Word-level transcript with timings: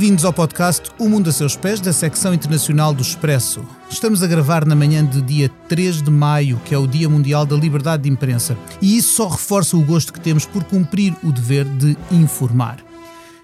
Bem-vindos 0.00 0.24
ao 0.24 0.32
podcast 0.32 0.90
O 0.98 1.10
Mundo 1.10 1.28
a 1.28 1.32
Seus 1.32 1.54
Pés, 1.54 1.78
da 1.78 1.92
secção 1.92 2.32
internacional 2.32 2.94
do 2.94 3.02
Expresso. 3.02 3.62
Estamos 3.90 4.22
a 4.22 4.26
gravar 4.26 4.64
na 4.64 4.74
manhã 4.74 5.04
de 5.04 5.20
dia 5.20 5.50
3 5.68 6.00
de 6.00 6.10
maio, 6.10 6.58
que 6.64 6.74
é 6.74 6.78
o 6.78 6.86
Dia 6.86 7.06
Mundial 7.06 7.44
da 7.44 7.54
Liberdade 7.54 8.04
de 8.04 8.08
Imprensa, 8.08 8.56
e 8.80 8.96
isso 8.96 9.16
só 9.16 9.28
reforça 9.28 9.76
o 9.76 9.84
gosto 9.84 10.10
que 10.10 10.18
temos 10.18 10.46
por 10.46 10.64
cumprir 10.64 11.14
o 11.22 11.30
dever 11.30 11.66
de 11.66 11.98
informar. 12.10 12.78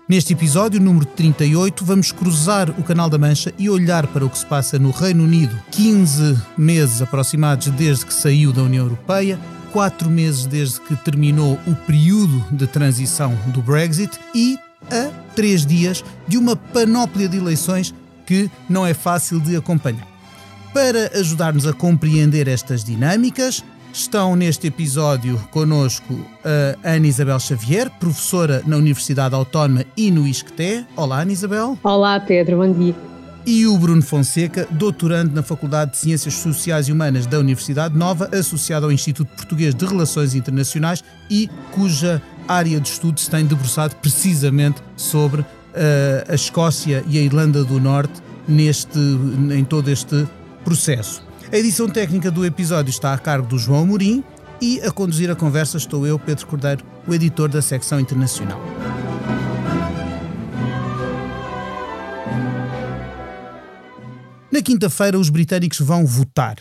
Neste 0.08 0.32
episódio, 0.32 0.80
número 0.80 1.04
38, 1.04 1.84
vamos 1.84 2.10
cruzar 2.10 2.70
o 2.70 2.82
Canal 2.82 3.10
da 3.10 3.18
Mancha 3.18 3.52
e 3.59 3.68
olhar 3.68 4.06
para 4.06 4.24
o 4.24 4.30
que 4.30 4.38
se 4.38 4.46
passa 4.46 4.78
no 4.78 4.92
Reino 4.92 5.24
Unido, 5.24 5.60
15 5.73 6.41
meses 6.56 7.02
aproximados 7.02 7.66
desde 7.68 8.06
que 8.06 8.14
saiu 8.14 8.50
da 8.50 8.62
União 8.62 8.86
Europeia, 8.86 9.38
quatro 9.74 10.09
meses 10.09 10.46
desde 10.46 10.80
que 10.80 10.96
terminou 10.96 11.60
o 11.66 11.74
período 11.74 12.42
de 12.50 12.66
transição 12.66 13.36
do 13.48 13.60
Brexit 13.60 14.18
e 14.34 14.59
a 14.90 15.10
três 15.34 15.66
dias 15.66 16.04
de 16.26 16.38
uma 16.38 16.56
panóplia 16.56 17.28
de 17.28 17.36
eleições 17.36 17.94
que 18.24 18.50
não 18.68 18.86
é 18.86 18.94
fácil 18.94 19.40
de 19.40 19.56
acompanhar. 19.56 20.06
Para 20.72 21.18
ajudar-nos 21.18 21.66
a 21.66 21.72
compreender 21.72 22.48
estas 22.48 22.84
dinâmicas, 22.84 23.64
estão 23.92 24.36
neste 24.36 24.66
episódio 24.66 25.38
conosco 25.50 26.20
a 26.84 26.91
Ana 26.94 27.06
Isabel 27.06 27.41
Xavier, 27.41 27.91
professora 27.98 28.62
na 28.66 28.77
Universidade 28.77 29.34
Autónoma 29.34 29.84
e 29.96 30.10
no 30.10 30.27
ISCTE. 30.27 30.86
Olá, 30.94 31.22
Ana 31.22 31.32
Isabel. 31.32 31.78
Olá, 31.82 32.20
Pedro, 32.20 32.58
bom 32.58 32.72
dia. 32.72 32.94
E 33.46 33.64
o 33.64 33.78
Bruno 33.78 34.02
Fonseca, 34.02 34.66
doutorando 34.72 35.32
na 35.32 35.42
Faculdade 35.42 35.92
de 35.92 35.98
Ciências 35.98 36.34
Sociais 36.34 36.88
e 36.88 36.92
Humanas 36.92 37.27
da 37.27 37.39
Universidade 37.39 37.96
Nova, 37.96 38.28
associado 38.36 38.86
ao 38.86 38.92
Instituto 38.92 39.28
Português 39.36 39.72
de 39.72 39.86
Relações 39.86 40.34
Internacionais 40.34 41.02
e 41.30 41.48
cuja 41.70 42.20
área 42.48 42.80
de 42.80 42.89
estudo 42.89 43.20
se 43.20 43.30
tem 43.30 43.44
debruçado 43.44 43.97
precisamente 43.97 44.83
sobre 44.97 45.41
uh, 45.41 45.47
a 46.28 46.34
Escócia 46.34 47.05
e 47.06 47.19
a 47.19 47.22
Irlanda 47.22 47.64
do 47.64 47.80
Norte 47.80 48.22
neste, 48.48 48.98
em 48.98 49.64
todo 49.64 49.91
este 49.91 50.27
processo. 50.64 51.22
A 51.52 51.56
edição 51.56 51.89
técnica 51.89 52.30
do 52.30 52.44
episódio 52.44 52.91
está 52.91 53.14
a 53.14 53.19
cargo 53.19 53.47
do 53.47 53.58
João 53.58 53.83
Amorim 53.83 54.24
e 54.61 54.80
a 54.80 54.91
conduzir 54.91 55.30
a 55.30 55.34
conversa 55.34 55.77
estou 55.77 56.06
eu, 56.06 56.19
Pedro 56.19 56.47
Cordeiro, 56.47 56.84
o 57.06 57.14
editor 57.14 57.48
da 57.48 57.62
secção 57.62 58.00
internacional. 58.00 58.61
Na 64.50 64.62
quinta-feira, 64.62 65.19
os 65.19 65.28
britânicos 65.28 65.80
vão 65.80 66.06
votar. 66.06 66.56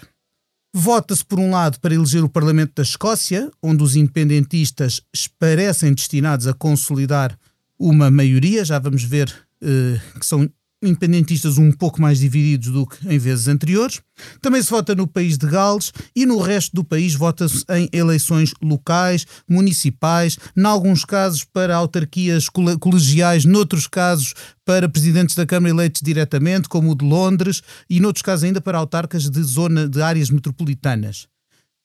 Vota-se, 0.78 1.24
por 1.24 1.40
um 1.40 1.52
lado, 1.52 1.80
para 1.80 1.96
eleger 1.96 2.22
o 2.22 2.28
Parlamento 2.28 2.74
da 2.76 2.84
Escócia, 2.84 3.50
onde 3.64 3.82
os 3.82 3.96
independentistas 3.96 5.02
parecem 5.40 5.94
destinados 5.94 6.48
a 6.48 6.54
consolidar 6.54 7.40
uma 7.80 8.12
maioria. 8.12 8.66
Já 8.66 8.78
vamos 8.78 9.02
ver 9.02 9.34
uh, 9.64 10.20
que 10.20 10.26
são 10.26 10.50
independentistas 10.88 11.58
um 11.58 11.72
pouco 11.72 12.02
mais 12.02 12.20
divididos 12.20 12.72
do 12.72 12.86
que 12.86 13.08
em 13.08 13.18
vezes 13.18 13.48
anteriores. 13.48 14.02
Também 14.42 14.62
se 14.62 14.70
vota 14.70 14.96
no 14.96 15.08
país 15.08 15.38
de 15.38 15.48
Gales 15.48 15.92
e 16.16 16.26
no 16.26 16.40
resto 16.40 16.76
do 16.76 16.84
país 16.84 17.14
vota-se 17.14 17.66
em 17.70 17.90
eleições 17.92 18.54
locais, 18.62 19.26
municipais, 19.50 20.38
em 20.56 20.66
alguns 20.66 21.04
casos 21.04 21.44
para 21.44 21.76
autarquias 21.76 22.48
colegiais, 22.50 23.46
noutros 23.46 23.88
casos 23.88 24.34
para 24.64 24.90
presidentes 24.90 25.36
da 25.36 25.46
Câmara 25.46 25.74
eleitos 25.74 26.02
diretamente, 26.02 26.70
como 26.70 26.92
o 26.92 26.96
de 26.96 27.06
Londres, 27.06 27.62
e 27.90 28.00
noutros 28.00 28.24
casos 28.24 28.46
ainda 28.46 28.62
para 28.62 28.78
autarcas 28.78 29.30
de 29.30 29.44
zona 29.44 29.88
de 29.88 30.02
áreas 30.02 30.30
metropolitanas. 30.30 31.28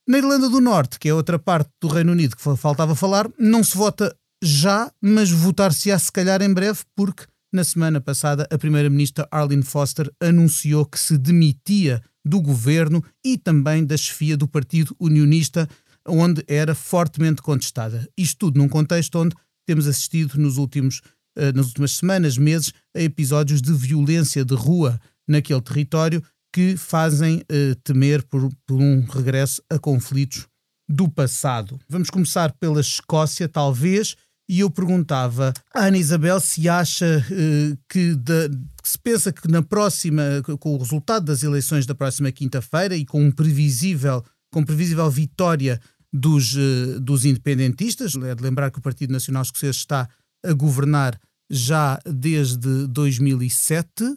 Na 0.08 0.18
Irlanda 0.18 0.48
do 0.48 0.60
Norte, 0.60 0.98
que 0.98 1.08
é 1.08 1.14
outra 1.14 1.38
parte 1.38 1.70
do 1.80 1.88
Reino 1.88 2.12
Unido 2.12 2.36
que 2.36 2.42
faltava 2.56 2.94
falar, 2.94 3.28
não 3.38 3.62
se 3.62 3.76
vota 3.76 4.14
já, 4.42 4.90
mas 5.00 5.30
votar-se-á 5.30 5.98
se 5.98 6.10
calhar 6.10 6.42
em 6.42 6.52
breve, 6.52 6.80
porque 6.96 7.24
na 7.52 7.64
semana 7.64 8.00
passada, 8.00 8.46
a 8.50 8.58
primeira-ministra 8.58 9.26
Arlene 9.30 9.62
Foster 9.62 10.10
anunciou 10.20 10.86
que 10.86 10.98
se 10.98 11.18
demitia 11.18 12.00
do 12.24 12.40
governo 12.40 13.02
e 13.24 13.36
também 13.36 13.84
da 13.84 13.96
chefia 13.96 14.36
do 14.36 14.46
Partido 14.46 14.94
Unionista, 15.00 15.68
onde 16.06 16.44
era 16.46 16.74
fortemente 16.74 17.42
contestada. 17.42 18.08
Isto 18.16 18.46
tudo 18.46 18.58
num 18.58 18.68
contexto 18.68 19.18
onde 19.18 19.34
temos 19.66 19.86
assistido 19.86 20.38
nos 20.38 20.58
últimos, 20.58 21.00
uh, 21.36 21.52
nas 21.54 21.66
últimas 21.66 21.92
semanas, 21.92 22.38
meses, 22.38 22.72
a 22.94 23.00
episódios 23.00 23.60
de 23.60 23.72
violência 23.72 24.44
de 24.44 24.54
rua 24.54 25.00
naquele 25.28 25.60
território 25.60 26.22
que 26.52 26.76
fazem 26.76 27.38
uh, 27.38 27.74
temer 27.82 28.22
por, 28.24 28.48
por 28.66 28.80
um 28.80 29.04
regresso 29.04 29.62
a 29.70 29.78
conflitos 29.78 30.46
do 30.88 31.08
passado. 31.08 31.78
Vamos 31.88 32.10
começar 32.10 32.52
pela 32.58 32.80
Escócia, 32.80 33.48
talvez 33.48 34.16
e 34.50 34.58
eu 34.58 34.68
perguntava 34.68 35.54
à 35.72 35.86
Ana 35.86 35.96
Isabel 35.96 36.40
se 36.40 36.68
acha 36.68 37.24
uh, 37.30 37.78
que, 37.88 38.16
de, 38.16 38.48
que, 38.82 38.88
se 38.88 38.98
pensa 38.98 39.32
que 39.32 39.46
na 39.46 39.62
próxima, 39.62 40.22
com 40.58 40.74
o 40.74 40.78
resultado 40.78 41.26
das 41.26 41.44
eleições 41.44 41.86
da 41.86 41.94
próxima 41.94 42.32
quinta-feira 42.32 42.96
e 42.96 43.06
com 43.06 43.22
um 43.22 43.30
previsível, 43.30 44.24
com 44.52 44.64
previsível 44.64 45.08
vitória 45.08 45.80
dos, 46.12 46.56
uh, 46.56 46.98
dos 46.98 47.24
independentistas, 47.24 48.16
é 48.16 48.34
de 48.34 48.42
lembrar 48.42 48.72
que 48.72 48.80
o 48.80 48.82
Partido 48.82 49.12
Nacional 49.12 49.42
Escocês 49.42 49.76
está 49.76 50.08
a 50.44 50.52
governar 50.52 51.16
já 51.48 52.00
desde 52.04 52.88
2007, 52.88 54.02
eh, 54.02 54.14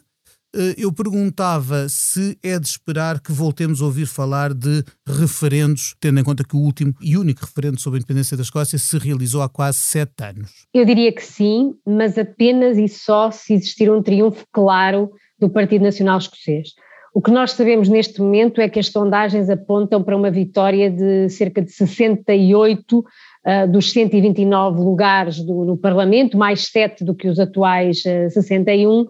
eu 0.76 0.92
perguntava 0.92 1.88
se 1.88 2.38
é 2.42 2.58
de 2.58 2.66
esperar 2.66 3.20
que 3.20 3.32
voltemos 3.32 3.82
a 3.82 3.84
ouvir 3.86 4.06
falar 4.06 4.54
de 4.54 4.84
referendos, 5.06 5.94
tendo 6.00 6.20
em 6.20 6.24
conta 6.24 6.44
que 6.44 6.56
o 6.56 6.60
último 6.60 6.94
e 7.00 7.16
único 7.16 7.40
referendo 7.44 7.80
sobre 7.80 7.98
a 7.98 8.00
independência 8.00 8.36
da 8.36 8.42
Escócia 8.42 8.78
se 8.78 8.98
realizou 8.98 9.42
há 9.42 9.48
quase 9.48 9.78
sete 9.78 10.22
anos. 10.22 10.66
Eu 10.72 10.84
diria 10.84 11.12
que 11.12 11.22
sim, 11.22 11.74
mas 11.86 12.16
apenas 12.16 12.78
e 12.78 12.88
só 12.88 13.30
se 13.30 13.54
existir 13.54 13.90
um 13.90 14.02
triunfo 14.02 14.44
claro 14.52 15.10
do 15.38 15.48
Partido 15.50 15.82
Nacional 15.82 16.18
Escocês. 16.18 16.68
O 17.12 17.22
que 17.22 17.30
nós 17.30 17.52
sabemos 17.52 17.88
neste 17.88 18.20
momento 18.20 18.60
é 18.60 18.68
que 18.68 18.78
as 18.78 18.88
sondagens 18.88 19.48
apontam 19.48 20.02
para 20.02 20.16
uma 20.16 20.30
vitória 20.30 20.90
de 20.90 21.28
cerca 21.28 21.62
de 21.62 21.70
68 21.70 22.98
uh, 22.98 23.04
eh, 23.44 23.66
dos 23.68 23.92
129 23.92 24.80
lugares 24.80 25.38
do, 25.38 25.64
no 25.64 25.76
Parlamento, 25.76 26.36
mais 26.36 26.66
7 26.66 27.04
do 27.04 27.14
que 27.14 27.28
os 27.28 27.38
atuais 27.38 27.98
uh, 27.98 28.28
61 28.30 29.06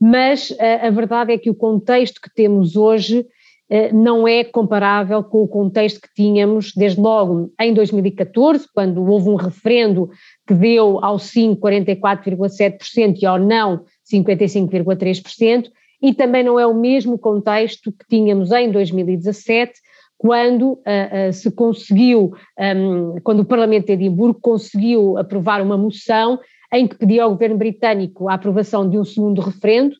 mas 0.00 0.54
a, 0.58 0.64
eh, 0.64 0.86
a 0.86 0.90
verdade 0.90 1.32
é 1.32 1.38
que 1.38 1.50
o 1.50 1.54
contexto 1.54 2.20
que 2.20 2.32
temos 2.34 2.76
hoje 2.76 3.26
eh, 3.68 3.92
não 3.92 4.26
é 4.26 4.42
comparável 4.42 5.22
com 5.22 5.42
o 5.44 5.48
contexto 5.48 6.00
que 6.00 6.12
tínhamos 6.14 6.72
desde 6.74 7.00
logo 7.00 7.52
em 7.60 7.72
2014, 7.72 8.66
quando 8.74 9.04
houve 9.04 9.28
um 9.28 9.36
referendo 9.36 10.10
que 10.44 10.54
deu 10.54 11.04
ao 11.04 11.20
sim 11.20 11.54
44,7% 11.54 13.18
e 13.22 13.26
ao 13.26 13.38
não 13.38 13.84
55,3%, 14.12 15.70
e 16.02 16.12
também 16.14 16.42
não 16.42 16.58
é 16.58 16.66
o 16.66 16.74
mesmo 16.74 17.16
contexto 17.16 17.92
que 17.92 18.04
tínhamos 18.08 18.50
em 18.50 18.72
2017, 18.72 19.74
quando 20.18 20.72
uh, 20.72 21.28
uh, 21.28 21.32
se 21.32 21.50
conseguiu, 21.50 22.32
um, 22.58 23.20
quando 23.22 23.40
o 23.40 23.44
Parlamento 23.44 23.86
de 23.86 23.92
Edimburgo 23.92 24.38
conseguiu 24.40 25.16
aprovar 25.16 25.62
uma 25.62 25.78
moção 25.78 26.40
em 26.72 26.86
que 26.86 26.96
pedia 26.96 27.24
ao 27.24 27.30
governo 27.30 27.56
britânico 27.56 28.28
a 28.28 28.34
aprovação 28.34 28.88
de 28.88 28.98
um 28.98 29.04
segundo 29.04 29.40
referendo 29.40 29.94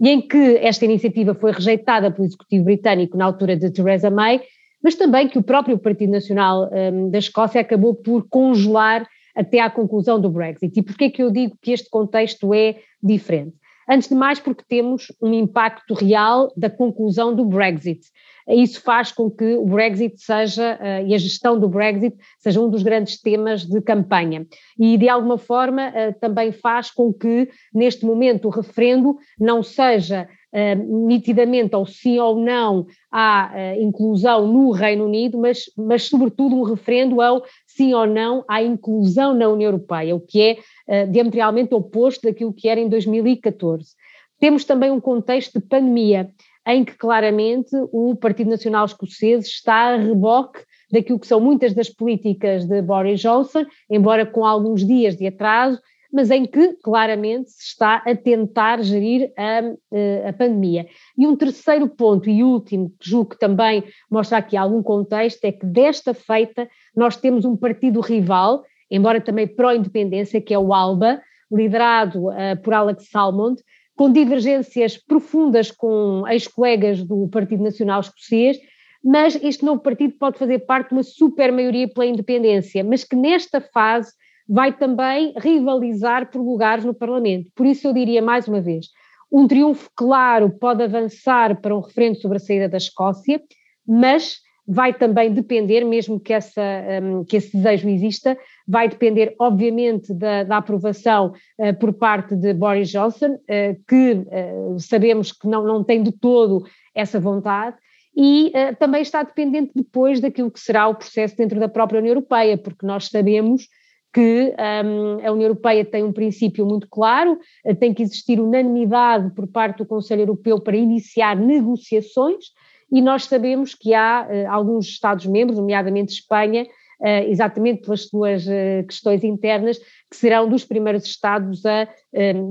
e 0.00 0.10
em 0.10 0.20
que 0.20 0.56
esta 0.58 0.84
iniciativa 0.84 1.34
foi 1.34 1.52
rejeitada 1.52 2.10
pelo 2.10 2.26
executivo 2.26 2.64
britânico 2.64 3.16
na 3.16 3.24
altura 3.24 3.56
de 3.56 3.70
Theresa 3.70 4.10
May, 4.10 4.42
mas 4.82 4.94
também 4.94 5.28
que 5.28 5.38
o 5.38 5.42
próprio 5.42 5.78
Partido 5.78 6.12
Nacional 6.12 6.70
um, 6.70 7.10
da 7.10 7.18
Escócia 7.18 7.60
acabou 7.60 7.94
por 7.94 8.28
congelar 8.28 9.06
até 9.34 9.60
à 9.60 9.70
conclusão 9.70 10.20
do 10.20 10.30
Brexit. 10.30 10.78
E 10.78 10.82
porquê 10.82 11.10
que 11.10 11.22
eu 11.22 11.30
digo 11.30 11.56
que 11.60 11.72
este 11.72 11.88
contexto 11.88 12.52
é 12.52 12.76
diferente? 13.02 13.54
Antes 13.88 14.08
de 14.08 14.14
mais, 14.14 14.40
porque 14.40 14.64
temos 14.68 15.12
um 15.22 15.32
impacto 15.32 15.94
real 15.94 16.52
da 16.56 16.68
conclusão 16.68 17.34
do 17.34 17.44
Brexit. 17.44 18.00
Isso 18.48 18.80
faz 18.80 19.10
com 19.10 19.28
que 19.28 19.56
o 19.56 19.66
Brexit 19.66 20.20
seja, 20.20 20.78
uh, 20.80 21.06
e 21.06 21.14
a 21.14 21.18
gestão 21.18 21.58
do 21.58 21.68
Brexit, 21.68 22.16
seja 22.38 22.60
um 22.60 22.70
dos 22.70 22.82
grandes 22.82 23.20
temas 23.20 23.64
de 23.64 23.80
campanha. 23.80 24.46
E, 24.78 24.96
de 24.96 25.08
alguma 25.08 25.36
forma, 25.36 25.88
uh, 25.88 26.18
também 26.20 26.52
faz 26.52 26.90
com 26.90 27.12
que, 27.12 27.48
neste 27.74 28.04
momento, 28.06 28.46
o 28.46 28.50
referendo 28.50 29.16
não 29.38 29.62
seja 29.62 30.28
Uh, 30.54 31.06
nitidamente 31.06 31.76
ou 31.76 31.84
sim 31.84 32.18
ou 32.18 32.38
não 32.38 32.86
à 33.12 33.52
uh, 33.52 33.82
inclusão 33.82 34.46
no 34.46 34.70
Reino 34.70 35.04
Unido, 35.04 35.36
mas, 35.36 35.64
mas 35.76 36.04
sobretudo 36.04 36.56
um 36.56 36.62
referendo 36.62 37.20
ao 37.20 37.42
sim 37.66 37.92
ou 37.92 38.06
não 38.06 38.42
à 38.48 38.62
inclusão 38.62 39.34
na 39.34 39.48
União 39.48 39.70
Europeia, 39.72 40.16
o 40.16 40.20
que 40.20 40.40
é 40.40 40.56
uh, 40.88 41.10
diametralmente 41.10 41.74
oposto 41.74 42.26
daquilo 42.26 42.52
que 42.52 42.68
era 42.68 42.80
em 42.80 42.88
2014. 42.88 43.94
Temos 44.38 44.64
também 44.64 44.90
um 44.90 45.00
contexto 45.00 45.58
de 45.58 45.66
pandemia, 45.66 46.30
em 46.66 46.84
que 46.84 46.94
claramente 46.94 47.70
o 47.92 48.14
Partido 48.16 48.50
Nacional 48.50 48.84
Escocês 48.84 49.46
está 49.46 49.94
a 49.94 49.96
reboque 49.96 50.60
daquilo 50.90 51.18
que 51.18 51.26
são 51.26 51.40
muitas 51.40 51.72
das 51.72 51.88
políticas 51.88 52.66
de 52.66 52.82
Boris 52.82 53.20
Johnson, 53.20 53.64
embora 53.90 54.26
com 54.26 54.44
alguns 54.44 54.84
dias 54.86 55.16
de 55.16 55.26
atraso, 55.26 55.80
mas 56.12 56.30
em 56.30 56.46
que 56.46 56.74
claramente 56.82 57.50
se 57.50 57.68
está 57.68 57.96
a 57.96 58.14
tentar 58.14 58.82
gerir 58.82 59.32
a, 59.36 60.28
a 60.28 60.32
pandemia. 60.32 60.86
E 61.16 61.26
um 61.26 61.36
terceiro 61.36 61.88
ponto 61.88 62.30
e 62.30 62.42
último, 62.42 62.90
que 62.98 63.10
julgo 63.10 63.30
que 63.30 63.38
também 63.38 63.84
mostra 64.10 64.38
aqui 64.38 64.56
algum 64.56 64.82
contexto, 64.82 65.44
é 65.44 65.52
que 65.52 65.66
desta 65.66 66.14
feita 66.14 66.68
nós 66.96 67.16
temos 67.16 67.44
um 67.44 67.56
partido 67.56 68.00
rival, 68.00 68.64
embora 68.90 69.20
também 69.20 69.46
pró-independência, 69.46 70.40
que 70.40 70.54
é 70.54 70.58
o 70.58 70.72
ALBA, 70.72 71.20
liderado 71.50 72.28
uh, 72.28 72.60
por 72.62 72.74
Alex 72.74 73.08
Salmond, 73.10 73.62
com 73.96 74.12
divergências 74.12 74.96
profundas 74.96 75.70
com 75.70 76.24
ex-colegas 76.28 77.02
do 77.02 77.28
Partido 77.28 77.62
Nacional 77.62 78.00
Escocês, 78.00 78.58
mas 79.02 79.38
este 79.42 79.64
novo 79.64 79.80
partido 79.80 80.14
pode 80.18 80.38
fazer 80.38 80.60
parte 80.60 80.88
de 80.88 80.94
uma 80.94 81.02
super 81.02 81.52
maioria 81.52 81.88
pela 81.88 82.06
independência, 82.06 82.82
mas 82.84 83.04
que 83.04 83.16
nesta 83.16 83.60
fase 83.60 84.12
vai 84.48 84.72
também 84.72 85.32
rivalizar 85.38 86.30
por 86.30 86.40
lugares 86.40 86.84
no 86.84 86.94
Parlamento. 86.94 87.50
Por 87.54 87.66
isso 87.66 87.86
eu 87.86 87.92
diria 87.92 88.20
mais 88.20 88.46
uma 88.46 88.60
vez, 88.60 88.86
um 89.32 89.46
triunfo 89.46 89.90
claro 89.96 90.50
pode 90.50 90.82
avançar 90.82 91.60
para 91.60 91.76
um 91.76 91.80
referendo 91.80 92.20
sobre 92.20 92.36
a 92.36 92.40
saída 92.40 92.68
da 92.68 92.76
Escócia, 92.76 93.40
mas 93.86 94.38
vai 94.66 94.92
também 94.92 95.32
depender, 95.32 95.84
mesmo 95.84 96.18
que, 96.18 96.32
essa, 96.32 96.62
um, 97.02 97.24
que 97.24 97.36
esse 97.36 97.56
desejo 97.56 97.88
exista, 97.88 98.36
vai 98.66 98.88
depender, 98.88 99.34
obviamente, 99.38 100.12
da, 100.12 100.42
da 100.42 100.56
aprovação 100.56 101.32
uh, 101.58 101.78
por 101.78 101.92
parte 101.92 102.34
de 102.34 102.52
Boris 102.52 102.90
Johnson, 102.90 103.34
uh, 103.34 103.84
que 103.86 104.12
uh, 104.12 104.78
sabemos 104.80 105.30
que 105.30 105.46
não, 105.46 105.64
não 105.64 105.84
tem 105.84 106.02
de 106.02 106.10
todo 106.10 106.66
essa 106.94 107.20
vontade, 107.20 107.76
e 108.18 108.50
também 108.78 109.02
está 109.02 109.22
dependente 109.22 109.72
depois 109.74 110.20
daquilo 110.20 110.50
que 110.50 110.58
será 110.58 110.88
o 110.88 110.94
processo 110.94 111.36
dentro 111.36 111.60
da 111.60 111.68
própria 111.68 111.98
União 111.98 112.12
Europeia, 112.12 112.56
porque 112.56 112.86
nós 112.86 113.08
sabemos 113.08 113.68
que 114.10 114.54
um, 114.58 115.26
a 115.26 115.32
União 115.32 115.48
Europeia 115.48 115.84
tem 115.84 116.02
um 116.02 116.14
princípio 116.14 116.64
muito 116.64 116.88
claro, 116.88 117.38
tem 117.78 117.92
que 117.92 118.02
existir 118.02 118.40
unanimidade 118.40 119.34
por 119.34 119.46
parte 119.46 119.76
do 119.76 119.84
Conselho 119.84 120.22
Europeu 120.22 120.58
para 120.58 120.74
iniciar 120.78 121.36
negociações, 121.36 122.46
e 122.90 123.02
nós 123.02 123.24
sabemos 123.24 123.74
que 123.74 123.94
há 123.94 124.26
uh, 124.28 124.52
alguns 124.52 124.86
Estados-membros, 124.86 125.58
nomeadamente 125.58 126.12
Espanha, 126.12 126.64
uh, 126.64 127.28
exatamente 127.28 127.82
pelas 127.82 128.06
suas 128.06 128.46
uh, 128.46 128.86
questões 128.86 129.24
internas, 129.24 129.78
que 129.78 130.16
serão 130.16 130.48
dos 130.48 130.64
primeiros 130.64 131.04
Estados 131.04 131.64
a 131.66 131.88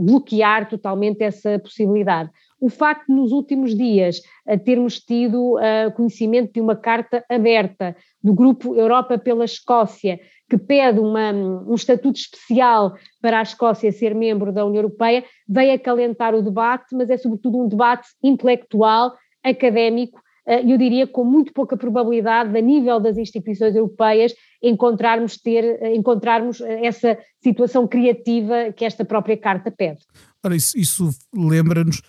bloquear 0.01 0.67
totalmente 0.67 1.23
essa 1.23 1.57
possibilidade. 1.57 2.29
O 2.59 2.69
facto 2.69 3.07
de 3.07 3.13
nos 3.13 3.31
últimos 3.31 3.75
dias 3.75 4.21
termos 4.65 4.99
tido 4.99 5.55
conhecimento 5.95 6.53
de 6.53 6.59
uma 6.61 6.75
carta 6.75 7.23
aberta 7.29 7.95
do 8.21 8.33
Grupo 8.33 8.75
Europa 8.75 9.17
pela 9.17 9.45
Escócia, 9.45 10.19
que 10.49 10.57
pede 10.57 10.99
uma, 10.99 11.31
um 11.31 11.73
estatuto 11.73 12.19
especial 12.19 12.95
para 13.21 13.39
a 13.39 13.43
Escócia 13.43 13.91
ser 13.91 14.13
membro 14.13 14.51
da 14.51 14.65
União 14.65 14.83
Europeia, 14.83 15.23
veio 15.47 15.73
acalentar 15.73 16.35
o 16.35 16.41
debate, 16.41 16.93
mas 16.93 17.09
é 17.09 17.17
sobretudo 17.17 17.57
um 17.57 17.67
debate 17.69 18.09
intelectual, 18.21 19.13
académico, 19.41 20.19
eu 20.47 20.77
diria 20.77 21.07
com 21.07 21.23
muito 21.23 21.51
pouca 21.53 21.75
probabilidade, 21.75 22.55
a 22.57 22.61
nível 22.61 22.99
das 22.99 23.17
instituições 23.17 23.75
europeias, 23.75 24.33
encontrarmos, 24.61 25.37
ter, 25.37 25.63
eh, 25.63 25.95
encontrarmos 25.95 26.61
eh, 26.61 26.85
essa 26.85 27.17
situação 27.43 27.87
criativa 27.87 28.71
que 28.75 28.85
esta 28.85 29.03
própria 29.03 29.37
carta 29.37 29.71
pede. 29.71 29.99
Ora, 30.43 30.55
isso, 30.55 30.77
isso 30.77 31.09
lembra-nos 31.33 32.01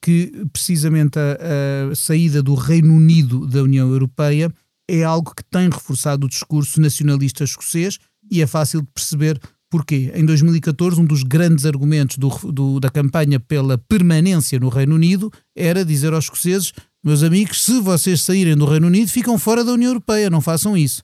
que 0.00 0.32
precisamente 0.54 1.18
a, 1.18 1.90
a 1.90 1.94
saída 1.94 2.42
do 2.42 2.54
Reino 2.54 2.94
Unido 2.94 3.46
da 3.46 3.62
União 3.62 3.90
Europeia 3.90 4.50
é 4.88 5.04
algo 5.04 5.34
que 5.34 5.44
tem 5.44 5.68
reforçado 5.68 6.26
o 6.26 6.28
discurso 6.28 6.80
nacionalista 6.80 7.44
escocês 7.44 7.98
e 8.30 8.42
é 8.42 8.46
fácil 8.46 8.80
de 8.80 8.88
perceber 8.88 9.38
porquê. 9.70 10.10
Em 10.14 10.24
2014, 10.26 11.00
um 11.00 11.04
dos 11.04 11.22
grandes 11.22 11.64
argumentos 11.64 12.18
do, 12.18 12.28
do, 12.50 12.80
da 12.80 12.90
campanha 12.90 13.38
pela 13.38 13.78
permanência 13.78 14.58
no 14.58 14.68
Reino 14.68 14.96
Unido 14.96 15.30
era 15.56 15.84
dizer 15.84 16.12
aos 16.12 16.24
escoceses 16.24 16.72
meus 17.02 17.22
amigos, 17.22 17.64
se 17.64 17.80
vocês 17.80 18.22
saírem 18.22 18.56
do 18.56 18.66
Reino 18.66 18.86
Unido, 18.86 19.10
ficam 19.10 19.38
fora 19.38 19.64
da 19.64 19.72
União 19.72 19.90
Europeia, 19.90 20.28
não 20.28 20.40
façam 20.40 20.76
isso. 20.76 21.02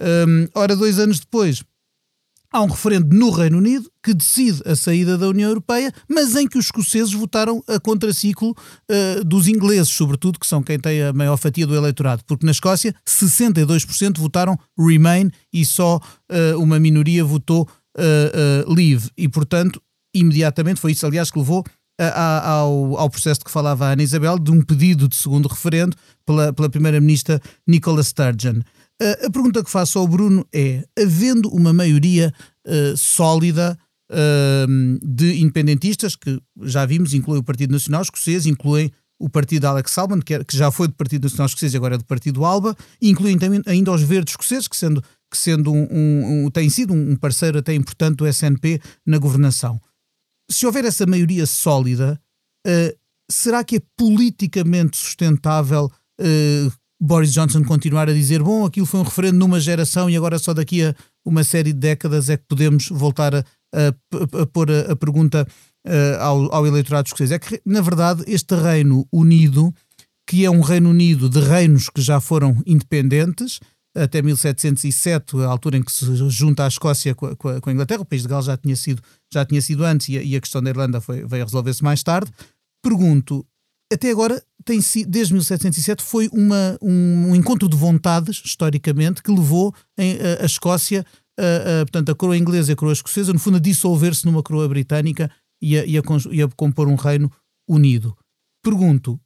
Um, 0.00 0.48
ora, 0.54 0.76
dois 0.76 0.98
anos 0.98 1.20
depois, 1.20 1.62
há 2.52 2.62
um 2.62 2.66
referendo 2.66 3.14
no 3.14 3.30
Reino 3.30 3.58
Unido 3.58 3.90
que 4.02 4.12
decide 4.12 4.62
a 4.64 4.74
saída 4.74 5.16
da 5.16 5.28
União 5.28 5.48
Europeia, 5.48 5.92
mas 6.08 6.34
em 6.36 6.48
que 6.48 6.58
os 6.58 6.66
escoceses 6.66 7.12
votaram 7.12 7.62
a 7.68 7.78
contraciclo 7.78 8.50
uh, 8.50 9.24
dos 9.24 9.46
ingleses, 9.46 9.88
sobretudo, 9.88 10.38
que 10.38 10.46
são 10.46 10.62
quem 10.62 10.78
tem 10.78 11.02
a 11.02 11.12
maior 11.12 11.36
fatia 11.36 11.66
do 11.66 11.76
eleitorado, 11.76 12.22
porque 12.26 12.44
na 12.44 12.52
Escócia 12.52 12.94
62% 13.06 14.18
votaram 14.18 14.58
Remain 14.78 15.30
e 15.52 15.64
só 15.64 15.96
uh, 15.98 16.60
uma 16.60 16.78
minoria 16.78 17.24
votou 17.24 17.68
uh, 17.96 18.72
Leave. 18.72 19.10
E, 19.16 19.28
portanto, 19.28 19.80
imediatamente 20.14 20.80
foi 20.80 20.92
isso, 20.92 21.06
aliás, 21.06 21.30
que 21.30 21.38
levou 21.38 21.64
ao, 21.98 22.96
ao 22.96 23.10
processo 23.10 23.40
de 23.40 23.44
que 23.44 23.50
falava 23.50 23.86
a 23.86 23.92
Ana 23.92 24.02
Isabel, 24.02 24.38
de 24.38 24.50
um 24.50 24.60
pedido 24.60 25.08
de 25.08 25.16
segundo 25.16 25.48
referendo 25.48 25.96
pela, 26.24 26.52
pela 26.52 26.68
Primeira-Ministra 26.68 27.40
Nicola 27.66 28.02
Sturgeon. 28.02 28.60
A 29.00 29.30
pergunta 29.30 29.62
que 29.62 29.70
faço 29.70 29.98
ao 29.98 30.08
Bruno 30.08 30.46
é: 30.52 30.82
havendo 30.98 31.50
uma 31.50 31.72
maioria 31.72 32.32
uh, 32.66 32.96
sólida 32.96 33.78
uh, 34.10 35.06
de 35.06 35.40
independentistas, 35.40 36.16
que 36.16 36.40
já 36.62 36.86
vimos, 36.86 37.12
inclui 37.12 37.38
o 37.38 37.42
Partido 37.42 37.72
Nacional 37.72 38.02
Escocês, 38.02 38.46
incluem 38.46 38.90
o 39.18 39.28
partido 39.28 39.64
Alex 39.66 39.92
Salmond, 39.92 40.22
que, 40.24 40.44
já 40.52 40.70
foi 40.70 40.88
do 40.88 40.94
Partido 40.94 41.24
Nacional 41.24 41.46
Escocês 41.46 41.72
e 41.72 41.76
agora 41.76 41.94
é 41.94 41.98
do 41.98 42.04
Partido 42.04 42.44
Alba, 42.44 42.76
incluem 43.00 43.38
também 43.38 43.62
ainda 43.66 43.90
os 43.90 44.02
verdes 44.02 44.32
escoceses, 44.32 44.68
que 44.68 44.76
sendo, 44.76 45.02
que 45.30 45.38
sendo 45.38 45.72
um, 45.72 45.88
um, 45.90 46.44
um 46.44 46.50
tem 46.50 46.68
sido 46.68 46.92
um 46.92 47.16
parceiro 47.16 47.58
até 47.58 47.74
importante 47.74 48.16
do 48.16 48.26
SNP 48.26 48.80
na 49.06 49.18
governação 49.18 49.80
se 50.50 50.66
houver 50.66 50.84
essa 50.84 51.06
maioria 51.06 51.46
sólida, 51.46 52.20
uh, 52.66 52.98
será 53.30 53.64
que 53.64 53.76
é 53.76 53.82
politicamente 53.96 54.96
sustentável 54.96 55.90
uh, 56.20 56.72
Boris 57.00 57.32
Johnson 57.32 57.64
continuar 57.64 58.08
a 58.08 58.12
dizer: 58.12 58.42
bom, 58.42 58.64
aquilo 58.64 58.86
foi 58.86 59.00
um 59.00 59.04
referendo 59.04 59.38
numa 59.38 59.60
geração 59.60 60.08
e 60.08 60.16
agora 60.16 60.38
só 60.38 60.54
daqui 60.54 60.82
a 60.82 60.94
uma 61.24 61.44
série 61.44 61.72
de 61.72 61.78
décadas 61.80 62.30
é 62.30 62.36
que 62.36 62.44
podemos 62.48 62.88
voltar 62.88 63.34
a, 63.34 63.44
a, 63.74 64.42
a 64.42 64.46
pôr 64.46 64.70
a, 64.70 64.92
a 64.92 64.96
pergunta 64.96 65.46
uh, 65.86 66.20
ao, 66.20 66.54
ao 66.54 66.66
eleitorado 66.66 67.06
escocês? 67.06 67.32
É 67.32 67.38
que, 67.38 67.60
na 67.66 67.80
verdade, 67.80 68.24
este 68.26 68.54
Reino 68.54 69.06
Unido, 69.12 69.74
que 70.26 70.44
é 70.44 70.50
um 70.50 70.60
Reino 70.60 70.90
Unido 70.90 71.28
de 71.28 71.40
reinos 71.40 71.90
que 71.90 72.00
já 72.00 72.20
foram 72.20 72.62
independentes, 72.64 73.60
até 73.96 74.20
1707, 74.20 75.38
a 75.38 75.46
altura 75.46 75.78
em 75.78 75.82
que 75.82 75.90
se 75.90 76.04
junta 76.28 76.64
a 76.64 76.68
Escócia 76.68 77.14
com 77.14 77.26
a, 77.26 77.36
com 77.36 77.70
a, 77.70 77.72
Inglaterra, 77.72 78.02
o 78.02 78.04
país 78.04 78.22
de 78.22 78.28
Gales 78.28 78.46
já 78.46 78.56
tinha 78.56 78.76
sido, 78.76 79.02
já 79.32 79.44
tinha 79.44 79.60
sido 79.62 79.84
antes 79.84 80.08
e 80.08 80.18
a, 80.18 80.22
e 80.22 80.36
a 80.36 80.40
questão 80.40 80.62
da 80.62 80.70
Irlanda 80.70 81.00
foi, 81.00 81.26
veio 81.26 81.42
a 81.42 81.46
resolver-se 81.46 81.82
mais 81.82 82.02
tarde. 82.02 82.30
Pergunto, 82.82 83.44
até 83.92 84.10
agora, 84.10 84.42
tem 84.64 84.80
desde 85.06 85.32
1707, 85.32 86.02
foi 86.02 86.28
uma, 86.32 86.76
um, 86.82 87.30
um, 87.30 87.34
encontro 87.34 87.68
de 87.68 87.76
vontades, 87.76 88.42
historicamente, 88.44 89.22
que 89.22 89.30
levou 89.30 89.74
em, 89.96 90.18
a, 90.20 90.42
a, 90.42 90.46
Escócia, 90.46 91.04
a, 91.38 91.82
a, 91.82 91.84
portanto, 91.86 92.10
a 92.10 92.14
coroa 92.14 92.36
inglesa 92.36 92.72
e 92.72 92.74
a 92.74 92.76
coroa 92.76 92.92
escocesa, 92.92 93.32
no 93.32 93.38
fundo, 93.38 93.56
a 93.56 93.60
dissolver-se 93.60 94.26
numa 94.26 94.42
coroa 94.42 94.68
britânica 94.68 95.30
e 95.62 95.78
a, 95.78 95.86
e, 95.86 95.94
e 96.32 96.42
a 96.42 96.48
compor 96.48 96.88
um 96.88 96.96
reino 96.96 97.30
unido. 97.68 98.16
Pergunto, 98.62 99.20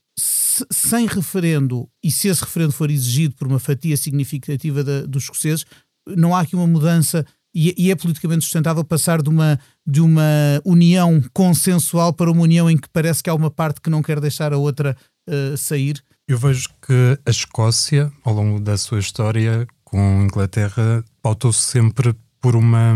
sem 0.70 1.06
referendo, 1.06 1.88
e 2.02 2.10
se 2.10 2.28
esse 2.28 2.42
referendo 2.42 2.72
for 2.72 2.90
exigido 2.90 3.34
por 3.34 3.46
uma 3.46 3.58
fatia 3.58 3.96
significativa 3.96 4.84
da, 4.84 5.02
dos 5.02 5.24
escoceses, 5.24 5.64
não 6.06 6.34
há 6.34 6.40
aqui 6.40 6.54
uma 6.54 6.66
mudança 6.66 7.24
e, 7.54 7.74
e, 7.76 7.90
é 7.90 7.96
politicamente 7.96 8.44
sustentável 8.44 8.84
passar 8.84 9.20
de 9.22 9.28
uma, 9.28 9.58
de 9.84 10.00
uma 10.00 10.60
união 10.64 11.20
consensual 11.32 12.12
para 12.12 12.30
uma 12.30 12.42
união 12.42 12.70
em 12.70 12.76
que 12.76 12.88
parece 12.88 13.22
que 13.22 13.30
há 13.30 13.34
uma 13.34 13.50
parte 13.50 13.80
que 13.80 13.90
não 13.90 14.02
quer 14.02 14.20
deixar 14.20 14.52
a 14.52 14.56
outra 14.56 14.96
uh, 15.28 15.56
sair? 15.56 16.02
Eu 16.28 16.38
vejo 16.38 16.68
que 16.80 17.18
a 17.26 17.30
Escócia, 17.30 18.12
ao 18.24 18.34
longo 18.34 18.60
da 18.60 18.76
sua 18.76 19.00
história 19.00 19.66
com 19.82 19.98
a 19.98 20.22
Inglaterra, 20.22 21.04
pautou-se 21.20 21.58
sempre 21.60 22.14
por 22.40 22.54
uma, 22.54 22.94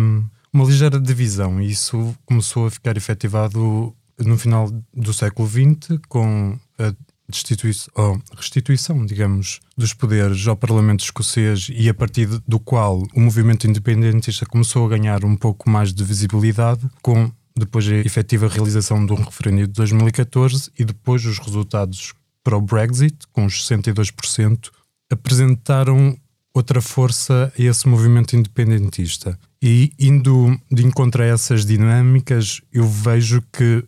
uma 0.52 0.64
ligeira 0.64 1.00
divisão 1.00 1.60
e 1.60 1.70
isso 1.70 2.14
começou 2.24 2.66
a 2.66 2.70
ficar 2.70 2.96
efetivado 2.96 3.92
no 4.20 4.38
final 4.38 4.70
do 4.92 5.12
século 5.12 5.48
XX 5.48 5.98
com 6.08 6.56
a 6.78 6.94
destituição, 7.28 8.20
restituição, 8.36 9.06
digamos, 9.06 9.60
dos 9.76 9.94
poderes 9.94 10.46
ao 10.46 10.56
Parlamento 10.56 11.00
escocês 11.00 11.68
e 11.70 11.88
a 11.88 11.94
partir 11.94 12.26
do 12.46 12.60
qual 12.60 13.02
o 13.14 13.20
movimento 13.20 13.66
independentista 13.66 14.46
começou 14.46 14.86
a 14.86 14.90
ganhar 14.90 15.24
um 15.24 15.36
pouco 15.36 15.68
mais 15.68 15.92
de 15.92 16.04
visibilidade, 16.04 16.88
com 17.02 17.30
depois 17.56 17.88
a 17.88 17.94
efetiva 17.94 18.48
realização 18.48 19.04
de 19.04 19.12
um 19.12 19.16
referendo 19.16 19.66
de 19.66 19.72
2014 19.72 20.70
e 20.78 20.84
depois 20.84 21.24
os 21.24 21.38
resultados 21.38 22.12
para 22.42 22.56
o 22.56 22.60
Brexit, 22.60 23.16
com 23.32 23.46
os 23.46 23.66
62%, 23.66 24.70
apresentaram 25.10 26.16
outra 26.52 26.80
força 26.80 27.52
a 27.58 27.62
esse 27.62 27.88
movimento 27.88 28.36
independentista. 28.36 29.38
E 29.62 29.92
indo 29.98 30.56
de 30.70 30.84
encontro 30.84 31.22
a 31.22 31.26
essas 31.26 31.64
dinâmicas, 31.64 32.60
eu 32.72 32.86
vejo 32.86 33.42
que, 33.52 33.82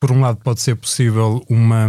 por 0.00 0.10
um 0.10 0.20
lado, 0.20 0.38
pode 0.42 0.60
ser 0.60 0.74
possível 0.74 1.44
uma 1.48 1.88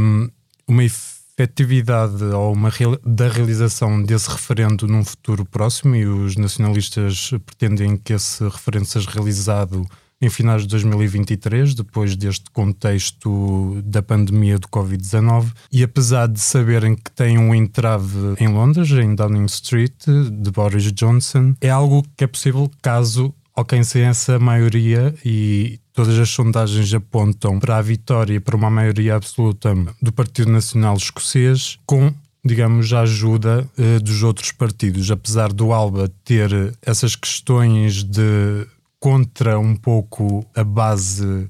uma 0.72 0.86
efetividade 0.86 2.24
ou 2.24 2.54
uma 2.54 2.72
da 3.06 3.28
realização 3.28 4.02
desse 4.02 4.30
referendo 4.30 4.88
num 4.88 5.04
futuro 5.04 5.44
próximo 5.44 5.96
e 5.98 6.06
os 6.06 6.38
nacionalistas 6.38 7.32
pretendem 7.46 7.98
que 7.98 8.14
esse 8.14 8.42
referendo 8.46 8.86
seja 8.86 9.10
realizado 9.12 9.86
em 10.22 10.30
finais 10.30 10.62
de 10.62 10.70
2023, 10.70 11.74
depois 11.74 12.16
deste 12.16 12.50
contexto 12.52 13.82
da 13.84 14.02
pandemia 14.02 14.60
do 14.60 14.68
Covid-19, 14.68 15.52
e 15.72 15.84
apesar 15.84 16.28
de 16.28 16.40
saberem 16.40 16.96
que 16.96 17.12
têm 17.12 17.40
um 17.40 17.54
entrave 17.54 18.36
em 18.40 18.48
Londres, 18.48 18.92
em 18.92 19.14
Downing 19.16 19.46
Street, 19.46 20.06
de 20.06 20.52
Boris 20.52 20.94
Johnson, 20.94 21.56
é 21.60 21.70
algo 21.70 22.06
que 22.16 22.24
é 22.24 22.28
possível 22.28 22.70
caso 22.84 23.34
alcancem 23.54 24.04
essa 24.04 24.40
maioria 24.40 25.14
e 25.26 25.81
todas 25.94 26.18
as 26.18 26.30
sondagens 26.30 26.94
apontam 26.94 27.60
para 27.60 27.78
a 27.78 27.82
vitória, 27.82 28.40
para 28.40 28.56
uma 28.56 28.70
maioria 28.70 29.16
absoluta 29.16 29.74
do 30.02 30.12
Partido 30.12 30.52
Nacional 30.52 30.96
Escocês, 30.96 31.78
com 31.86 32.14
digamos, 32.44 32.92
a 32.92 33.02
ajuda 33.02 33.70
uh, 33.78 34.00
dos 34.02 34.24
outros 34.24 34.52
partidos. 34.52 35.12
Apesar 35.12 35.54
do 35.54 35.72
Alba 35.72 36.12
ter 36.26 36.52
essas 36.82 37.16
questões 37.16 38.04
de 38.04 38.66
contra 39.00 39.60
um 39.60 39.76
pouco 39.76 40.46
a 40.56 40.64
base 40.64 41.48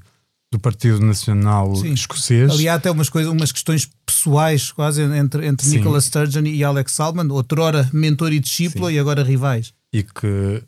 do 0.50 0.58
Partido 0.58 1.00
Nacional 1.00 1.74
Sim. 1.76 1.92
Escocês. 1.92 2.50
Ali 2.50 2.68
há 2.68 2.74
até 2.74 2.90
umas, 2.90 3.08
coisas, 3.08 3.32
umas 3.32 3.50
questões 3.50 3.90
pessoais 4.04 4.70
quase 4.70 5.02
entre, 5.02 5.46
entre 5.46 5.66
Nicola 5.68 6.00
Sturgeon 6.00 6.44
e 6.44 6.62
Alex 6.62 6.92
Salmond, 6.92 7.32
outrora 7.32 7.88
mentor 7.92 8.32
e 8.32 8.38
discípulo 8.38 8.88
Sim. 8.88 8.94
e 8.94 8.98
agora 8.98 9.22
rivais. 9.22 9.72
E 9.92 10.02
que 10.02 10.62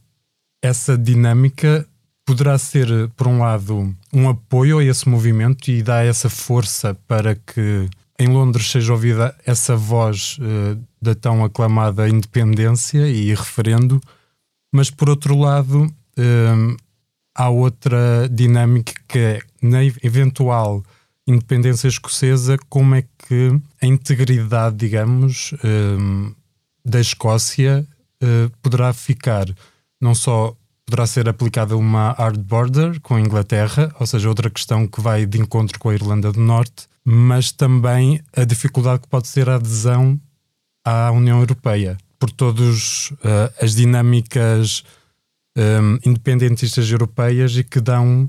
essa 0.63 0.97
dinâmica 0.97 1.87
poderá 2.25 2.57
ser, 2.59 2.89
por 3.17 3.27
um 3.27 3.41
lado, 3.41 3.95
um 4.13 4.29
apoio 4.29 4.79
a 4.79 4.85
esse 4.85 5.09
movimento 5.09 5.71
e 5.71 5.83
dá 5.83 6.03
essa 6.03 6.31
força 6.31 6.95
para 7.07 7.35
que 7.35 7.89
em 8.19 8.29
Londres 8.29 8.71
seja 8.71 8.93
ouvida 8.93 9.37
essa 9.45 9.77
voz 9.77 10.39
uh, 10.39 10.81
da 11.01 11.15
tão 11.15 11.45
aclamada 11.45 12.09
independência 12.09 13.09
e 13.09 13.35
referendo, 13.35 14.01
mas 14.73 14.91
por 14.91 15.11
outro 15.11 15.37
lado 15.37 15.85
uh, 15.85 16.77
há 17.35 17.49
outra 17.49 18.29
dinâmica 18.31 18.93
que 19.09 19.19
é 19.19 19.41
na 19.61 19.85
eventual 19.85 20.83
independência 21.27 21.89
escocesa, 21.89 22.57
como 22.69 22.95
é 22.95 23.03
que 23.03 23.59
a 23.81 23.87
integridade, 23.87 24.77
digamos, 24.77 25.53
uh, 25.53 26.37
da 26.85 27.01
Escócia 27.01 27.87
poderá 28.63 28.91
ficar 28.95 29.47
não 30.01 30.15
só 30.15 30.57
poderá 30.87 31.07
ser 31.07 31.29
aplicada 31.29 31.77
uma 31.77 32.13
hard 32.13 32.41
border 32.41 33.01
com 33.01 33.15
a 33.15 33.21
Inglaterra, 33.21 33.95
ou 33.99 34.07
seja, 34.07 34.29
outra 34.29 34.51
questão 34.51 34.87
que 34.87 35.01
vai 35.01 35.27
de 35.27 35.41
encontro 35.41 35.79
com 35.79 35.89
a 35.89 35.95
Irlanda 35.95 36.31
do 36.31 36.41
Norte, 36.41 36.87
mas 37.05 37.51
também 37.51 38.21
a 38.37 38.45
dificuldade 38.45 39.03
que 39.03 39.09
pode 39.09 39.29
ser 39.29 39.49
a 39.49 39.57
adesão 39.57 40.21
à 40.85 41.11
União 41.11 41.41
Europeia, 41.41 41.97
por 42.19 42.31
todas 42.31 43.11
uh, 43.11 43.53
as 43.61 43.75
dinâmicas 43.75 44.85
um, 45.57 45.61
ehm, 45.61 45.99
independentistas 46.05 46.91
europeias 46.91 47.57
e 47.57 47.65
que 47.65 47.81
dão 47.81 48.07
um, 48.07 48.29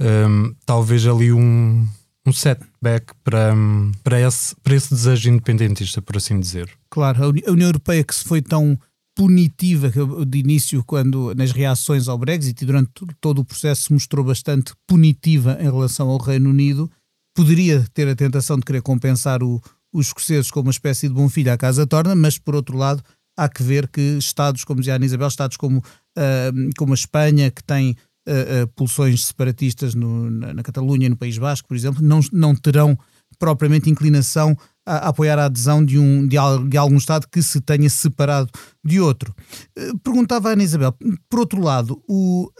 ehm, 0.00 0.54
talvez 0.66 1.06
ali 1.06 1.32
um, 1.32 1.86
um 2.26 2.32
setback 2.32 3.12
para, 3.24 3.54
para, 4.02 4.20
esse, 4.20 4.54
para 4.56 4.74
esse 4.74 4.90
desejo 4.94 5.30
independentista, 5.30 6.00
por 6.00 6.16
assim 6.16 6.38
dizer. 6.38 6.70
Claro, 6.90 7.24
a 7.24 7.50
União 7.50 7.68
Europeia 7.68 8.04
que 8.04 8.14
se 8.14 8.24
foi 8.24 8.40
tão 8.40 8.78
punitiva 9.14 9.90
de 10.26 10.38
início 10.38 10.82
quando 10.84 11.34
nas 11.34 11.52
reações 11.52 12.08
ao 12.08 12.18
Brexit 12.18 12.62
e 12.62 12.66
durante 12.66 12.90
todo 13.20 13.40
o 13.40 13.44
processo 13.44 13.82
se 13.82 13.92
mostrou 13.92 14.24
bastante 14.24 14.72
punitiva 14.86 15.58
em 15.60 15.64
relação 15.64 16.08
ao 16.08 16.18
Reino 16.18 16.50
Unido, 16.50 16.90
poderia 17.34 17.84
ter 17.92 18.08
a 18.08 18.16
tentação 18.16 18.58
de 18.58 18.64
querer 18.64 18.82
compensar 18.82 19.42
o, 19.42 19.60
os 19.92 20.06
escoceses 20.06 20.50
como 20.50 20.68
uma 20.68 20.72
espécie 20.72 21.08
de 21.08 21.14
bom 21.14 21.28
filho 21.28 21.52
à 21.52 21.58
casa 21.58 21.86
torna, 21.86 22.14
mas 22.14 22.38
por 22.38 22.54
outro 22.54 22.76
lado 22.76 23.02
há 23.36 23.48
que 23.48 23.62
ver 23.62 23.88
que 23.88 24.00
Estados, 24.18 24.64
como 24.64 24.80
dizia 24.80 24.96
a 24.96 25.04
Isabel, 25.04 25.28
Estados 25.28 25.56
como, 25.56 25.78
uh, 25.78 26.70
como 26.76 26.92
a 26.92 26.94
Espanha, 26.94 27.50
que 27.50 27.62
tem 27.62 27.96
uh, 28.28 28.64
uh, 28.64 28.68
pulsões 28.74 29.26
separatistas 29.26 29.94
no, 29.94 30.30
na, 30.30 30.54
na 30.54 30.62
Catalunha 30.62 31.06
e 31.06 31.10
no 31.10 31.16
País 31.16 31.36
Basco, 31.38 31.68
por 31.68 31.76
exemplo, 31.76 32.02
não, 32.02 32.20
não 32.32 32.54
terão 32.54 32.98
propriamente 33.38 33.90
inclinação 33.90 34.56
a, 34.86 35.08
apoiar 35.08 35.38
a 35.38 35.46
adesão 35.46 35.84
de, 35.84 35.98
um, 35.98 36.26
de, 36.26 36.36
de, 36.68 36.76
algum 36.76 36.96
Estado 36.96 37.26
que 37.30 37.42
se 37.42 37.60
tenha 37.60 37.88
separado 37.88 38.50
de 38.84 39.00
outro. 39.00 39.34
Perguntava 40.02 40.48
a 40.48 40.52
Ana 40.52 40.62
Isabel, 40.62 40.94
por 41.28 41.40
outro 41.40 41.60
lado, 41.60 42.02
o, 42.08 42.50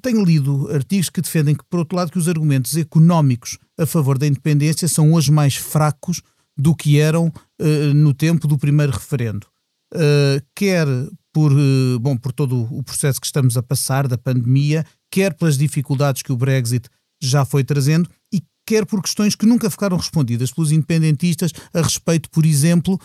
tenho 0.00 0.24
lido 0.24 0.70
artigos 0.72 1.10
que 1.10 1.20
defendem 1.20 1.54
que, 1.54 1.64
por 1.68 1.80
outro 1.80 1.96
lado, 1.96 2.10
que 2.10 2.18
os 2.18 2.28
argumentos 2.28 2.76
económicos 2.76 3.58
a 3.78 3.86
favor 3.86 4.18
da 4.18 4.26
independência 4.26 4.86
são 4.88 5.12
hoje 5.12 5.30
mais 5.30 5.56
fracos 5.56 6.20
do 6.56 6.74
que 6.74 6.98
eram 6.98 7.28
uh, 7.60 7.94
no 7.94 8.12
tempo 8.14 8.46
do 8.46 8.58
primeiro 8.58 8.92
referendo. 8.92 9.46
Uh, 9.94 10.42
quer 10.54 10.86
por, 11.32 11.52
uh, 11.52 11.98
bom, 12.00 12.16
por 12.16 12.32
todo 12.32 12.62
o 12.70 12.82
processo 12.82 13.20
que 13.20 13.26
estamos 13.26 13.56
a 13.56 13.62
passar 13.62 14.06
da 14.06 14.18
pandemia, 14.18 14.84
quer 15.10 15.34
pelas 15.34 15.56
dificuldades 15.56 16.22
que 16.22 16.32
o 16.32 16.36
Brexit 16.36 16.88
já 17.20 17.44
foi 17.44 17.64
trazendo 17.64 18.08
e 18.32 18.42
quer 18.72 18.86
por 18.86 19.02
questões 19.02 19.34
que 19.34 19.44
nunca 19.44 19.68
ficaram 19.68 19.98
respondidas 19.98 20.50
pelos 20.50 20.72
independentistas 20.72 21.52
a 21.74 21.82
respeito, 21.82 22.30
por 22.30 22.46
exemplo, 22.46 22.98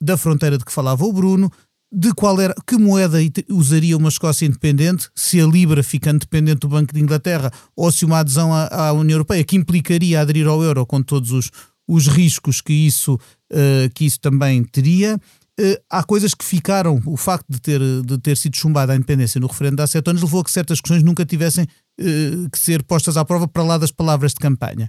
da 0.00 0.16
fronteira 0.16 0.56
de 0.56 0.64
que 0.64 0.72
falava 0.72 1.04
o 1.04 1.12
Bruno, 1.12 1.50
de 1.92 2.14
qual 2.14 2.40
era, 2.40 2.54
que 2.66 2.78
moeda 2.78 3.18
usaria 3.50 3.96
uma 3.96 4.08
Escócia 4.08 4.46
independente, 4.46 5.10
se 5.14 5.40
a 5.40 5.46
Libra 5.46 5.82
ficando 5.82 6.20
dependente 6.20 6.60
do 6.60 6.68
Banco 6.68 6.94
de 6.94 7.00
Inglaterra 7.00 7.52
ou 7.76 7.92
se 7.92 8.04
uma 8.06 8.20
adesão 8.20 8.52
à, 8.54 8.88
à 8.88 8.92
União 8.92 9.16
Europeia, 9.16 9.44
que 9.44 9.56
implicaria 9.56 10.20
aderir 10.20 10.46
ao 10.46 10.62
euro 10.62 10.86
com 10.86 11.02
todos 11.02 11.32
os, 11.32 11.50
os 11.86 12.06
riscos 12.06 12.62
que 12.62 12.72
isso, 12.72 13.14
uh, 13.52 13.90
que 13.94 14.06
isso 14.06 14.18
também 14.20 14.64
teria. 14.64 15.20
Uh, 15.60 15.76
há 15.90 16.02
coisas 16.02 16.32
que 16.32 16.44
ficaram, 16.44 17.02
o 17.04 17.16
facto 17.16 17.46
de 17.50 17.60
ter, 17.60 17.80
de 18.06 18.18
ter 18.18 18.38
sido 18.38 18.56
chumbada 18.56 18.94
a 18.94 18.96
independência 18.96 19.38
no 19.38 19.46
referendo 19.46 19.82
há 19.82 19.86
sete 19.86 20.08
anos 20.08 20.22
levou 20.22 20.40
a 20.40 20.44
que 20.44 20.50
certas 20.50 20.80
questões 20.80 21.02
nunca 21.02 21.26
tivessem 21.26 21.66
uh, 22.00 22.50
que 22.50 22.58
ser 22.58 22.82
postas 22.82 23.16
à 23.16 23.24
prova 23.24 23.48
para 23.48 23.62
lá 23.62 23.78
das 23.78 23.90
palavras 23.90 24.32
de 24.32 24.40
campanha. 24.40 24.88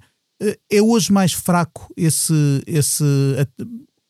é 0.71 0.81
hoje 0.81 1.11
mais 1.11 1.33
fraco 1.33 1.91
esse, 1.95 2.33
esse 2.67 3.03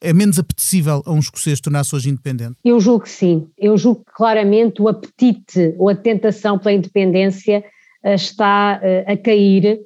é 0.01 0.13
menos 0.13 0.39
apetecível 0.39 1.01
a 1.05 1.11
um 1.11 1.19
escocês 1.19 1.61
tornar-se 1.61 1.95
hoje 1.95 2.09
independente? 2.09 2.55
Eu 2.63 2.79
julgo 2.79 3.03
que 3.03 3.09
sim. 3.09 3.47
Eu 3.57 3.77
julgo 3.77 4.03
que 4.05 4.11
claramente 4.13 4.81
o 4.81 4.87
apetite 4.87 5.75
ou 5.77 5.89
a 5.89 5.95
tentação 5.95 6.57
pela 6.57 6.73
independência 6.73 7.63
uh, 8.03 8.09
está 8.09 8.81
a 9.07 9.17
cair 9.17 9.79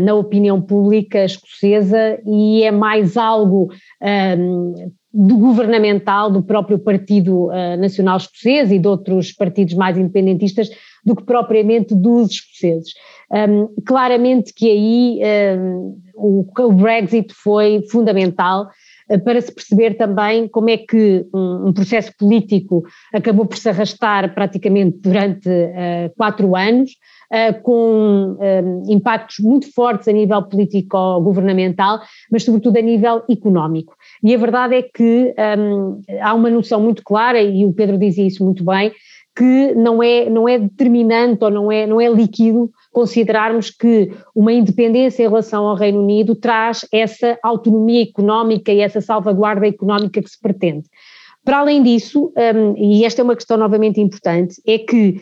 na 0.00 0.14
opinião 0.14 0.60
pública 0.60 1.24
escocesa 1.24 2.18
e 2.26 2.64
é 2.64 2.70
mais 2.70 3.16
algo 3.16 3.70
um, 4.38 4.90
do 5.12 5.36
governamental, 5.36 6.30
do 6.30 6.42
próprio 6.42 6.78
Partido 6.78 7.48
Nacional 7.78 8.16
Escocês 8.16 8.72
e 8.72 8.78
de 8.78 8.88
outros 8.88 9.30
partidos 9.32 9.74
mais 9.74 9.96
independentistas 9.96 10.68
do 11.04 11.16
que 11.16 11.24
propriamente 11.24 11.94
dos 11.94 12.30
escoceses. 12.30 12.92
Um, 13.30 13.68
claramente 13.84 14.54
que 14.54 14.70
aí 14.70 15.20
um, 15.58 16.00
o, 16.14 16.72
Brexit 16.72 17.34
foi 17.34 17.82
fundamental 17.90 18.68
eh, 19.08 19.18
para 19.18 19.40
se 19.40 19.52
perceber 19.52 19.94
também 19.98 20.48
como 20.48 20.70
é 20.70 20.78
que 20.78 21.26
um, 21.32 21.68
um 21.68 21.72
processo 21.72 22.10
político 22.18 22.84
acabou 23.12 23.44
por 23.44 23.58
se 23.58 23.68
arrastar 23.68 24.34
praticamente 24.34 24.98
durante 24.98 25.48
uh, 25.48 26.10
quatro 26.16 26.56
anos, 26.56 26.92
uh, 27.32 27.62
com 27.62 28.36
impactos 28.88 29.38
muito 29.40 29.72
fortes 29.72 30.08
a 30.08 30.12
nível 30.12 30.42
político-governamental, 30.42 32.00
mas 32.30 32.44
sobretudo 32.44 32.78
a 32.78 32.82
nível 32.82 33.22
económico. 33.28 33.94
E 34.22 34.34
a 34.34 34.38
verdade 34.38 34.74
é 34.74 34.82
que 34.82 35.34
um, 35.58 36.00
há 36.20 36.34
uma 36.34 36.50
noção 36.50 36.80
muito 36.80 37.02
clara, 37.04 37.40
e 37.40 37.64
o 37.64 37.72
Pedro 37.72 37.98
dizia 37.98 38.26
isso 38.26 38.44
muito 38.44 38.64
bem, 38.64 38.90
que 39.38 39.72
não 39.76 40.02
é, 40.02 40.28
não 40.28 40.48
é 40.48 40.58
determinante 40.58 41.44
ou 41.44 41.50
não 41.50 41.70
é, 41.70 41.86
não 41.86 42.00
é 42.00 42.08
líquido 42.08 42.72
considerarmos 42.90 43.70
que 43.70 44.10
uma 44.34 44.52
independência 44.52 45.22
em 45.22 45.28
relação 45.28 45.64
ao 45.64 45.76
Reino 45.76 46.02
Unido 46.02 46.34
traz 46.34 46.84
essa 46.92 47.38
autonomia 47.40 48.02
económica 48.02 48.72
e 48.72 48.80
essa 48.80 49.00
salvaguarda 49.00 49.64
económica 49.64 50.20
que 50.20 50.28
se 50.28 50.40
pretende. 50.40 50.88
Para 51.44 51.58
além 51.58 51.84
disso, 51.84 52.32
um, 52.36 52.76
e 52.76 53.04
esta 53.04 53.22
é 53.22 53.24
uma 53.24 53.36
questão 53.36 53.56
novamente 53.56 54.00
importante, 54.00 54.60
é 54.66 54.76
que 54.76 55.20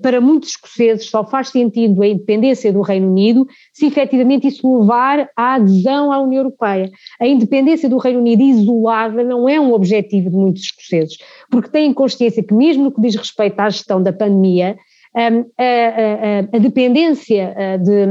para 0.00 0.20
muitos 0.20 0.50
escoceses 0.50 1.10
só 1.10 1.24
faz 1.24 1.48
sentido 1.48 2.02
a 2.02 2.06
independência 2.06 2.72
do 2.72 2.82
Reino 2.82 3.08
Unido 3.08 3.46
se 3.72 3.86
efetivamente 3.86 4.46
isso 4.46 4.80
levar 4.80 5.28
à 5.36 5.54
adesão 5.54 6.12
à 6.12 6.20
União 6.20 6.42
Europeia. 6.42 6.90
A 7.20 7.26
independência 7.26 7.88
do 7.88 7.98
Reino 7.98 8.20
Unido 8.20 8.42
isolada 8.42 9.24
não 9.24 9.48
é 9.48 9.60
um 9.60 9.72
objetivo 9.72 10.30
de 10.30 10.36
muitos 10.36 10.62
escoceses, 10.62 11.16
porque 11.50 11.70
têm 11.70 11.92
consciência 11.92 12.42
que, 12.42 12.54
mesmo 12.54 12.84
no 12.84 12.92
que 12.92 13.00
diz 13.00 13.16
respeito 13.16 13.58
à 13.58 13.68
gestão 13.68 14.02
da 14.02 14.12
pandemia, 14.12 14.76
a, 15.14 15.26
a, 15.26 16.56
a, 16.56 16.58
dependência 16.58 17.54
de, 17.82 18.06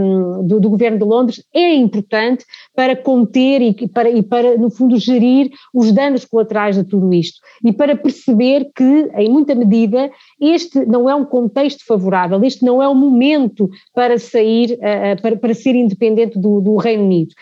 do, 0.48 0.60
do, 0.60 0.70
governo 0.70 0.98
de 0.98 1.06
Londres 1.06 1.44
é 1.54 1.74
importante 1.74 2.46
para 2.76 2.96
conter 2.96 3.62
e 3.62 3.88
para, 3.88 4.10
e 4.10 4.22
para, 4.22 4.58
no 4.58 4.70
fundo, 4.70 4.98
gerir 4.98 5.50
os 5.74 5.92
danos 5.92 6.26
colaterais 6.26 6.76
de 6.76 6.84
tudo 6.84 7.14
isto 7.14 7.40
e 7.64 7.72
para 7.72 7.96
perceber 7.96 8.70
que, 8.76 9.10
em 9.16 9.30
muita 9.30 9.56
medida, 9.56 10.12
este 10.40 10.86
não 10.86 11.10
é 11.10 11.16
um 11.16 11.26
contexto 11.26 11.86
favorável, 11.86 12.44
este 12.44 12.66
não 12.66 12.82
é 12.82 12.88
o 12.88 12.96
momento 12.96 13.70
para 13.94 14.18
sair, 14.18 14.78
para, 15.22 15.38
para 15.38 15.54
ser 15.54 15.76
independente 15.76 16.38
do, 16.40 16.62
do 16.62 16.76
Reino 16.76 17.04
Unido. 17.04 17.34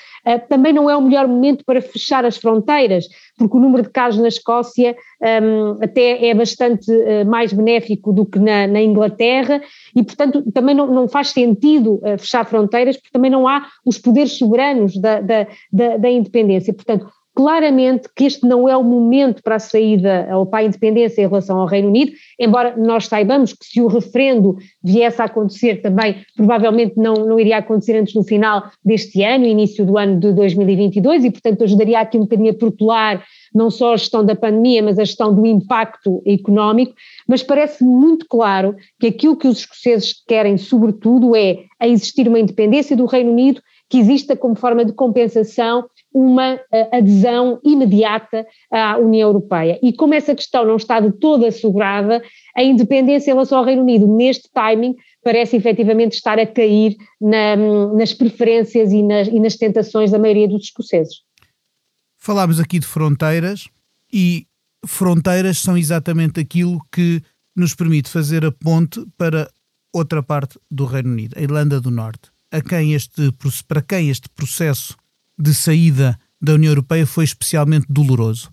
Também 0.50 0.74
não 0.74 0.90
é 0.90 0.96
o 0.96 1.02
melhor 1.02 1.28
momento 1.28 1.64
para 1.66 1.82
fechar 1.82 2.26
as 2.26 2.38
fronteiras, 2.38 3.08
porque 3.38 3.56
o 3.56 3.60
número 3.60 3.84
de 3.84 3.90
casos 3.90 4.20
na 4.22 4.28
Escócia 4.28 4.96
um, 5.22 5.84
até 5.84 6.28
é 6.28 6.34
bastante 6.34 6.92
uh, 6.92 7.26
mais 7.26 7.54
benéfico 7.54 8.12
do 8.12 8.26
que 8.26 8.40
na, 8.40 8.68
na 8.68 8.82
Inglaterra 8.82 9.62
e, 9.96 10.04
portanto, 10.04 10.44
também 10.52 10.76
não, 10.76 10.88
não 10.88 11.08
faz 11.08 11.30
sentido 11.30 11.96
uh, 11.96 12.18
fechar 12.18 12.46
fronteiras 12.46 12.98
porque 12.98 13.12
também 13.12 13.32
não 13.32 13.48
há 13.48 13.68
os 13.86 13.98
poderes 13.98 14.38
soberanos 14.38 14.98
da, 15.00 15.22
da, 15.22 15.48
da, 15.72 15.98
da 15.98 16.10
independência. 16.10 16.74
Portanto, 16.74 17.08
claramente 17.38 18.10
que 18.16 18.24
este 18.24 18.48
não 18.48 18.68
é 18.68 18.76
o 18.76 18.84
momento 18.84 19.44
para 19.44 19.58
a 19.58 19.60
saída 19.60 20.28
ou 20.36 20.44
para 20.44 20.62
a 20.62 20.64
independência 20.64 21.22
em 21.22 21.28
relação 21.28 21.60
ao 21.60 21.68
Reino 21.68 21.90
Unido, 21.90 22.12
embora 22.40 22.76
nós 22.76 23.06
saibamos 23.06 23.54
que 23.54 23.64
se 23.64 23.80
o 23.80 23.86
referendo 23.86 24.58
viesse 24.84 25.22
a 25.22 25.26
acontecer 25.26 25.84
também, 25.84 26.16
provavelmente 26.36 26.96
não, 26.98 27.14
não 27.14 27.40
iria 27.40 27.58
acontecer 27.58 27.96
antes 27.96 28.16
do 28.16 28.24
final 28.24 28.64
deste 28.84 29.22
ano, 29.22 29.46
início 29.46 29.86
do 29.86 30.00
ano 30.00 30.20
de 30.20 30.34
2022, 30.34 31.26
e 31.26 31.30
portanto 31.30 31.64
ajudaria 31.64 32.00
aqui 32.00 32.18
um 32.18 32.22
bocadinho 32.22 32.50
a 32.50 32.56
protelar 32.56 33.24
não 33.54 33.70
só 33.70 33.94
a 33.94 33.98
gestão 33.98 34.26
da 34.26 34.36
pandemia, 34.36 34.82
mas 34.82 34.98
a 34.98 35.06
gestão 35.06 35.32
do 35.32 35.46
impacto 35.46 36.24
económico, 36.26 36.96
mas 37.28 37.44
parece 37.44 37.84
muito 37.84 38.26
claro 38.28 38.76
que 39.00 39.06
aquilo 39.06 39.38
que 39.38 39.48
os 39.48 39.60
escoceses 39.60 40.12
querem, 40.28 40.58
sobretudo, 40.58 41.36
é 41.36 41.66
a 41.80 41.88
existir 41.88 42.28
uma 42.28 42.40
independência 42.40 42.98
do 42.98 43.06
Reino 43.06 43.32
Unido, 43.32 43.62
que 43.90 44.00
exista 44.00 44.36
como 44.36 44.56
forma 44.56 44.84
de 44.84 44.92
compensação 44.92 45.86
uma 46.18 46.56
uh, 46.56 46.60
adesão 46.92 47.60
imediata 47.64 48.44
à 48.72 48.98
União 48.98 49.30
Europeia. 49.30 49.80
E 49.84 49.94
como 49.94 50.16
essa 50.16 50.34
questão 50.34 50.66
não 50.66 50.76
está 50.76 51.00
de 51.00 51.12
toda 51.12 51.48
assegurada, 51.48 52.24
a 52.56 52.64
independência 52.64 53.30
em 53.30 53.34
relação 53.36 53.60
ao 53.60 53.64
Reino 53.64 53.84
Unido, 53.84 54.08
neste 54.08 54.50
timing, 54.52 54.96
parece 55.24 55.56
efetivamente 55.58 56.14
estar 56.14 56.40
a 56.40 56.48
cair 56.48 56.96
na, 57.22 57.56
nas 57.94 58.14
preferências 58.14 58.92
e 58.92 59.04
nas, 59.04 59.28
e 59.28 59.40
nas 59.40 59.56
tentações 59.56 60.10
da 60.10 60.18
maioria 60.18 60.48
dos 60.48 60.64
escoceses. 60.64 61.18
Falámos 62.18 62.60
aqui 62.60 62.80
de 62.80 62.88
fronteiras 62.88 63.68
e 64.12 64.48
fronteiras 64.86 65.60
são 65.60 65.78
exatamente 65.78 66.40
aquilo 66.40 66.80
que 66.92 67.22
nos 67.56 67.76
permite 67.76 68.10
fazer 68.10 68.44
a 68.44 68.52
ponte 68.52 69.06
para 69.18 69.48
outra 69.94 70.24
parte 70.24 70.60
do 70.70 70.86
Reino 70.86 71.12
Unido, 71.12 71.38
a 71.38 71.42
Irlanda 71.42 71.80
do 71.80 71.92
Norte, 71.92 72.32
a 72.52 72.62
quem 72.62 72.94
este, 72.94 73.32
para 73.68 73.82
quem 73.82 74.10
este 74.10 74.30
processo 74.30 74.96
de 75.38 75.54
saída 75.54 76.20
da 76.42 76.54
União 76.54 76.72
Europeia 76.72 77.06
foi 77.06 77.24
especialmente 77.24 77.86
doloroso. 77.90 78.52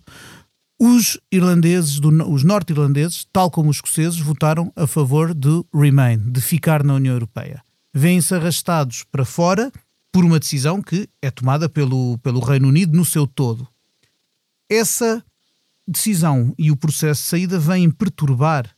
Os 0.79 1.17
irlandeses, 1.31 1.99
os 1.99 2.43
norte-irlandeses, 2.43 3.25
tal 3.31 3.49
como 3.49 3.69
os 3.69 3.77
escoceses, 3.77 4.19
votaram 4.19 4.71
a 4.75 4.85
favor 4.85 5.33
do 5.33 5.65
Remain, 5.73 6.17
de 6.31 6.41
ficar 6.41 6.83
na 6.83 6.95
União 6.95 7.13
Europeia. 7.13 7.63
Vêm-se 7.93 8.35
arrastados 8.35 9.03
para 9.09 9.23
fora 9.23 9.71
por 10.11 10.25
uma 10.25 10.39
decisão 10.39 10.81
que 10.81 11.07
é 11.21 11.31
tomada 11.31 11.69
pelo, 11.69 12.17
pelo 12.17 12.41
Reino 12.41 12.67
Unido 12.67 12.95
no 12.95 13.05
seu 13.05 13.25
todo. 13.25 13.67
Essa 14.69 15.23
decisão 15.87 16.53
e 16.57 16.71
o 16.71 16.75
processo 16.75 17.21
de 17.21 17.27
saída 17.29 17.59
vêm 17.59 17.89
perturbar 17.89 18.69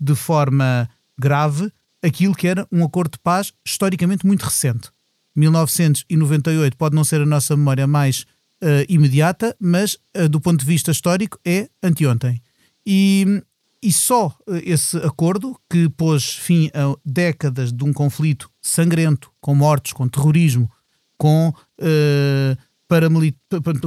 de 0.00 0.14
forma 0.14 0.88
grave 1.18 1.70
aquilo 2.02 2.34
que 2.34 2.48
era 2.48 2.66
um 2.72 2.84
acordo 2.84 3.12
de 3.12 3.18
paz 3.18 3.52
historicamente 3.64 4.26
muito 4.26 4.42
recente. 4.44 4.90
1998 5.34 6.76
pode 6.76 6.94
não 6.94 7.04
ser 7.04 7.20
a 7.20 7.26
nossa 7.26 7.56
memória 7.56 7.86
mais 7.86 8.26
uh, 8.62 8.86
imediata, 8.88 9.56
mas 9.58 9.96
uh, 10.16 10.28
do 10.28 10.40
ponto 10.40 10.60
de 10.60 10.66
vista 10.66 10.90
histórico 10.90 11.38
é 11.44 11.68
anteontem. 11.82 12.40
E, 12.86 13.42
e 13.82 13.92
só 13.92 14.28
uh, 14.48 14.56
esse 14.64 14.96
acordo, 14.98 15.58
que 15.68 15.88
pôs 15.90 16.34
fim 16.34 16.70
a 16.72 16.94
décadas 17.04 17.72
de 17.72 17.84
um 17.84 17.92
conflito 17.92 18.48
sangrento, 18.60 19.30
com 19.40 19.54
mortes, 19.54 19.92
com 19.92 20.08
terrorismo, 20.08 20.70
com 21.18 21.52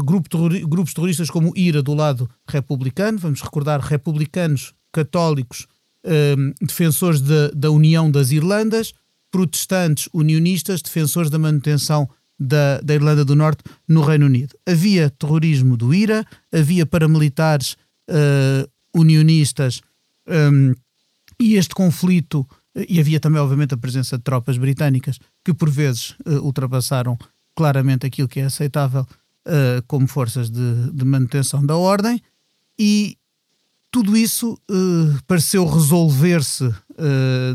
grupo 0.05 0.29
terrori 0.29 0.65
grupos 0.65 0.93
terroristas 0.93 1.29
como 1.29 1.53
IRA 1.55 1.81
do 1.83 1.93
lado 1.93 2.29
republicano, 2.47 3.17
vamos 3.17 3.41
recordar 3.41 3.81
republicanos, 3.81 4.73
católicos, 4.91 5.67
defensores 6.61 7.19
de, 7.19 7.51
da 7.53 7.71
União 7.71 8.09
das 8.09 8.31
Irlandas, 8.31 8.93
protestantes 9.35 10.07
unionistas, 10.13 10.81
defensores 10.81 11.29
da 11.29 11.37
manutenção 11.37 12.09
da, 12.39 12.79
da, 12.79 12.93
Irlanda 12.93 13.25
do 13.25 13.35
Norte 13.35 13.65
no 13.85 14.01
Reino 14.01 14.27
Unido. 14.27 14.55
Havia 14.65 15.09
terrorismo 15.09 15.75
do 15.75 15.93
IRA, 15.93 16.25
havia 16.53 16.85
paramilitares 16.85 17.75
uh, 18.09 18.65
unionistas 18.93 19.81
um, 20.25 20.73
e 21.37 21.55
este 21.55 21.75
conflito, 21.75 22.47
e 22.87 22.97
havia 22.97 23.19
também, 23.19 23.41
obviamente, 23.41 23.73
a 23.73 23.77
presença 23.77 24.17
de 24.17 24.23
tropas 24.23 24.57
britânicas 24.57 25.19
que 25.43 25.53
por 25.53 25.69
vezes 25.69 26.11
uh, 26.25 26.39
ultrapassaram 26.41 27.17
claramente 27.53 28.05
aquilo 28.05 28.29
que 28.29 28.39
é 28.39 28.45
aceitável 28.45 29.01
uh, 29.01 29.83
como 29.85 30.07
forças 30.07 30.49
de, 30.49 30.91
de, 30.93 31.03
manutenção 31.03 31.65
da 31.65 31.75
ordem, 31.75 32.21
e 32.79 33.17
tudo 33.91 34.15
isso 34.15 34.57
pareceu 35.27 35.65
resolver-se 35.65 36.69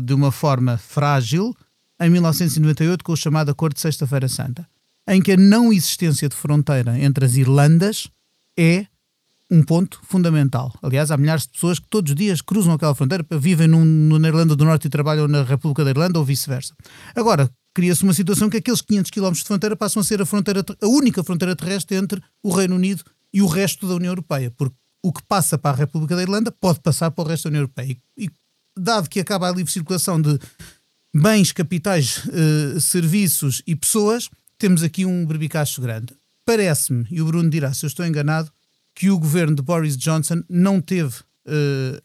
de 0.03 0.11
uma 0.11 0.31
forma 0.31 0.75
frágil 0.75 1.55
em 2.01 2.09
1998 2.09 3.03
com 3.03 3.13
o 3.13 3.17
chamado 3.17 3.51
Acordo 3.51 3.75
de 3.75 3.81
Sexta-feira 3.81 4.27
Santa, 4.27 4.67
em 5.07 5.21
que 5.21 5.33
a 5.33 5.37
não 5.37 5.71
existência 5.71 6.27
de 6.27 6.35
fronteira 6.35 6.99
entre 6.99 7.23
as 7.23 7.35
Irlandas 7.35 8.09
é 8.57 8.87
um 9.51 9.61
ponto 9.61 9.99
fundamental. 10.03 10.73
Aliás, 10.81 11.11
há 11.11 11.17
milhares 11.17 11.43
de 11.43 11.49
pessoas 11.49 11.77
que 11.77 11.87
todos 11.89 12.11
os 12.11 12.15
dias 12.15 12.41
cruzam 12.41 12.73
aquela 12.73 12.95
fronteira, 12.95 13.25
vivem 13.37 13.67
num, 13.67 14.17
na 14.17 14.27
Irlanda 14.27 14.55
do 14.55 14.63
Norte 14.63 14.87
e 14.87 14.89
trabalham 14.89 15.27
na 15.27 15.43
República 15.43 15.83
da 15.83 15.89
Irlanda 15.89 16.17
ou 16.17 16.25
vice-versa. 16.25 16.73
Agora, 17.13 17.51
cria-se 17.73 18.03
uma 18.03 18.13
situação 18.13 18.49
que 18.49 18.57
aqueles 18.57 18.81
500 18.81 19.11
km 19.11 19.31
de 19.33 19.43
fronteira 19.43 19.75
passam 19.75 20.01
a 20.01 20.03
ser 20.03 20.21
a, 20.21 20.25
fronteira, 20.25 20.63
a 20.81 20.87
única 20.87 21.23
fronteira 21.23 21.55
terrestre 21.55 21.97
entre 21.97 22.21
o 22.41 22.51
Reino 22.51 22.75
Unido 22.75 23.03
e 23.33 23.41
o 23.41 23.47
resto 23.47 23.87
da 23.87 23.95
União 23.95 24.11
Europeia, 24.11 24.51
porque 24.51 24.75
o 25.03 25.11
que 25.11 25.21
passa 25.23 25.57
para 25.57 25.71
a 25.71 25.79
República 25.79 26.15
da 26.15 26.21
Irlanda 26.21 26.51
pode 26.51 26.79
passar 26.79 27.11
para 27.11 27.23
o 27.23 27.27
resto 27.27 27.43
da 27.43 27.49
União 27.49 27.61
Europeia. 27.61 27.97
E, 28.17 28.29
dado 28.77 29.09
que 29.09 29.19
acaba 29.19 29.49
a 29.49 29.51
livre 29.51 29.71
circulação 29.71 30.21
de 30.21 30.39
bens, 31.13 31.51
capitais, 31.51 32.23
uh, 32.25 32.79
serviços 32.79 33.61
e 33.67 33.75
pessoas, 33.75 34.29
temos 34.57 34.83
aqui 34.83 35.05
um 35.05 35.25
berbicacho 35.25 35.81
grande. 35.81 36.13
Parece-me, 36.45 37.05
e 37.09 37.21
o 37.21 37.25
Bruno 37.25 37.49
dirá 37.49 37.73
se 37.73 37.85
eu 37.85 37.87
estou 37.87 38.05
enganado, 38.05 38.51
que 38.95 39.09
o 39.09 39.19
governo 39.19 39.55
de 39.55 39.61
Boris 39.61 39.97
Johnson 39.97 40.43
não 40.49 40.81
teve 40.81 41.15
uh, 41.47 42.01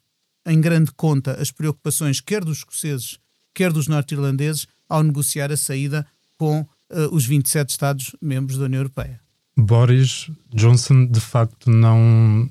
em 0.46 0.60
grande 0.60 0.92
conta 0.92 1.40
as 1.40 1.50
preocupações 1.50 2.20
quer 2.20 2.44
dos 2.44 2.58
escoceses, 2.58 3.18
quer 3.52 3.72
dos 3.72 3.88
norte-irlandeses 3.88 4.66
ao 4.88 5.02
negociar 5.02 5.50
a 5.50 5.56
saída 5.56 6.06
com 6.38 6.60
uh, 6.60 6.68
os 7.10 7.24
27 7.24 7.70
Estados-membros 7.70 8.58
da 8.58 8.66
União 8.66 8.80
Europeia. 8.80 9.20
Boris 9.56 10.30
Johnson, 10.54 11.06
de 11.06 11.20
facto, 11.20 11.70
não 11.70 12.48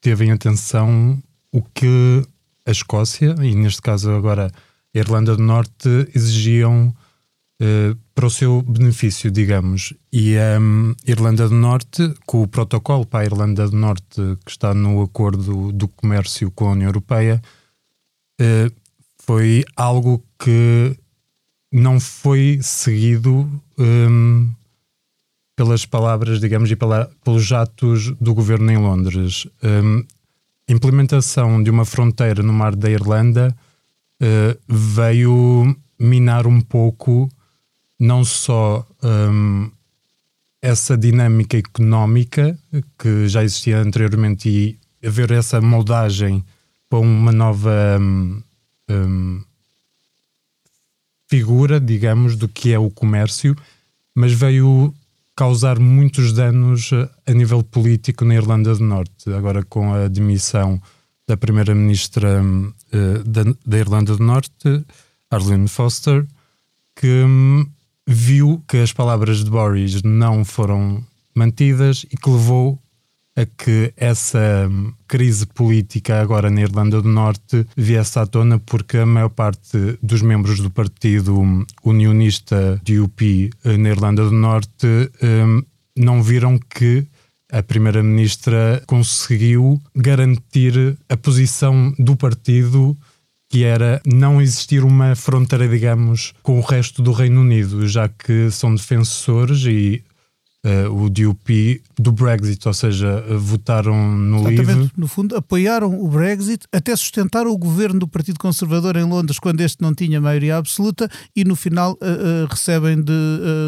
teve 0.00 0.26
em 0.26 0.32
atenção 0.32 1.20
o 1.50 1.62
que 1.62 2.22
a 2.66 2.70
Escócia, 2.70 3.34
e 3.42 3.54
neste 3.54 3.80
caso 3.80 4.10
agora 4.10 4.52
a 4.94 4.98
Irlanda 4.98 5.36
do 5.36 5.42
Norte 5.42 5.88
exigiam 6.14 6.94
uh, 7.60 7.96
para 8.14 8.26
o 8.26 8.30
seu 8.30 8.62
benefício, 8.62 9.30
digamos. 9.30 9.92
E 10.12 10.36
a 10.38 10.58
um, 10.60 10.94
Irlanda 11.06 11.48
do 11.48 11.54
Norte, 11.54 12.14
com 12.26 12.42
o 12.42 12.48
protocolo 12.48 13.04
para 13.04 13.20
a 13.20 13.24
Irlanda 13.24 13.68
do 13.68 13.76
Norte 13.76 14.20
que 14.44 14.50
está 14.50 14.72
no 14.72 15.02
acordo 15.02 15.72
do 15.72 15.88
comércio 15.88 16.50
com 16.50 16.68
a 16.68 16.72
União 16.72 16.88
Europeia, 16.88 17.42
uh, 18.40 18.72
foi 19.18 19.64
algo 19.76 20.22
que 20.38 20.96
não 21.72 21.98
foi 21.98 22.60
seguido 22.62 23.50
um, 23.76 24.48
pelas 25.56 25.84
palavras, 25.84 26.38
digamos, 26.40 26.70
e 26.70 26.76
pela, 26.76 27.10
pelos 27.24 27.50
atos 27.52 28.12
do 28.20 28.34
governo 28.34 28.70
em 28.70 28.76
Londres. 28.76 29.46
Um, 29.62 30.04
implementação 30.68 31.62
de 31.62 31.70
uma 31.70 31.84
fronteira 31.84 32.42
no 32.42 32.52
mar 32.52 32.76
da 32.76 32.90
Irlanda 32.90 33.54
uh, 34.22 34.58
veio 34.68 35.76
minar 35.98 36.46
um 36.46 36.60
pouco 36.60 37.28
não 37.98 38.24
só 38.24 38.86
um, 39.02 39.70
essa 40.60 40.96
dinâmica 40.96 41.56
económica 41.56 42.58
que 42.98 43.28
já 43.28 43.44
existia 43.44 43.78
anteriormente 43.78 44.48
e 44.48 45.06
haver 45.06 45.30
essa 45.30 45.60
moldagem 45.60 46.44
para 46.88 46.98
uma 46.98 47.32
nova 47.32 47.98
um, 48.00 48.42
um, 48.90 49.42
figura, 51.28 51.80
digamos, 51.80 52.36
do 52.36 52.48
que 52.48 52.72
é 52.72 52.78
o 52.78 52.90
comércio, 52.90 53.54
mas 54.14 54.32
veio 54.32 54.94
causar 55.36 55.78
muitos 55.78 56.32
danos 56.32 56.90
a 57.26 57.32
nível 57.32 57.62
político 57.62 58.24
na 58.24 58.34
Irlanda 58.36 58.74
do 58.74 58.84
Norte, 58.84 59.32
agora 59.32 59.64
com 59.64 59.92
a 59.92 60.08
demissão 60.08 60.80
da 61.26 61.36
primeira-ministra 61.36 62.42
uh, 62.42 63.24
da, 63.24 63.42
da, 63.64 63.78
Irlanda 63.78 64.16
do 64.16 64.22
Norte, 64.22 64.84
Arlene 65.30 65.68
Foster, 65.68 66.26
que 66.94 67.24
um, 67.24 67.66
viu 68.06 68.62
que 68.68 68.78
as 68.78 68.92
palavras 68.92 69.44
de 69.44 69.50
Boris 69.50 70.02
não 70.02 70.44
foram 70.44 71.04
mantidas 71.34 72.06
e 72.10 72.16
que 72.16 72.30
levou 72.30 72.78
a 73.36 73.44
que 73.44 73.92
essa 73.96 74.68
um, 74.70 74.92
crise 75.08 75.44
política 75.46 76.20
agora 76.20 76.50
na 76.50 76.60
Irlanda 76.60 77.02
do 77.02 77.08
Norte 77.08 77.66
viesse 77.76 78.18
à 78.18 78.26
tona 78.26 78.60
porque 78.60 78.98
a 78.98 79.06
maior 79.06 79.30
parte 79.30 79.98
dos 80.00 80.22
membros 80.22 80.60
do 80.60 80.70
partido 80.70 81.40
hum, 81.40 81.64
unionista 81.84 82.80
DUP 82.84 83.50
eh, 83.64 83.76
na 83.76 83.88
Irlanda 83.88 84.24
do 84.24 84.30
Norte 84.30 84.86
um, 85.20 85.62
não 85.96 86.22
viram 86.22 86.58
que 86.58 87.06
a 87.54 87.62
Primeira-Ministra 87.62 88.82
conseguiu 88.84 89.80
garantir 89.94 90.98
a 91.08 91.16
posição 91.16 91.94
do 91.96 92.16
partido 92.16 92.96
que 93.48 93.62
era 93.62 94.02
não 94.04 94.42
existir 94.42 94.82
uma 94.82 95.14
fronteira, 95.14 95.68
digamos, 95.68 96.34
com 96.42 96.58
o 96.58 96.60
resto 96.60 97.00
do 97.00 97.12
Reino 97.12 97.42
Unido, 97.42 97.86
já 97.86 98.08
que 98.08 98.50
são 98.50 98.74
defensores 98.74 99.64
e 99.66 100.02
uh, 100.64 100.90
o 100.90 101.10
DUP 101.10 101.82
do 101.98 102.10
Brexit, 102.10 102.66
ou 102.66 102.74
seja, 102.74 103.22
votaram 103.38 104.16
no 104.16 104.48
Exatamente. 104.50 104.92
No 104.96 105.06
fundo, 105.06 105.36
apoiaram 105.36 106.00
o 106.00 106.08
Brexit, 106.08 106.66
até 106.72 106.96
sustentaram 106.96 107.50
o 107.50 107.58
governo 107.58 108.00
do 108.00 108.08
Partido 108.08 108.38
Conservador 108.38 108.96
em 108.96 109.04
Londres 109.04 109.38
quando 109.38 109.60
este 109.60 109.82
não 109.82 109.94
tinha 109.94 110.20
maioria 110.20 110.56
absoluta 110.56 111.08
e 111.36 111.44
no 111.44 111.54
final 111.54 111.92
uh, 111.92 112.44
uh, 112.44 112.46
recebem 112.48 112.96
de, 112.96 113.12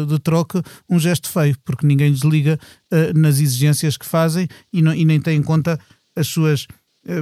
de, 0.07 0.19
troca 0.19 0.61
um 0.89 0.97
gesto 0.97 1.29
feio, 1.29 1.55
porque 1.63 1.85
ninguém 1.85 2.11
desliga 2.11 2.59
nas 3.15 3.39
exigências 3.39 3.97
que 3.97 4.05
fazem 4.05 4.47
e, 4.73 4.81
não, 4.81 4.93
e 4.93 5.05
nem 5.05 5.19
tem 5.19 5.37
em 5.37 5.43
conta 5.43 5.79
as 6.15 6.27
suas 6.27 6.65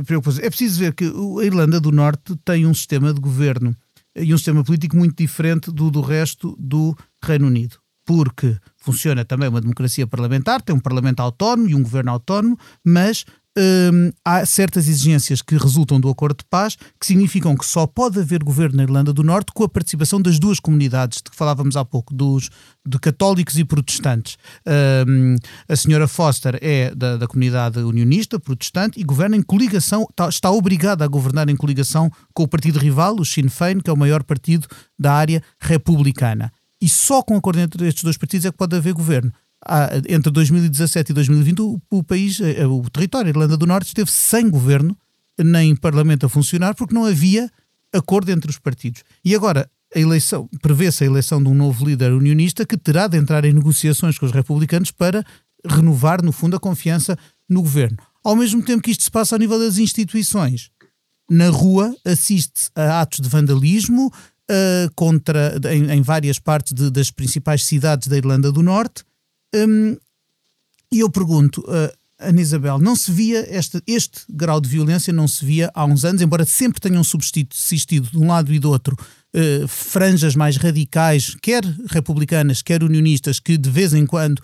preocupações. 0.06 0.46
É 0.46 0.50
preciso 0.50 0.80
ver 0.80 0.94
que 0.94 1.06
a 1.06 1.46
Irlanda 1.46 1.80
do 1.80 1.92
Norte 1.92 2.36
tem 2.46 2.66
um 2.66 2.74
sistema 2.74 3.14
de 3.14 3.20
governo 3.20 3.76
e 4.16 4.34
um 4.34 4.38
sistema 4.38 4.64
político 4.64 4.96
muito 4.96 5.16
diferente 5.18 5.72
do, 5.72 5.92
do 5.92 6.02
resto 6.02 6.56
do 6.60 6.96
Reino 7.24 7.48
Unido 7.48 7.78
porque 8.06 8.56
funciona 8.78 9.26
também 9.26 9.50
uma 9.50 9.60
democracia 9.60 10.06
parlamentar, 10.06 10.62
tem 10.62 10.76
um 10.76 10.80
parlamento 10.80 11.20
autónomo 11.20 11.68
e 11.68 11.76
um 11.76 11.82
governo 11.82 12.12
autónomo, 12.12 12.58
mas 12.84 13.26
hum, 13.58 14.12
há 14.24 14.46
certas 14.46 14.88
exigências 14.88 15.42
que 15.42 15.58
resultam 15.58 16.00
do 16.00 16.08
acordo 16.08 16.38
de 16.38 16.46
paz 16.46 16.76
que 17.00 17.06
significam 17.06 17.56
que 17.56 17.66
só 17.66 17.88
pode 17.88 18.20
haver 18.20 18.44
governo 18.44 18.78
na 18.78 18.84
Irlanda 18.84 19.12
do 19.12 19.24
Norte 19.24 19.52
com 19.54 19.64
a 19.64 19.70
participação 19.70 20.22
das 20.22 20.38
duas 20.38 20.60
comunidades 20.60 21.18
de 21.18 21.32
que 21.32 21.36
falávamos 21.36 21.76
há 21.76 21.84
pouco, 21.84 22.14
dos 22.14 22.52
de 22.88 23.00
católicos 23.00 23.58
e 23.58 23.66
protestantes. 23.66 24.38
Hum, 25.08 25.36
a 25.68 25.76
senhora 25.76 26.08
Foster 26.08 26.60
é 26.62 26.94
da, 26.94 27.18
da, 27.18 27.28
comunidade 27.28 27.80
unionista, 27.80 28.40
protestante, 28.40 29.00
e 29.00 29.04
governa 29.04 29.36
em 29.36 29.42
coligação, 29.42 30.06
está, 30.12 30.30
está 30.30 30.52
obrigada 30.52 31.04
a 31.04 31.08
governar 31.08 31.50
em 31.50 31.56
coligação 31.56 32.12
com 32.36 32.44
o 32.44 32.48
partido 32.48 32.78
rival, 32.78 33.16
o 33.16 33.26
Sinn 33.26 33.50
Féin, 33.50 33.80
que 33.80 33.90
é 33.90 33.94
o 33.94 33.98
maior 33.98 34.24
partido 34.24 34.68
da 35.00 35.14
área 35.14 35.42
republicana 35.60 36.52
e 36.82 36.90
só 36.90 37.22
com 37.22 37.36
acordo 37.36 37.60
entre 37.60 37.88
estes 37.88 38.04
dois 38.04 38.18
partidos 38.18 38.46
é 38.46 38.52
que 38.52 38.58
pode 38.58 38.76
haver 38.76 38.94
governo. 38.94 39.32
Há, 39.66 39.90
entre 40.08 40.32
2017 40.32 41.12
e 41.12 41.14
2020, 41.14 41.62
o, 41.62 41.82
o 41.90 42.04
país, 42.04 42.40
eh, 42.40 42.66
o 42.68 42.82
território, 42.90 43.28
a 43.28 43.30
Irlanda 43.30 43.58
do 43.58 43.66
Norte, 43.66 43.88
esteve 43.88 44.12
sem 44.12 44.50
governo, 44.50 44.98
nem 45.40 45.76
parlamento 45.76 46.26
a 46.26 46.30
funcionar, 46.30 46.76
porque 46.76 46.94
não 46.94 47.06
havia 47.06 47.50
acordo 47.94 48.30
entre 48.32 48.50
os 48.50 48.60
partidos. 48.60 49.04
E 49.24 49.34
agora, 49.34 49.70
a 49.96 50.00
eleição, 50.00 50.50
prevê-se 50.62 51.04
a 51.04 51.08
eleição 51.08 51.42
de 51.42 51.50
um 51.50 51.54
novo 51.54 51.86
líder 51.86 52.12
unionista 52.12 52.66
que 52.66 52.78
terá 52.78 53.08
de 53.08 53.18
entrar 53.18 53.46
em 53.46 53.54
negociações 53.54 54.18
com 54.18 54.26
os 54.26 54.32
republicanos 54.32 54.92
para 54.92 55.24
renovar, 55.66 56.22
no 56.22 56.32
fundo, 56.32 56.56
a 56.56 56.60
confiança 56.60 57.18
no 57.50 57.62
governo. 57.62 57.98
Ao 58.24 58.36
mesmo 58.36 58.64
tempo 58.64 58.84
que 58.84 58.92
isto 58.92 59.04
se 59.04 59.12
passa 59.12 59.36
a 59.36 59.40
nível 59.40 59.58
das 59.58 59.78
instituições, 59.78 60.70
na 61.30 61.50
rua 61.50 61.96
assiste 62.06 62.70
a 62.76 63.02
atos 63.02 63.20
de 63.20 63.30
vandalismo, 63.30 64.12
uh, 64.50 64.92
contra, 64.96 65.60
em, 65.72 65.92
em, 65.92 66.02
várias 66.02 66.40
partes 66.40 66.74
de, 66.74 66.90
das 66.90 67.12
principais 67.12 67.64
cidades 67.64 68.08
da 68.08 68.18
Irlanda 68.18 68.52
do 68.52 68.62
Norte. 68.62 69.04
Um, 69.54 69.98
e 70.92 71.00
eu 71.00 71.10
pergunto, 71.10 71.62
uh, 71.62 71.92
Ana 72.20 72.42
Isabel, 72.42 72.80
não 72.80 72.96
se 72.96 73.12
via 73.12 73.46
este, 73.56 73.82
este 73.86 74.22
grau 74.30 74.62
de 74.62 74.70
violência, 74.70 75.12
não 75.12 75.28
se 75.28 75.44
via 75.44 75.72
há 75.74 75.86
uns 75.86 76.06
anos, 76.06 76.22
embora 76.22 76.46
sempre 76.46 76.80
tenham 76.80 77.04
subsistido 77.04 78.10
de 78.10 78.18
um 78.18 78.28
lado 78.28 78.54
e 78.54 78.60
do 78.60 78.70
outro 78.70 78.96
uh, 78.96 79.68
franjas 79.68 80.36
mais 80.36 80.58
radicais, 80.58 81.36
quer 81.42 81.64
republicanas, 81.90 82.62
quer 82.62 82.84
unionistas, 82.84 83.40
que 83.40 83.58
de 83.58 83.70
vez 83.70 83.94
em 83.94 84.06
quando 84.06 84.42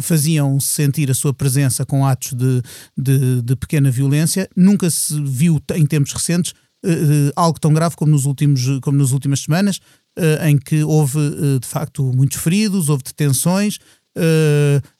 faziam 0.00 0.60
sentir 0.60 1.10
a 1.10 1.14
sua 1.14 1.34
presença 1.34 1.84
com 1.84 2.06
atos 2.06 2.34
de, 2.34 2.62
de, 2.96 3.42
de 3.42 3.56
pequena 3.56 3.90
violência. 3.90 4.48
Nunca 4.56 4.88
se 4.88 5.20
viu, 5.20 5.60
em 5.74 5.84
tempos 5.84 6.12
recentes, 6.12 6.54
algo 7.36 7.60
tão 7.60 7.72
grave 7.72 7.96
como, 7.96 8.12
nos 8.12 8.24
últimos, 8.24 8.62
como 8.80 8.98
nas 8.98 9.12
últimas 9.12 9.40
semanas, 9.40 9.78
uh, 10.18 10.46
em 10.46 10.58
que 10.58 10.82
houve 10.82 11.18
de 11.60 11.66
facto 11.66 12.02
muitos 12.14 12.38
feridos, 12.38 12.88
houve 12.88 13.02
detenções. 13.04 13.78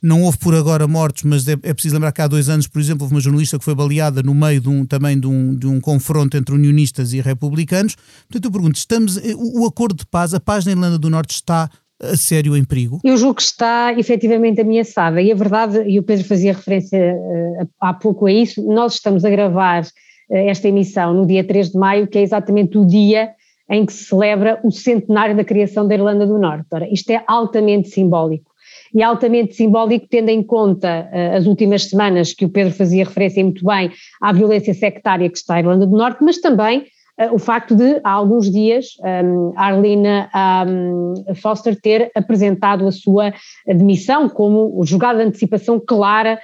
não 0.02 0.22
houve 0.22 0.38
por 0.38 0.54
agora 0.54 0.86
mortos, 0.86 1.22
mas 1.24 1.46
é, 1.46 1.52
é, 1.52 1.74
preciso 1.74 1.94
lembrar 1.94 2.12
que 2.12 2.22
há 2.22 2.26
dois 2.26 2.48
anos, 2.48 2.66
por 2.66 2.80
exemplo, 2.80 3.04
houve 3.04 3.14
uma 3.14 3.20
jornalista 3.20 3.58
que 3.58 3.64
foi 3.64 3.74
baleada 3.74 4.22
no 4.22 4.34
meio 4.34 4.60
de 4.60 4.68
um, 4.68 4.86
também 4.86 5.18
de 5.18 5.26
um, 5.26 5.54
de 5.54 5.66
um 5.66 5.80
confronto 5.80 6.36
entre 6.36 6.54
unionistas 6.54 7.12
e 7.12 7.20
republicanos. 7.20 7.96
Portanto, 8.28 8.44
eu 8.44 8.50
pergunto: 8.50 8.78
estamos, 8.78 9.16
o, 9.16 9.62
o 9.62 9.66
acordo 9.66 9.96
de 9.96 10.06
paz, 10.06 10.32
a 10.32 10.40
paz 10.40 10.64
na 10.64 10.72
Irlanda 10.72 10.98
do 10.98 11.10
Norte 11.10 11.32
está 11.32 11.68
a 12.02 12.16
sério 12.16 12.56
em 12.56 12.64
perigo? 12.64 13.00
Eu 13.04 13.16
julgo 13.16 13.36
que 13.36 13.42
está 13.42 13.94
efetivamente 13.96 14.60
ameaçada 14.60 15.22
e 15.22 15.30
a 15.30 15.34
verdade, 15.34 15.82
e 15.86 15.98
o 15.98 16.02
Pedro 16.02 16.24
fazia 16.24 16.52
referência 16.52 17.14
há 17.80 17.94
pouco 17.94 18.26
a 18.26 18.32
isso, 18.32 18.62
nós 18.62 18.94
estamos 18.94 19.24
a 19.24 19.30
gravar 19.30 19.82
eh, 19.82 19.88
esta 20.32 20.68
emissão 20.68 21.12
no 21.12 21.26
dia 21.26 21.44
3 21.44 21.70
de 21.70 21.78
maio, 21.78 22.06
que 22.06 22.18
é 22.18 22.22
exatamente 22.22 22.78
o 22.78 22.86
dia 22.86 23.30
em 23.70 23.86
que 23.86 23.92
se 23.92 24.04
celebra 24.04 24.60
o 24.62 24.70
centenário 24.70 25.36
da 25.36 25.44
criação 25.44 25.86
da 25.86 25.94
Irlanda 25.94 26.26
do 26.26 26.38
Norte. 26.38 26.66
Ora, 26.72 26.88
isto 26.92 27.10
é 27.10 27.22
altamente 27.26 27.88
simbólico. 27.88 28.50
E 28.94 29.02
altamente 29.02 29.54
simbólico, 29.54 30.06
tendo 30.08 30.28
em 30.28 30.42
conta 30.42 31.08
uh, 31.10 31.36
as 31.36 31.46
últimas 31.46 31.84
semanas 31.84 32.34
que 32.34 32.44
o 32.44 32.48
Pedro 32.48 32.74
fazia 32.74 33.04
referência 33.04 33.42
muito 33.42 33.64
bem 33.64 33.90
à 34.20 34.32
violência 34.32 34.74
sectária 34.74 35.28
que 35.30 35.38
está 35.38 35.54
na 35.54 35.60
Irlanda 35.60 35.86
do 35.86 35.96
Norte, 35.96 36.18
mas 36.22 36.38
também 36.38 36.80
uh, 37.18 37.34
o 37.34 37.38
facto 37.38 37.74
de, 37.74 38.00
há 38.04 38.10
alguns 38.10 38.50
dias, 38.50 38.88
um, 39.24 39.52
Arlene 39.56 40.26
um, 40.68 41.34
Foster 41.36 41.80
ter 41.80 42.10
apresentado 42.14 42.86
a 42.86 42.92
sua 42.92 43.32
demissão 43.66 44.28
como 44.28 44.84
jogada 44.84 45.20
de 45.20 45.28
antecipação 45.28 45.80
clara 45.80 46.34
eh, 46.34 46.38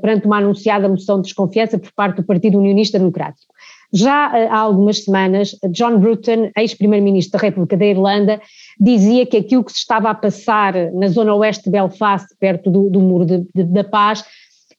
perante 0.00 0.26
uma 0.26 0.38
anunciada 0.38 0.88
moção 0.88 1.16
de 1.16 1.24
desconfiança 1.24 1.78
por 1.78 1.92
parte 1.92 2.16
do 2.16 2.24
Partido 2.24 2.58
Unionista 2.58 2.98
Democrático. 2.98 3.52
Já 3.92 4.36
eh, 4.36 4.48
há 4.48 4.58
algumas 4.58 5.04
semanas, 5.04 5.56
John 5.70 5.98
Bruton, 5.98 6.50
ex-primeiro-ministro 6.56 7.38
da 7.38 7.44
República 7.44 7.76
da 7.76 7.86
Irlanda, 7.86 8.40
dizia 8.80 9.24
que 9.26 9.36
aquilo 9.36 9.64
que 9.64 9.72
se 9.72 9.78
estava 9.78 10.10
a 10.10 10.14
passar 10.14 10.74
na 10.92 11.08
zona 11.08 11.34
oeste 11.34 11.64
de 11.64 11.70
Belfast, 11.70 12.26
perto 12.38 12.70
do, 12.70 12.90
do 12.90 13.00
Muro 13.00 13.24
de, 13.24 13.46
de, 13.54 13.64
da 13.64 13.84
Paz, 13.84 14.24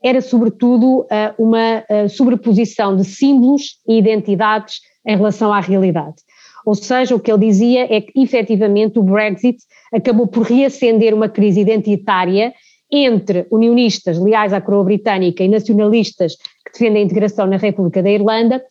era 0.03 0.21
sobretudo 0.21 1.01
uh, 1.01 1.07
uma 1.39 1.83
sobreposição 2.07 2.95
de 2.95 3.03
símbolos 3.03 3.77
e 3.87 3.97
identidades 3.97 4.75
em 5.05 5.17
relação 5.17 5.51
à 5.51 5.59
realidade. 5.59 6.17
Ou 6.63 6.75
seja, 6.75 7.15
o 7.15 7.19
que 7.19 7.31
ele 7.31 7.47
dizia 7.47 7.87
é 7.91 8.01
que 8.01 8.11
efetivamente 8.21 8.99
o 8.99 9.03
Brexit 9.03 9.57
acabou 9.91 10.27
por 10.27 10.43
reacender 10.43 11.13
uma 11.13 11.29
crise 11.29 11.61
identitária 11.61 12.53
entre 12.91 13.45
unionistas 13.51 14.17
leais 14.19 14.53
à 14.53 14.61
coroa 14.61 14.83
britânica 14.83 15.43
e 15.43 15.47
nacionalistas 15.47 16.35
que 16.65 16.71
defendem 16.73 17.03
a 17.03 17.05
integração 17.05 17.47
na 17.47 17.57
República 17.57 18.01
da 18.01 18.09
Irlanda, 18.09 18.63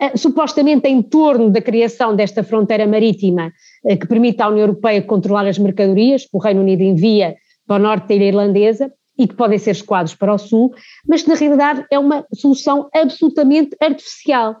uh, 0.00 0.18
supostamente 0.18 0.88
em 0.88 1.02
torno 1.02 1.50
da 1.50 1.60
criação 1.60 2.14
desta 2.14 2.42
fronteira 2.42 2.86
marítima 2.86 3.52
uh, 3.84 3.98
que 3.98 4.06
permite 4.06 4.42
à 4.42 4.48
União 4.48 4.66
Europeia 4.66 5.02
controlar 5.02 5.46
as 5.46 5.58
mercadorias 5.58 6.22
que 6.22 6.36
o 6.36 6.38
Reino 6.38 6.60
Unido 6.60 6.82
envia 6.82 7.36
para 7.66 7.76
o 7.76 7.82
norte 7.82 8.08
da 8.08 8.14
ilha 8.14 8.24
irlandesa 8.26 8.92
e 9.18 9.26
que 9.26 9.34
podem 9.34 9.58
ser 9.58 9.72
escoados 9.72 10.14
para 10.14 10.34
o 10.34 10.38
sul, 10.38 10.74
mas 11.06 11.22
que 11.22 11.28
na 11.28 11.34
realidade 11.34 11.86
é 11.90 11.98
uma 11.98 12.26
solução 12.34 12.88
absolutamente 12.94 13.76
artificial. 13.80 14.56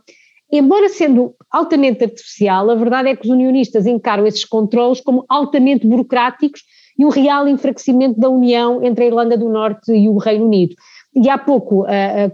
Embora 0.52 0.90
sendo 0.90 1.34
altamente 1.50 2.04
artificial, 2.04 2.70
a 2.70 2.74
verdade 2.74 3.08
é 3.08 3.16
que 3.16 3.24
os 3.24 3.30
unionistas 3.30 3.86
encaram 3.86 4.26
esses 4.26 4.44
controles 4.44 5.00
como 5.00 5.24
altamente 5.28 5.86
burocráticos 5.86 6.62
e 6.98 7.04
o 7.04 7.08
real 7.08 7.48
enfraquecimento 7.48 8.18
da 8.18 8.28
união 8.28 8.82
entre 8.82 9.04
a 9.04 9.06
Irlanda 9.08 9.36
do 9.36 9.48
Norte 9.48 9.92
e 9.92 10.08
o 10.08 10.18
Reino 10.18 10.46
Unido. 10.46 10.74
E 11.14 11.28
há 11.28 11.36
pouco, 11.36 11.84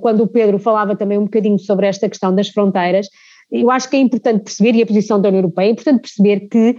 quando 0.01 0.23
o 0.23 0.29
Pedro 0.29 0.59
falava 0.59 0.95
também 0.95 1.19
um 1.19 1.25
bocadinho 1.25 1.59
sobre 1.59 1.87
esta 1.87 2.09
questão 2.09 2.35
das 2.35 2.49
fronteiras, 2.49 3.09
eu 3.51 3.71
acho 3.71 3.89
que 3.89 3.97
é 3.97 3.99
importante 3.99 4.45
perceber, 4.45 4.75
e 4.75 4.83
a 4.83 4.87
posição 4.87 5.21
da 5.21 5.29
União 5.29 5.41
Europeia, 5.41 5.69
é 5.69 5.71
importante 5.73 6.03
perceber 6.03 6.49
que 6.49 6.79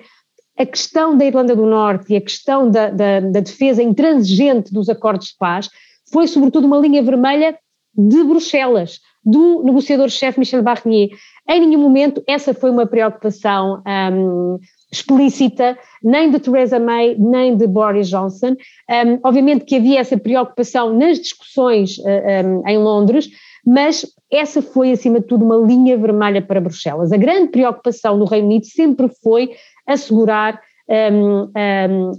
a 0.58 0.66
questão 0.66 1.18
da 1.18 1.26
Irlanda 1.26 1.56
do 1.56 1.66
Norte 1.66 2.14
e 2.14 2.18
a 2.18 2.22
questão 2.22 2.70
da, 2.70 2.90
da, 2.90 3.20
da 3.22 3.40
defesa 3.40 3.82
intransigente 3.82 4.74
dos 4.74 4.90
acordos 4.90 5.28
de 5.28 5.38
paz 5.38 5.70
foi 6.12 6.28
sobretudo 6.28 6.68
uma 6.68 6.78
linha 6.78 7.02
vermelha 7.02 7.58
de 7.96 8.24
Bruxelas, 8.24 9.00
do 9.24 9.64
negociador-chefe 9.64 10.40
Michel 10.40 10.62
Barnier. 10.62 11.10
Em 11.50 11.62
nenhum 11.62 11.80
momento 11.80 12.24
essa 12.28 12.54
foi 12.54 12.70
uma 12.70 12.86
preocupação 12.86 13.82
um, 14.14 14.58
explícita, 14.92 15.78
nem 16.04 16.32
de 16.32 16.40
Theresa 16.40 16.80
May, 16.80 17.16
nem 17.18 17.56
de 17.56 17.68
Boris 17.68 18.10
Johnson. 18.10 18.56
Um, 18.90 19.20
obviamente 19.24 19.66
que 19.66 19.76
havia 19.76 20.00
essa 20.00 20.18
preocupação 20.18 20.94
nas 20.94 21.20
discussões 21.20 21.98
uh, 22.00 22.46
um, 22.46 22.68
em 22.68 22.78
Londres, 22.78 23.30
mas 23.66 24.06
essa 24.32 24.62
foi, 24.62 24.92
acima 24.92 25.20
de 25.20 25.28
tudo, 25.28 25.46
uma 25.46 25.58
linha 25.58 25.98
vermelha 25.98 26.42
para 26.42 26.62
Bruxelas. 26.62 27.12
A 27.12 27.18
grande 27.18 27.50
preocupação 27.50 28.18
do 28.18 28.26
Reino 28.26 28.48
Unido 28.48 28.66
sempre 28.66 29.10
foi 29.22 29.52
assegurar 29.86 30.60
um, 30.90 31.52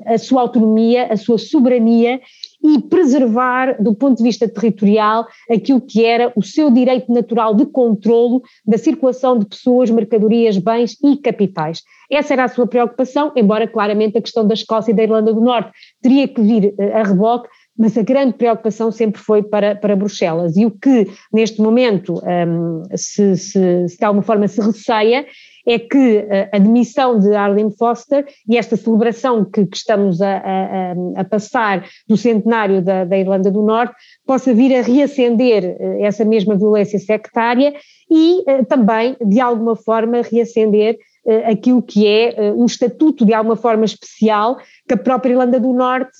a 0.06 0.18
sua 0.18 0.42
autonomia, 0.42 1.06
a 1.06 1.16
sua 1.16 1.38
soberania 1.38 2.20
e 2.62 2.80
preservar, 2.82 3.82
do 3.82 3.94
ponto 3.94 4.18
de 4.18 4.22
vista 4.22 4.48
territorial, 4.48 5.26
aquilo 5.50 5.80
que 5.80 6.04
era 6.04 6.32
o 6.36 6.42
seu 6.42 6.70
direito 6.70 7.12
natural 7.12 7.54
de 7.54 7.66
controlo 7.66 8.42
da 8.66 8.76
circulação 8.76 9.38
de 9.38 9.46
pessoas, 9.46 9.90
mercadorias, 9.90 10.58
bens 10.58 10.96
e 11.02 11.16
capitais. 11.16 11.82
Essa 12.10 12.34
era 12.34 12.44
a 12.44 12.48
sua 12.48 12.66
preocupação, 12.66 13.32
embora 13.36 13.68
claramente 13.68 14.18
a 14.18 14.22
questão 14.22 14.46
da 14.46 14.54
Escócia 14.54 14.90
e 14.90 14.94
da 14.94 15.02
Irlanda 15.02 15.32
do 15.32 15.40
Norte 15.40 15.70
teria 16.02 16.26
que 16.26 16.40
vir 16.40 16.74
eh, 16.78 16.92
a 16.92 17.04
reboque, 17.04 17.48
mas 17.78 17.96
a 17.96 18.02
grande 18.02 18.34
preocupação 18.34 18.90
sempre 18.90 19.20
foi 19.20 19.42
para, 19.42 19.74
para 19.74 19.96
Bruxelas. 19.96 20.56
E 20.56 20.66
o 20.66 20.70
que 20.70 21.06
neste 21.32 21.62
momento 21.62 22.20
um, 22.22 22.82
se, 22.94 23.36
se, 23.36 23.88
se 23.88 23.96
de 23.96 24.04
alguma 24.04 24.22
forma 24.22 24.46
se 24.48 24.60
receia 24.60 25.24
é 25.72 25.78
que 25.78 26.26
a 26.52 26.58
demissão 26.58 27.18
de 27.18 27.34
Arlene 27.34 27.74
Foster 27.76 28.26
e 28.48 28.56
esta 28.56 28.76
celebração 28.76 29.44
que, 29.44 29.66
que 29.66 29.76
estamos 29.76 30.20
a, 30.20 30.36
a, 30.36 31.20
a, 31.20 31.24
passar 31.24 31.84
do 32.08 32.16
centenário 32.16 32.82
da, 32.82 33.04
da, 33.04 33.18
Irlanda 33.18 33.50
do 33.50 33.62
Norte 33.62 33.94
possa 34.26 34.52
vir 34.52 34.74
a 34.74 34.82
reacender 34.82 35.76
essa 36.00 36.24
mesma 36.24 36.56
violência 36.56 36.98
sectária 36.98 37.74
e 38.10 38.44
também, 38.68 39.16
de 39.24 39.40
alguma 39.40 39.76
forma, 39.76 40.22
reacender 40.22 40.98
aquilo 41.46 41.82
que 41.82 42.06
é 42.06 42.52
um 42.56 42.64
estatuto 42.64 43.24
de 43.24 43.34
alguma 43.34 43.56
forma 43.56 43.84
especial 43.84 44.56
que 44.88 44.94
a 44.94 44.96
própria 44.96 45.32
Irlanda 45.32 45.60
do 45.60 45.72
Norte 45.72 46.18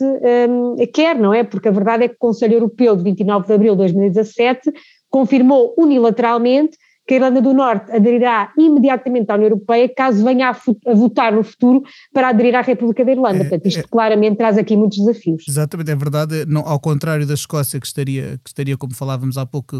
um, 0.49 0.77
quer, 0.93 1.17
não 1.19 1.33
é? 1.33 1.43
Porque 1.43 1.69
a 1.69 1.73
verdade 1.73 2.05
é 2.05 2.09
que 2.09 2.15
o 2.15 2.19
Conselho 2.19 2.55
Europeu 2.55 2.95
de 2.95 3.03
29 3.03 3.47
de 3.47 3.53
abril 3.53 3.73
de 3.73 3.79
2017 3.79 4.73
confirmou 5.11 5.75
unilateralmente 5.77 6.77
que 7.11 7.15
a 7.15 7.17
Irlanda 7.17 7.43
do 7.43 7.53
Norte 7.53 7.91
aderirá 7.91 8.53
imediatamente 8.57 9.29
à 9.31 9.35
União 9.35 9.49
Europeia 9.49 9.93
caso 9.93 10.23
venha 10.23 10.51
a, 10.51 10.91
a 10.91 10.95
votar 10.95 11.33
no 11.33 11.43
futuro 11.43 11.83
para 12.15 12.29
aderir 12.29 12.55
à 12.55 12.61
República 12.61 13.05
da 13.05 13.11
Irlanda. 13.11 13.39
É, 13.39 13.41
Portanto, 13.41 13.67
isto 13.67 13.81
é, 13.81 13.83
claramente 13.83 14.37
traz 14.37 14.57
aqui 14.57 14.77
muitos 14.77 14.99
desafios. 14.99 15.43
Exatamente, 15.49 15.91
é 15.91 15.97
verdade. 15.97 16.47
Não, 16.47 16.61
ao 16.65 16.79
contrário 16.79 17.27
da 17.27 17.35
Escócia, 17.35 17.81
que 17.81 17.87
estaria, 17.87 18.39
que 18.45 18.51
estaria, 18.51 18.77
como 18.77 18.95
falávamos 18.95 19.37
há 19.37 19.45
pouco, 19.45 19.77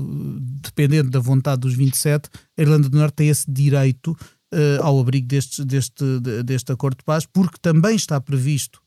dependendo 0.61 1.09
da 1.09 1.21
vontade 1.21 1.61
dos 1.61 1.77
27, 1.77 2.29
a 2.59 2.63
Irlanda 2.63 2.89
do 2.89 2.99
Norte 2.99 3.15
tem 3.15 3.29
esse 3.29 3.49
direito 3.49 4.11
uh, 4.53 4.83
ao 4.83 4.99
abrigo 4.99 5.29
deste, 5.29 5.65
deste, 5.65 6.05
deste 6.45 6.73
acordo 6.73 6.99
de 6.99 7.05
paz, 7.05 7.27
porque 7.27 7.59
também 7.63 7.95
está 7.95 8.21
previsto 8.21 8.81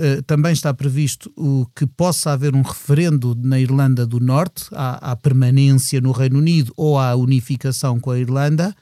Uh, 0.00 0.22
também 0.22 0.52
está 0.52 0.72
previsto 0.72 1.30
o 1.36 1.66
que 1.76 1.86
possa 1.86 2.30
haver 2.30 2.54
um 2.54 2.62
referendo 2.62 3.34
na 3.34 3.60
Irlanda 3.60 4.06
do 4.06 4.18
Norte 4.18 4.64
à, 4.72 5.10
à, 5.10 5.16
permanência 5.16 6.00
no 6.00 6.10
Reino 6.10 6.38
Unido 6.38 6.72
ou 6.74 6.98
à 6.98 7.14
unificação 7.14 8.00
com 8.00 8.10
a 8.10 8.18
Irlanda, 8.18 8.74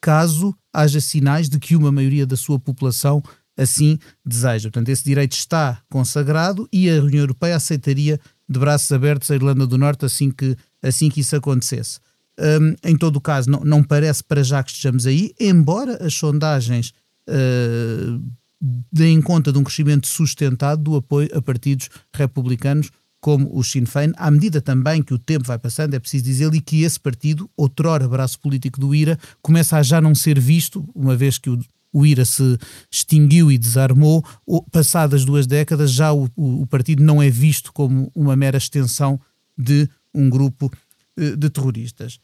caso 0.00 0.54
haja 0.72 1.00
sinais 1.00 1.48
de 1.48 1.58
que 1.58 1.74
uma 1.74 1.90
maioria 1.90 2.24
da 2.24 2.36
sua 2.36 2.56
população 2.56 3.20
assim 3.56 3.98
deseja. 4.24 4.70
Portanto, 4.70 4.90
esse 4.90 5.04
direito 5.04 5.32
está 5.32 5.82
consagrado 5.90 6.68
e 6.72 6.88
a 6.88 7.02
União 7.02 7.22
Europeia 7.22 7.56
aceitaria 7.56 8.20
de 8.48 8.58
braços 8.58 8.92
abertos 8.92 9.30
a 9.30 9.34
Irlanda 9.34 9.66
do 9.66 9.76
Norte 9.76 10.04
assim 10.04 10.30
que, 10.30 10.56
assim 10.80 11.10
que 11.10 11.20
isso 11.20 11.34
acontecesse. 11.34 11.98
Um, 12.38 12.74
em 12.84 12.96
todo 12.96 13.16
o 13.16 13.20
caso, 13.20 13.50
não, 13.50 13.60
não 13.60 13.82
parece 13.82 14.24
para 14.24 14.42
já 14.42 14.62
que 14.62 14.70
estejamos 14.70 15.06
aí, 15.06 15.32
embora 15.38 16.04
as 16.04 16.14
sondagens 16.14 16.92
uh, 17.28 18.22
deem 18.60 19.20
conta 19.22 19.52
de 19.52 19.58
um 19.58 19.64
crescimento 19.64 20.06
sustentado 20.06 20.82
do 20.82 20.96
apoio 20.96 21.28
a 21.32 21.40
partidos 21.40 21.88
republicanos 22.12 22.90
como 23.20 23.54
o 23.56 23.62
Sinn 23.62 23.84
Féin, 23.84 24.12
à 24.16 24.30
medida 24.30 24.60
também 24.60 25.02
que 25.02 25.12
o 25.12 25.18
tempo 25.18 25.46
vai 25.46 25.58
passando, 25.58 25.94
é 25.94 26.00
preciso 26.00 26.24
dizer 26.24 26.52
e 26.54 26.60
que 26.60 26.82
esse 26.82 26.98
partido, 26.98 27.50
outrora 27.56 28.08
braço 28.08 28.40
político 28.40 28.80
do 28.80 28.94
IRA, 28.94 29.18
começa 29.42 29.76
a 29.76 29.82
já 29.82 30.00
não 30.00 30.14
ser 30.14 30.40
visto, 30.40 30.88
uma 30.94 31.14
vez 31.14 31.36
que 31.36 31.50
o, 31.50 31.58
o 31.92 32.06
IRA 32.06 32.24
se 32.24 32.58
extinguiu 32.90 33.52
e 33.52 33.58
desarmou, 33.58 34.24
passadas 34.72 35.24
duas 35.24 35.46
décadas, 35.46 35.92
já 35.92 36.12
o, 36.12 36.30
o, 36.34 36.66
partido 36.66 37.04
não 37.04 37.22
é 37.22 37.28
visto 37.28 37.72
como 37.74 38.10
uma 38.14 38.34
mera 38.34 38.56
extensão 38.56 39.20
de 39.56 39.86
um 40.14 40.30
grupo 40.30 40.72
uh, 41.18 41.36
de 41.36 41.50
terroristas 41.50 42.18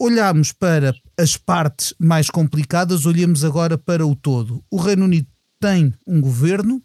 olhamos 0.00 0.52
para 0.52 0.94
as 1.18 1.36
partes 1.36 1.92
mais 1.98 2.30
complicadas, 2.30 3.04
olhemos 3.04 3.44
agora 3.44 3.76
para 3.76 4.06
o 4.06 4.14
todo. 4.14 4.62
O 4.70 4.76
Reino 4.76 5.04
Unido 5.04 5.26
tem 5.60 5.92
um 6.06 6.20
governo, 6.20 6.82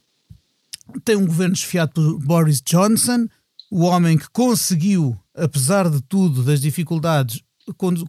tem 1.04 1.16
um 1.16 1.26
governo 1.26 1.54
esfiado 1.54 1.92
por 1.94 2.20
Boris 2.20 2.62
Johnson, 2.62 3.28
o 3.72 3.82
homem 3.82 4.18
que 4.18 4.30
conseguiu, 4.30 5.18
apesar 5.36 5.90
de 5.90 6.02
tudo, 6.02 6.44
das 6.44 6.62
dificuldades, 6.62 7.42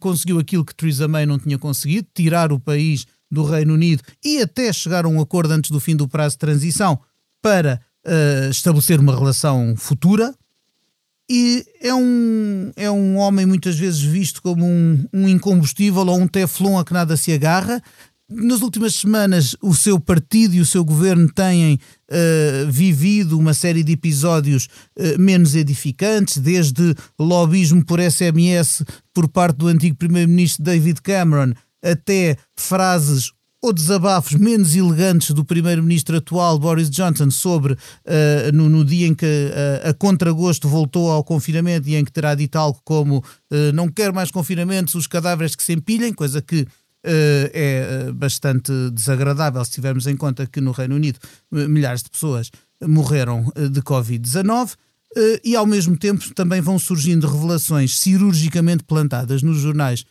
conseguiu 0.00 0.38
aquilo 0.38 0.64
que 0.64 0.74
Theresa 0.74 1.07
May 1.07 1.27
não 1.27 1.38
tinha 1.38 1.59
conseguido, 1.59 2.09
tirar 2.14 2.53
o 2.53 2.61
país 2.61 3.07
do 3.31 3.44
Reino 3.44 3.74
Unido 3.74 4.03
e 4.24 4.40
até 4.40 4.72
chegar 4.72 5.05
a 5.05 5.09
um 5.09 5.20
acordo 5.20 5.53
antes 5.53 5.70
do 5.70 5.81
fim 5.81 5.96
do 5.96 6.09
prazo 6.09 6.35
de 6.35 6.40
transição 6.40 6.98
para 7.40 7.81
uh, 8.05 8.50
estabelecer 8.50 9.00
uma 9.00 9.14
relação 9.14 9.74
futura 9.77 10.35
e 11.29 11.64
é 11.81 11.94
um, 11.94 12.70
é 12.77 12.90
um 12.90 13.16
homem 13.16 13.46
muitas 13.46 13.77
vezes 13.77 14.03
visto 14.03 14.42
como 14.42 14.64
um, 14.64 15.07
um 15.12 15.29
incombustível 15.29 16.07
ou 16.07 16.18
um 16.18 16.29
teflon 16.29 16.79
a 16.79 16.85
que 16.85 16.92
nada 16.92 17.16
se 17.16 17.33
agarra. 17.33 17.83
Nas 18.30 18.62
últimas 18.62 18.94
semanas, 18.94 19.54
o 19.60 19.74
seu 19.74 20.00
partido 20.00 20.54
e 20.54 20.60
o 20.60 20.64
seu 20.64 20.82
governo 20.82 21.30
têm 21.30 21.74
uh, 21.74 22.70
vivido 22.70 23.38
uma 23.38 23.52
série 23.52 23.82
de 23.82 23.92
episódios 23.92 24.66
uh, 24.98 25.20
menos 25.20 25.54
edificantes, 25.54 26.38
desde 26.38 26.94
lobismo 27.18 27.84
por 27.84 28.00
SMS 28.00 28.82
por 29.12 29.28
parte 29.28 29.58
do 29.58 29.68
antigo 29.68 29.96
primeiro-ministro 29.96 30.64
David 30.64 31.02
Cameron 31.02 31.52
até 31.82 32.38
frases 32.56 33.30
ou 33.64 33.72
desabafos 33.72 34.34
menos 34.34 34.74
elegantes 34.74 35.30
do 35.30 35.42
primeiro-ministro 35.42 36.18
atual 36.18 36.58
Boris 36.58 36.90
Johnson 36.90 37.30
sobre 37.30 37.72
uh, 37.72 37.78
no, 38.52 38.68
no, 38.68 38.84
dia 38.84 39.06
em 39.06 39.14
que 39.14 39.24
uh, 39.24 39.88
a 39.88 39.94
contragosto 39.94 40.68
voltou 40.68 41.10
ao 41.10 41.24
confinamento 41.24 41.88
e 41.88 41.94
em 41.94 42.04
que 42.04 42.12
terá 42.12 42.34
dito 42.34 42.56
algo 42.56 42.78
como 42.84 43.18
uh, 43.18 43.72
não 43.74 43.88
quero 43.88 44.14
mais 44.14 44.30
confinamentos, 44.30 44.94
os 44.94 45.06
cadáveres 45.06 45.54
que 45.56 45.62
se 45.62 45.72
empilhem, 45.72 46.12
coisa 46.12 46.42
que 46.42 46.66
é 47.04 48.12
bastante 48.12 48.72
desagradável 48.90 49.64
se 49.64 49.72
tivermos 49.72 50.06
em 50.06 50.16
conta 50.16 50.46
que 50.46 50.60
no 50.60 50.72
Reino 50.72 50.94
Unido 50.94 51.18
milhares 51.50 52.02
de 52.02 52.10
pessoas 52.10 52.50
morreram 52.82 53.52
de 53.70 53.82
Covid-19. 53.82 54.74
e 55.44 55.54
ao 55.54 55.66
mesmo 55.66 55.96
tempo 55.96 56.32
também 56.34 56.60
vão 56.60 56.78
surgindo 56.78 57.26
revelações 57.26 57.98
cirurgicamente 57.98 58.84
plantadas 58.84 59.42
nos 59.42 59.58
jornais 59.58 60.04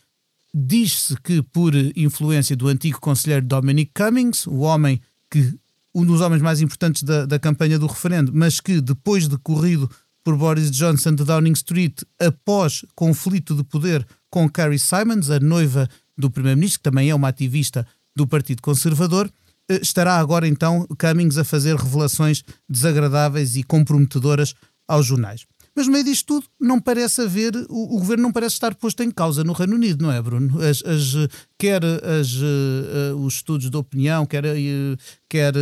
Diz-se 0.56 1.16
que, 1.20 1.42
por 1.42 1.74
influência 1.96 2.54
do 2.54 2.68
antigo 2.68 3.00
conselheiro 3.00 3.44
Dominic 3.44 3.90
Cummings, 3.92 4.46
o 4.46 4.58
homem 4.58 5.00
que 5.28 5.52
um 5.92 6.06
dos 6.06 6.20
homens 6.20 6.40
mais 6.40 6.60
importantes 6.60 7.02
da, 7.02 7.26
da 7.26 7.40
campanha 7.40 7.76
do 7.76 7.88
referendo, 7.88 8.30
mas 8.32 8.60
que 8.60 8.80
depois 8.80 9.26
de 9.26 9.36
corrido 9.38 9.90
por 10.22 10.36
Boris 10.36 10.70
Johnson 10.70 11.12
de 11.12 11.24
Downing 11.24 11.52
Street 11.52 12.02
após 12.20 12.84
conflito 12.94 13.56
de 13.56 13.64
poder 13.64 14.06
com 14.30 14.48
Carrie 14.48 14.78
Simons, 14.78 15.28
a 15.28 15.40
noiva 15.40 15.88
do 16.16 16.30
primeiro-ministro, 16.30 16.80
que 16.80 16.84
também 16.84 17.10
é 17.10 17.14
uma 17.14 17.28
ativista 17.28 17.86
do 18.16 18.26
Partido 18.26 18.62
Conservador, 18.62 19.30
eh, 19.68 19.80
estará 19.82 20.16
agora 20.16 20.46
então 20.46 20.86
Cummings 20.98 21.38
a 21.38 21.44
fazer 21.44 21.76
revelações 21.76 22.42
desagradáveis 22.68 23.56
e 23.56 23.62
comprometedoras 23.62 24.54
aos 24.86 25.06
jornais. 25.06 25.46
Mas 25.76 25.86
no 25.86 25.92
meio 25.92 26.04
disto 26.04 26.26
tudo, 26.26 26.46
não 26.60 26.80
parece 26.80 27.22
haver, 27.22 27.52
o, 27.68 27.96
o, 27.96 27.98
governo 27.98 28.22
não 28.22 28.32
parece 28.32 28.54
estar 28.54 28.74
posto 28.76 29.02
em 29.02 29.10
causa 29.10 29.42
no 29.42 29.52
Reino 29.52 29.74
Unido, 29.74 30.04
não 30.04 30.12
é, 30.12 30.22
Bruno? 30.22 30.60
As, 30.62 30.84
as 30.84 31.28
quer 31.58 31.82
as, 31.84 32.32
uh, 32.34 33.16
os 33.18 33.34
estudos 33.34 33.68
de 33.68 33.76
opinião, 33.76 34.24
quer, 34.24 34.44
uh, 34.44 34.96
quer 35.28 35.52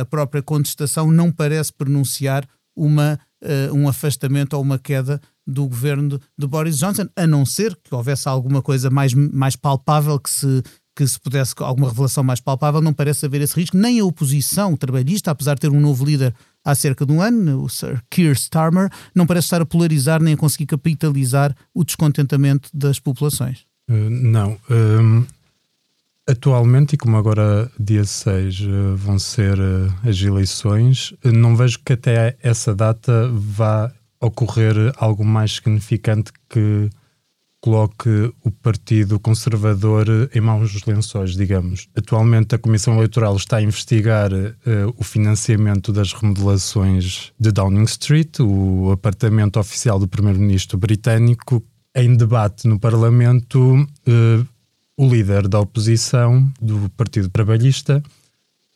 a 0.00 0.04
própria 0.06 0.42
contestação, 0.42 1.10
não 1.10 1.30
parece 1.30 1.70
pronunciar 1.70 2.48
uma, 2.74 3.20
um 3.74 3.86
afastamento 3.86 4.54
ou 4.54 4.62
uma 4.62 4.78
queda 4.78 5.20
do 5.46 5.66
governo 5.66 6.20
de, 6.38 6.46
Boris 6.46 6.78
Johnson, 6.78 7.08
a 7.16 7.26
não 7.26 7.44
ser 7.44 7.76
que 7.82 7.94
houvesse 7.94 8.28
alguma 8.28 8.62
coisa 8.62 8.90
mais, 8.90 9.12
mais 9.14 9.56
palpável 9.56 10.18
que 10.18 10.30
se 10.30 10.62
que 10.94 11.06
se 11.06 11.18
pudesse 11.18 11.54
alguma 11.58 11.88
revelação 11.88 12.22
mais 12.22 12.40
palpável, 12.40 12.80
não 12.80 12.92
parece 12.92 13.24
haver 13.24 13.40
esse 13.40 13.58
risco, 13.58 13.76
nem 13.76 14.00
a 14.00 14.04
oposição 14.04 14.76
trabalhista, 14.76 15.30
apesar 15.30 15.54
de 15.54 15.62
ter 15.62 15.70
um 15.70 15.80
novo 15.80 16.04
líder 16.04 16.34
há 16.64 16.74
cerca 16.74 17.06
de 17.06 17.12
um 17.12 17.20
ano, 17.20 17.62
o 17.62 17.68
Sir 17.68 18.02
Keir 18.10 18.32
Starmer, 18.32 18.90
não 19.14 19.26
parece 19.26 19.46
estar 19.46 19.60
a 19.60 19.66
polarizar 19.66 20.22
nem 20.22 20.34
a 20.34 20.36
conseguir 20.36 20.66
capitalizar 20.66 21.54
o 21.74 21.84
descontentamento 21.84 22.68
das 22.74 22.98
populações. 22.98 23.64
Uh, 23.88 24.10
não. 24.10 24.58
Um, 24.70 25.24
atualmente, 26.28 26.94
e 26.94 26.98
como 26.98 27.16
agora 27.16 27.70
dia 27.78 28.04
6 28.04 28.60
uh, 28.60 28.64
eh, 28.64 28.94
vão 28.94 29.18
ser 29.18 29.58
uh, 29.58 29.92
as 30.04 30.20
eleições, 30.20 31.14
não 31.24 31.56
vejo 31.56 31.80
que 31.84 31.94
até 31.94 32.36
essa 32.42 32.74
data 32.74 33.28
vá 33.32 33.90
ocorrer 34.22 34.76
algo 34.96 35.24
mais 35.24 35.56
significante 35.56 36.32
que 36.48 36.88
coloque 37.60 38.32
o 38.42 38.50
Partido 38.50 39.20
Conservador 39.20 40.06
em 40.34 40.40
maus 40.40 40.84
lençóis, 40.84 41.36
digamos. 41.36 41.88
Atualmente, 41.96 42.56
a 42.56 42.58
Comissão 42.58 42.94
Eleitoral 42.94 43.36
está 43.36 43.58
a 43.58 43.62
investigar 43.62 44.32
uh, 44.32 44.52
o 44.96 45.04
financiamento 45.04 45.92
das 45.92 46.12
remodelações 46.12 47.32
de 47.38 47.52
Downing 47.52 47.84
Street, 47.84 48.40
o 48.40 48.90
apartamento 48.90 49.60
oficial 49.60 49.98
do 49.98 50.08
Primeiro-Ministro 50.08 50.76
britânico. 50.76 51.62
Em 51.94 52.16
debate 52.16 52.66
no 52.66 52.80
Parlamento, 52.80 53.76
uh, 53.76 54.46
o 54.96 55.08
líder 55.08 55.46
da 55.46 55.60
oposição, 55.60 56.50
do 56.60 56.90
Partido 56.96 57.28
Trabalhista, 57.28 58.02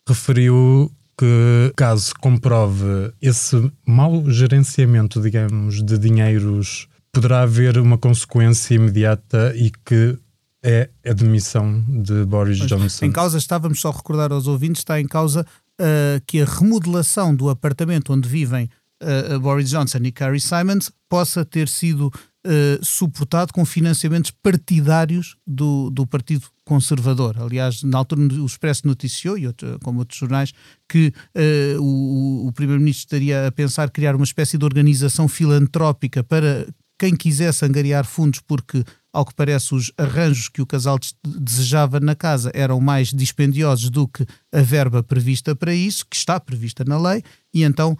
referiu 0.07 0.89
que, 1.17 1.73
caso 1.75 2.13
comprove 2.19 3.11
esse 3.21 3.71
mau 3.85 4.29
gerenciamento, 4.29 5.21
digamos, 5.21 5.83
de 5.83 5.97
dinheiros 5.97 6.87
poderá 7.11 7.41
haver 7.41 7.79
uma 7.79 7.97
consequência 7.97 8.75
imediata 8.75 9.53
e 9.55 9.71
que 9.83 10.17
é 10.63 10.89
a 11.05 11.13
demissão 11.13 11.83
de 11.87 12.25
Boris 12.25 12.59
pois, 12.59 12.69
Johnson. 12.69 13.05
Em 13.05 13.11
causa, 13.11 13.37
estávamos 13.37 13.79
só 13.79 13.89
a 13.89 13.93
recordar 13.93 14.31
aos 14.31 14.47
ouvintes, 14.47 14.81
está 14.81 14.99
em 14.99 15.07
causa 15.07 15.45
uh, 15.79 16.21
que 16.27 16.41
a 16.41 16.45
remodelação 16.45 17.33
do 17.35 17.49
apartamento 17.49 18.13
onde 18.13 18.27
vivem 18.27 18.69
uh, 19.01 19.39
Boris 19.39 19.69
Johnson 19.69 19.99
e 20.03 20.11
Carrie 20.11 20.41
Simons 20.41 20.91
possa 21.09 21.43
ter 21.45 21.67
sido 21.67 22.11
uh, 22.47 22.85
suportado 22.85 23.51
com 23.53 23.65
financiamentos 23.65 24.31
partidários 24.31 25.35
do, 25.45 25.89
do 25.89 26.07
Partido 26.07 26.47
Conservador. 26.65 27.37
Aliás, 27.39 27.83
na 27.83 27.97
altura 27.97 28.21
o 28.21 28.45
Expresso 28.45 28.87
noticiou, 28.87 29.37
e 29.37 29.47
outro, 29.47 29.77
como 29.83 29.99
outros 29.99 30.17
jornais, 30.17 30.53
que 30.87 31.13
uh, 31.35 31.81
o, 31.81 32.47
o 32.47 32.51
Primeiro-Ministro 32.53 33.05
estaria 33.05 33.47
a 33.47 33.51
pensar 33.51 33.89
criar 33.91 34.15
uma 34.15 34.25
espécie 34.25 34.57
de 34.57 34.65
organização 34.65 35.27
filantrópica 35.27 36.23
para 36.23 36.67
quem 36.97 37.15
quisesse 37.15 37.63
angariar 37.63 38.05
fundos, 38.05 38.39
porque, 38.39 38.83
ao 39.17 39.25
que 39.25 39.33
parece, 39.33 39.73
os 39.73 39.91
arranjos 39.97 40.47
que 40.47 40.61
o 40.61 40.65
casal 40.65 40.99
desejava 41.25 41.99
na 41.99 42.13
casa 42.13 42.51
eram 42.53 42.79
mais 42.79 43.11
dispendiosos 43.11 43.89
do 43.89 44.07
que 44.07 44.23
a 44.53 44.61
verba 44.61 45.01
prevista 45.01 45.55
para 45.55 45.73
isso, 45.73 46.05
que 46.07 46.15
está 46.15 46.39
prevista 46.39 46.83
na 46.85 46.99
lei, 46.99 47.23
e 47.51 47.63
então 47.63 47.97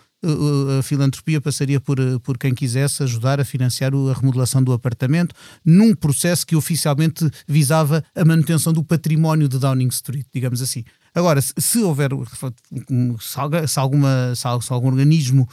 a 0.80 0.84
filantropia 0.84 1.41
passaria 1.41 1.82
por, 1.82 1.97
por 2.21 2.38
quem 2.38 2.53
quisesse 2.53 3.01
ajudar 3.01 3.39
a 3.39 3.45
financiar 3.45 3.91
a 3.93 4.13
remodelação 4.13 4.63
do 4.63 4.71
apartamento, 4.71 5.34
num 5.65 5.95
processo 5.95 6.45
que 6.45 6.56
oficialmente 6.56 7.27
visava 7.47 8.03
a 8.15 8.23
manutenção 8.23 8.71
do 8.71 8.84
património 8.84 9.47
de 9.47 9.58
Downing 9.58 9.88
Street, 9.88 10.27
digamos 10.32 10.62
assim. 10.62 10.84
Agora, 11.15 11.41
se 11.41 11.80
houver, 11.80 12.12
se, 13.65 13.80
alguma, 13.80 14.36
se 14.36 14.47
algum 14.71 14.88
organismo 14.88 15.49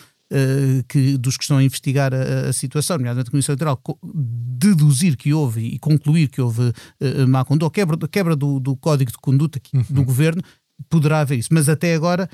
que, 0.89 1.17
dos 1.17 1.37
que 1.37 1.45
estão 1.45 1.59
a 1.59 1.65
investigar 1.65 2.13
a, 2.13 2.49
a 2.49 2.53
situação, 2.53 2.97
nomeadamente 2.97 3.29
a 3.29 3.31
Comissão 3.31 3.53
Eleitoral, 3.53 3.81
deduzir 4.05 5.17
que 5.17 5.33
houve 5.33 5.61
e 5.61 5.79
concluir 5.79 6.29
que 6.29 6.41
houve 6.41 6.63
uh, 6.63 7.29
má 7.29 7.45
conduta, 7.45 7.67
ou 7.67 7.71
quebra, 7.71 8.09
quebra 8.09 8.37
do, 8.37 8.59
do 8.59 8.77
código 8.77 9.11
de 9.11 9.19
conduta 9.19 9.61
uhum. 9.73 9.85
do 9.89 10.05
governo, 10.05 10.43
poderá 10.89 11.21
haver 11.21 11.39
isso. 11.39 11.51
Mas 11.53 11.69
até 11.69 11.95
agora 11.95 12.29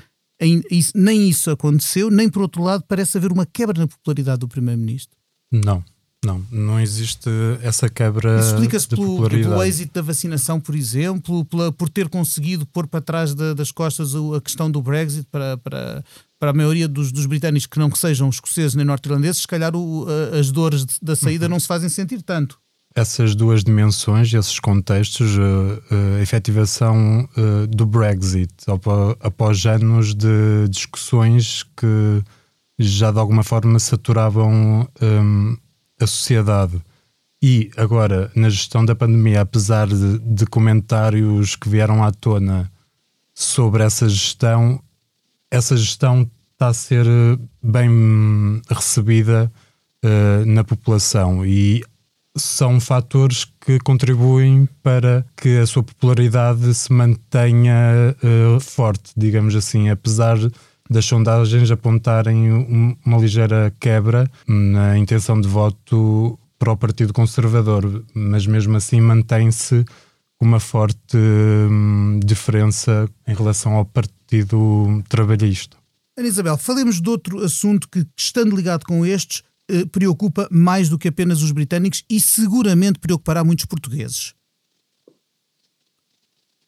isso, 0.71 0.93
nem 0.95 1.29
isso 1.29 1.51
aconteceu, 1.51 2.09
nem 2.09 2.29
por 2.29 2.41
outro 2.41 2.63
lado 2.63 2.83
parece 2.87 3.17
haver 3.17 3.31
uma 3.31 3.45
quebra 3.45 3.79
na 3.79 3.87
popularidade 3.87 4.39
do 4.39 4.47
Primeiro-Ministro. 4.47 5.15
Não, 5.51 5.83
não, 6.23 6.45
não 6.51 6.79
existe 6.79 7.29
essa 7.61 7.89
quebra. 7.89 8.39
Explica-se 8.39 8.87
pelo, 8.87 9.29
pelo, 9.29 9.63
êxito 9.63 9.93
da 9.93 10.01
vacinação, 10.01 10.59
por 10.59 10.75
exemplo, 10.75 11.45
pela, 11.45 11.71
por 11.71 11.89
ter 11.89 12.09
conseguido 12.09 12.65
pôr 12.65 12.87
para 12.87 13.01
trás 13.01 13.35
da, 13.35 13.53
das 13.53 13.71
costas 13.71 14.13
a 14.15 14.41
questão 14.41 14.69
do 14.71 14.81
Brexit 14.81 15.27
para, 15.31 15.57
para, 15.57 16.03
para 16.41 16.49
a 16.49 16.53
maioria 16.53 16.87
dos, 16.87 17.11
dos 17.11 17.27
britânicos 17.27 17.67
que 17.67 17.77
não 17.77 17.87
que 17.87 17.99
sejam 17.99 18.27
escoceses 18.27 18.73
nem 18.73 18.83
norte-irlandeses, 18.83 19.41
se 19.43 19.47
calhar 19.47 19.75
o, 19.75 20.07
as 20.37 20.49
dores 20.49 20.87
da 20.99 21.15
saída 21.15 21.45
uhum. 21.45 21.51
não 21.51 21.59
se 21.59 21.67
fazem 21.67 21.87
sentir 21.87 22.23
tanto 22.23 22.59
essas 22.93 23.35
duas 23.35 23.63
dimensões, 23.63 24.33
esses 24.33 24.59
contextos, 24.59 25.37
a, 25.37 25.41
eh, 25.41 25.81
eh, 25.91 26.19
a 26.19 26.21
efetivação 26.21 27.27
uh, 27.37 27.67
do 27.67 27.85
Brexit 27.85 28.53
após 29.21 29.65
anos 29.65 30.13
de 30.13 30.67
discussões 30.69 31.63
que 31.77 32.21
já 32.77 33.11
de 33.11 33.19
alguma 33.19 33.43
forma 33.43 33.79
saturavam 33.79 34.87
um, 35.01 35.57
a 36.01 36.07
sociedade. 36.07 36.81
E 37.41 37.71
agora, 37.77 38.31
na 38.35 38.49
gestão 38.49 38.83
da 38.83 38.93
pandemia, 38.93 39.41
apesar 39.41 39.87
de, 39.87 40.19
de, 40.19 40.45
comentários 40.45 41.55
que 41.55 41.69
vieram 41.69 42.03
à 42.03 42.11
tona 42.11 42.71
sobre 43.33 43.83
essa 43.83 44.07
gestão, 44.09 44.81
essa 45.51 45.75
gestão 45.75 46.29
está 46.53 46.69
a 46.69 46.73
ser 46.73 47.05
bem 47.61 48.61
recebida 48.69 49.51
uh, 50.03 50.45
na 50.45 50.63
população. 50.63 51.45
E 51.45 51.83
são 52.37 52.79
fatores 52.79 53.45
que 53.59 53.77
contribuem 53.79 54.67
para 54.81 55.25
que 55.35 55.57
a 55.57 55.67
sua 55.67 55.83
popularidade 55.83 56.73
se 56.73 56.93
mantenha 56.93 58.15
uh, 58.23 58.59
forte, 58.59 59.11
digamos 59.17 59.53
assim, 59.55 59.89
apesar 59.89 60.37
das 60.89 61.05
sondagens 61.05 61.69
apontarem 61.71 62.51
um, 62.51 62.95
uma 63.05 63.17
ligeira 63.17 63.73
quebra 63.79 64.29
na 64.47 64.97
intenção 64.97 65.39
de 65.39 65.47
voto 65.47 66.37
para 66.57 66.71
o 66.71 66.77
Partido 66.77 67.13
Conservador, 67.13 68.03
mas 68.13 68.45
mesmo 68.45 68.77
assim 68.77 69.01
mantém-se 69.01 69.83
uma 70.39 70.59
forte 70.59 71.17
hum, 71.17 72.19
diferença 72.23 73.09
em 73.27 73.33
relação 73.33 73.73
ao 73.73 73.85
Partido 73.85 74.20
Trabalhista. 75.09 75.77
Ana 76.17 76.27
Isabel, 76.27 76.57
falemos 76.57 77.01
de 77.01 77.09
outro 77.09 77.43
assunto 77.43 77.87
que, 77.89 78.05
estando 78.17 78.55
ligado 78.55 78.85
com 78.85 79.05
estes, 79.05 79.43
eh, 79.69 79.85
preocupa 79.85 80.47
mais 80.51 80.89
do 80.89 80.97
que 80.97 81.07
apenas 81.07 81.41
os 81.41 81.51
britânicos 81.51 82.03
e 82.09 82.19
seguramente 82.19 82.99
preocupará 82.99 83.43
muitos 83.43 83.65
portugueses. 83.65 84.33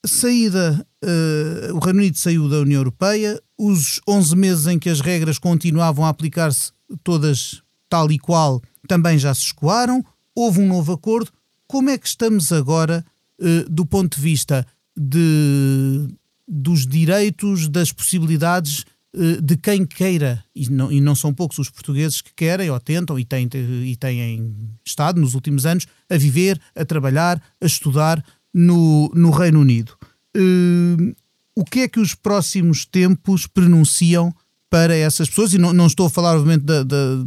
Saída, 0.06 0.86
uh, 1.04 1.76
o 1.76 1.80
Reino 1.80 1.99
Unido 1.99 2.17
saiu 2.17 2.49
da 2.49 2.60
União 2.60 2.80
Europeia, 2.80 3.41
os 3.58 4.02
11 4.08 4.36
meses 4.36 4.67
em 4.67 4.78
que 4.78 4.89
as 4.89 4.99
regras 4.99 5.39
continuavam 5.39 6.04
a 6.06 6.10
aplicar-se 6.10 6.73
todas 7.04 7.62
tal 7.88 8.12
e 8.12 8.19
qual 8.19 8.62
também 8.86 9.17
já 9.17 9.34
se 9.34 9.41
escoaram, 9.41 10.04
houve 10.36 10.60
um 10.60 10.67
novo 10.67 10.91
acordo. 10.91 11.32
Como 11.67 11.89
é 11.89 11.97
que 11.97 12.08
estamos 12.08 12.52
agora 12.52 13.06
uh, 13.39 13.69
do 13.69 13.86
ponto 13.86 14.17
de 14.17 14.21
vista 14.21 14.67
de, 14.95 16.08
dos 16.47 16.86
direitos, 16.86 17.67
das 17.67 17.91
possibilidades 17.91 18.86
eh, 19.15 19.39
de 19.41 19.56
quem 19.56 19.86
queira, 19.86 20.43
e 20.56 20.67
não, 20.69 20.91
e 20.91 20.99
não, 20.99 21.13
são 21.13 21.32
poucos 21.32 21.60
os 21.60 21.69
portugueses 21.69 22.19
que 22.19 22.34
querem 22.36 22.71
ou 22.71 22.79
tentam 22.79 23.19
e 23.19 23.23
têm, 23.23 23.47
e 23.86 23.95
têm 23.95 24.56
estado 24.84 25.21
nos 25.21 25.36
últimos 25.36 25.67
anos 25.67 25.86
a 26.10 26.17
viver, 26.17 26.60
a 26.75 26.84
trabalhar, 26.84 27.39
a 27.62 27.65
estudar 27.65 28.23
no, 28.51 29.12
no 29.13 29.29
Reino 29.29 29.60
Unido. 29.60 29.93
Uh, 30.36 31.15
o 31.56 31.63
que 31.63 31.82
é 31.82 31.88
que 31.88 31.99
os 31.99 32.15
próximos 32.15 32.86
tempos 32.86 33.45
pronunciam 33.45 34.34
para 34.67 34.95
essas 34.95 35.29
pessoas? 35.29 35.53
E 35.53 35.60
não, 35.60 35.71
não 35.71 35.86
estou 35.86 36.08
a 36.08 36.10
falar, 36.10 36.36
obviamente, 36.36 36.63
da, 36.63 36.84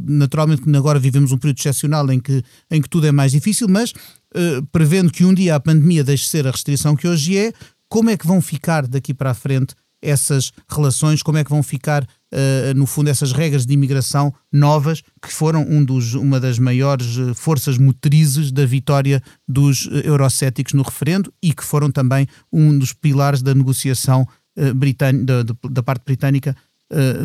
naturalmente 0.08 0.62
que 0.62 0.76
agora 0.76 0.98
vivemos 0.98 1.30
um 1.30 1.38
período 1.38 1.60
excepcional 1.60 2.10
em 2.10 2.18
que, 2.18 2.42
em 2.68 2.82
que 2.82 2.88
tudo 2.88 3.06
é 3.06 3.12
mais 3.12 3.30
difícil, 3.30 3.68
mas 3.68 3.92
uh, 3.92 4.66
prevendo 4.72 5.12
que 5.12 5.24
um 5.24 5.32
dia 5.32 5.54
a 5.54 5.60
pandemia 5.60 6.02
deixe 6.02 6.24
de 6.24 6.30
ser 6.30 6.48
a 6.48 6.50
restrição 6.50 6.96
que 6.96 7.06
hoje 7.06 7.38
é, 7.38 7.52
como 7.88 8.10
é 8.10 8.16
que 8.16 8.26
vão 8.26 8.40
ficar 8.40 8.86
daqui 8.86 9.14
para 9.14 9.30
a 9.30 9.34
frente 9.34 9.74
essas 10.02 10.52
relações, 10.68 11.22
como 11.22 11.38
é 11.38 11.44
que 11.44 11.50
vão 11.50 11.62
ficar, 11.62 12.04
uh, 12.04 12.74
no 12.74 12.86
fundo, 12.86 13.10
essas 13.10 13.32
regras 13.32 13.66
de 13.66 13.74
imigração 13.74 14.32
novas, 14.52 15.02
que 15.22 15.32
foram 15.32 15.62
um 15.62 15.84
dos, 15.84 16.14
uma 16.14 16.38
das 16.38 16.58
maiores 16.58 17.18
eh, 17.18 17.34
forças 17.34 17.78
motrizes 17.78 18.52
da 18.52 18.64
vitória 18.64 19.22
dos 19.48 19.86
uh, 19.86 20.00
eurocéticos 20.04 20.74
no 20.74 20.82
referendo 20.82 21.32
e 21.42 21.52
que 21.52 21.64
foram 21.64 21.90
também 21.90 22.26
um 22.52 22.78
dos 22.78 22.92
pilares 22.92 23.42
da 23.42 23.54
negociação 23.54 24.26
uh, 24.56 25.24
da, 25.24 25.42
da, 25.70 25.82
parte 25.82 26.04
britânica 26.04 26.54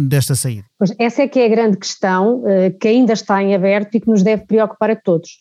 desta 0.01 0.33
saída. 0.33 0.65
Pois 0.79 0.91
essa 0.97 1.21
é 1.21 1.27
que 1.27 1.37
é 1.37 1.45
a 1.45 1.49
grande 1.49 1.77
questão 1.77 2.41
que 2.79 2.87
ainda 2.87 3.13
está 3.13 3.43
em 3.43 3.53
aberto 3.53 3.93
e 3.93 3.99
que 3.99 4.09
nos 4.09 4.23
deve 4.23 4.47
preocupar 4.47 4.89
a 4.89 4.95
todos 4.95 5.37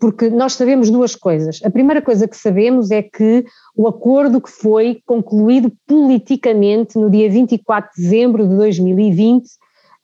porque 0.00 0.30
nós 0.30 0.54
sabemos 0.54 0.90
duas 0.90 1.14
coisas. 1.14 1.60
A 1.62 1.70
primeira 1.70 2.00
coisa 2.00 2.26
que 2.26 2.36
sabemos 2.36 2.90
é 2.90 3.02
que 3.02 3.44
o 3.76 3.86
acordo 3.86 4.40
que 4.40 4.50
foi 4.50 5.02
concluído 5.04 5.70
politicamente 5.86 6.98
no 6.98 7.10
dia 7.10 7.30
24 7.30 7.90
de 7.94 8.02
dezembro 8.02 8.48
de 8.48 8.56
2020 8.56 9.46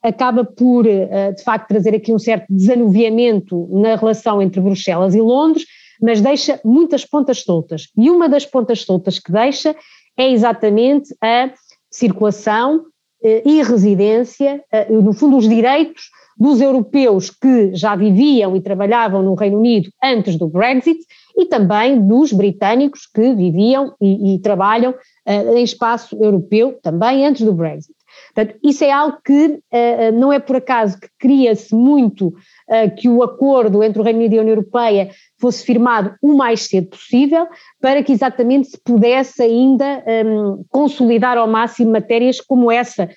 acaba 0.03 0.45
por, 0.45 0.85
eh, 0.85 1.31
de 1.31 1.43
facto, 1.43 1.67
trazer 1.67 1.95
aqui 1.95 2.13
um 2.13 2.19
certo 2.19 2.45
desanuviamento 2.47 3.67
na 3.71 3.95
relação 3.95 4.39
entre 4.39 4.61
Bruxelas 4.61 5.15
e 5.15 5.19
Londres, 5.19 5.65
mas 5.99 6.21
deixa 6.21 6.61
muitas 6.63 7.03
pontas 7.03 7.41
soltas. 7.41 7.87
E 7.97 8.11
uma 8.11 8.29
das 8.29 8.45
pontas 8.45 8.83
soltas 8.83 9.17
que 9.17 9.31
deixa 9.31 9.75
é 10.15 10.31
exatamente 10.31 11.15
a 11.19 11.51
circulação 11.89 12.85
eh, 13.23 13.41
e 13.43 13.63
residência, 13.63 14.63
eh, 14.71 14.91
no 14.91 15.11
fundo, 15.11 15.37
os 15.37 15.49
direitos 15.49 16.03
dos 16.39 16.61
europeus 16.61 17.29
que 17.29 17.73
já 17.73 17.95
viviam 17.95 18.55
e 18.55 18.61
trabalhavam 18.61 19.23
no 19.23 19.33
Reino 19.33 19.57
Unido 19.57 19.89
antes 20.03 20.37
do 20.37 20.47
Brexit 20.47 20.99
e 21.37 21.45
também 21.45 22.01
dos 22.07 22.31
britânicos 22.31 23.05
que 23.05 23.33
viviam 23.33 23.93
e, 24.01 24.35
e 24.35 24.39
trabalham 24.39 24.91
uh, 24.91 25.57
em 25.57 25.63
espaço 25.63 26.17
europeu 26.21 26.79
também 26.81 27.25
antes 27.25 27.45
do 27.45 27.53
Brexit. 27.53 27.95
Portanto, 28.33 28.57
isso 28.63 28.83
é 28.83 28.91
algo 28.91 29.17
que 29.23 29.45
uh, 29.45 30.11
não 30.13 30.31
é 30.31 30.39
por 30.39 30.55
acaso 30.55 30.99
que 30.99 31.07
cria-se 31.19 31.73
muito 31.75 32.27
uh, 32.27 32.95
que 32.97 33.09
o 33.09 33.21
acordo 33.21 33.83
entre 33.83 34.01
o 34.01 34.03
Reino 34.03 34.19
Unido 34.19 34.33
e 34.33 34.37
a 34.39 34.41
União 34.41 34.55
Europeia 34.55 35.09
fosse 35.39 35.63
firmado 35.63 36.15
o 36.21 36.33
mais 36.33 36.61
cedo 36.61 36.87
possível, 36.87 37.47
para 37.79 38.01
que 38.01 38.11
exatamente 38.11 38.69
se 38.69 38.79
pudesse 38.83 39.41
ainda 39.41 40.03
um, 40.25 40.63
consolidar 40.69 41.37
ao 41.37 41.47
máximo 41.47 41.91
matérias 41.91 42.41
como 42.41 42.71
essa 42.71 43.09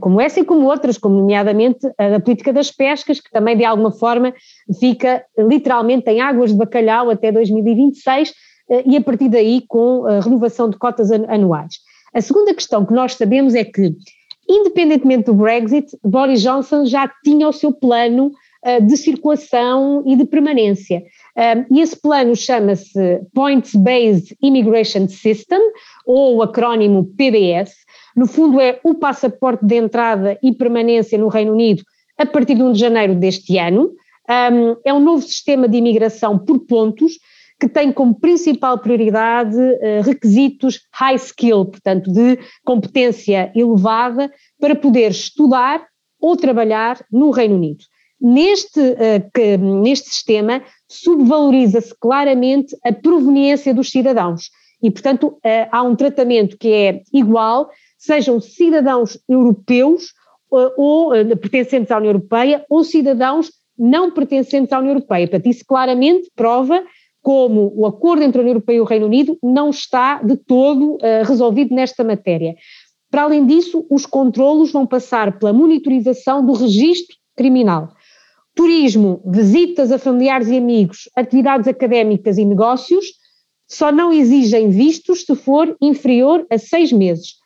como 0.00 0.20
essa 0.20 0.40
e 0.40 0.44
como 0.44 0.66
outras, 0.66 0.96
como 0.96 1.16
nomeadamente 1.16 1.86
a 1.98 2.10
da 2.10 2.20
política 2.20 2.52
das 2.52 2.70
pescas, 2.70 3.20
que 3.20 3.30
também 3.30 3.56
de 3.56 3.64
alguma 3.64 3.90
forma 3.90 4.32
fica 4.78 5.24
literalmente 5.36 6.08
em 6.10 6.20
águas 6.20 6.52
de 6.52 6.56
bacalhau 6.56 7.10
até 7.10 7.32
2026 7.32 8.32
eh, 8.70 8.84
e 8.86 8.96
a 8.96 9.00
partir 9.00 9.28
daí 9.28 9.64
com 9.66 10.06
a 10.06 10.20
renovação 10.20 10.70
de 10.70 10.78
cotas 10.78 11.10
anuais. 11.10 11.74
A 12.14 12.20
segunda 12.20 12.54
questão 12.54 12.86
que 12.86 12.94
nós 12.94 13.14
sabemos 13.14 13.54
é 13.54 13.64
que, 13.64 13.92
independentemente 14.48 15.24
do 15.24 15.34
Brexit, 15.34 15.88
Boris 16.04 16.40
Johnson 16.40 16.86
já 16.86 17.10
tinha 17.24 17.48
o 17.48 17.52
seu 17.52 17.72
plano 17.72 18.30
eh, 18.62 18.80
de 18.80 18.96
circulação 18.96 20.04
e 20.06 20.14
de 20.14 20.24
permanência. 20.24 21.02
E 21.68 21.80
esse 21.80 22.00
plano 22.00 22.36
chama-se 22.36 23.20
Points 23.34 23.74
Based 23.74 24.36
Immigration 24.40 25.08
System, 25.08 25.58
ou 26.06 26.36
o 26.36 26.42
acrónimo 26.42 27.10
PBS, 27.16 27.74
no 28.14 28.26
fundo, 28.26 28.60
é 28.60 28.78
o 28.84 28.94
passaporte 28.94 29.64
de 29.64 29.76
entrada 29.76 30.38
e 30.42 30.52
permanência 30.52 31.18
no 31.18 31.28
Reino 31.28 31.52
Unido 31.52 31.82
a 32.16 32.24
partir 32.24 32.54
de 32.54 32.62
1 32.62 32.72
de 32.72 32.78
janeiro 32.78 33.14
deste 33.14 33.58
ano. 33.58 33.92
Um, 34.28 34.76
é 34.84 34.94
um 34.94 35.00
novo 35.00 35.22
sistema 35.22 35.68
de 35.68 35.76
imigração 35.76 36.38
por 36.38 36.60
pontos 36.60 37.18
que 37.60 37.68
tem 37.68 37.92
como 37.92 38.14
principal 38.14 38.78
prioridade 38.78 39.56
uh, 39.56 40.02
requisitos 40.02 40.80
high 40.92 41.16
skill, 41.16 41.66
portanto, 41.66 42.10
de 42.12 42.38
competência 42.64 43.52
elevada 43.54 44.30
para 44.60 44.74
poder 44.74 45.10
estudar 45.10 45.84
ou 46.20 46.36
trabalhar 46.36 47.04
no 47.12 47.30
Reino 47.30 47.56
Unido. 47.56 47.84
Neste, 48.20 48.80
uh, 48.80 49.30
que, 49.32 49.56
neste 49.56 50.08
sistema, 50.08 50.62
subvaloriza-se 50.88 51.94
claramente 52.00 52.76
a 52.84 52.92
proveniência 52.92 53.74
dos 53.74 53.90
cidadãos 53.90 54.50
e, 54.82 54.90
portanto, 54.90 55.28
uh, 55.28 55.68
há 55.70 55.82
um 55.82 55.94
tratamento 55.94 56.56
que 56.58 56.68
é 56.72 57.02
igual, 57.12 57.70
sejam 58.04 58.40
cidadãos 58.40 59.18
europeus 59.28 60.12
ou 60.76 61.10
pertencentes 61.40 61.90
à 61.90 61.96
União 61.96 62.10
Europeia 62.10 62.64
ou 62.68 62.84
cidadãos 62.84 63.50
não 63.78 64.10
pertencentes 64.10 64.72
à 64.72 64.78
União 64.78 64.92
Europeia. 64.92 65.26
Portanto, 65.26 65.50
isso 65.50 65.64
claramente 65.66 66.30
prova 66.36 66.84
como 67.22 67.72
o 67.74 67.86
acordo 67.86 68.22
entre 68.22 68.38
a 68.38 68.42
União 68.42 68.52
Europeia 68.52 68.76
e 68.76 68.80
o 68.80 68.84
Reino 68.84 69.06
Unido 69.06 69.38
não 69.42 69.70
está 69.70 70.22
de 70.22 70.36
todo 70.36 70.96
uh, 70.96 70.98
resolvido 71.24 71.74
nesta 71.74 72.04
matéria. 72.04 72.54
Para 73.10 73.22
além 73.22 73.46
disso, 73.46 73.86
os 73.90 74.04
controlos 74.04 74.70
vão 74.70 74.86
passar 74.86 75.38
pela 75.38 75.52
monitorização 75.52 76.44
do 76.44 76.52
registro 76.52 77.16
criminal. 77.34 77.88
Turismo, 78.54 79.22
visitas 79.26 79.90
a 79.90 79.98
familiares 79.98 80.48
e 80.48 80.58
amigos, 80.58 81.08
atividades 81.16 81.66
académicas 81.66 82.36
e 82.38 82.44
negócios 82.44 83.06
só 83.66 83.90
não 83.90 84.12
exigem 84.12 84.68
vistos 84.68 85.24
se 85.24 85.34
for 85.34 85.74
inferior 85.80 86.46
a 86.50 86.58
seis 86.58 86.92
meses. 86.92 87.43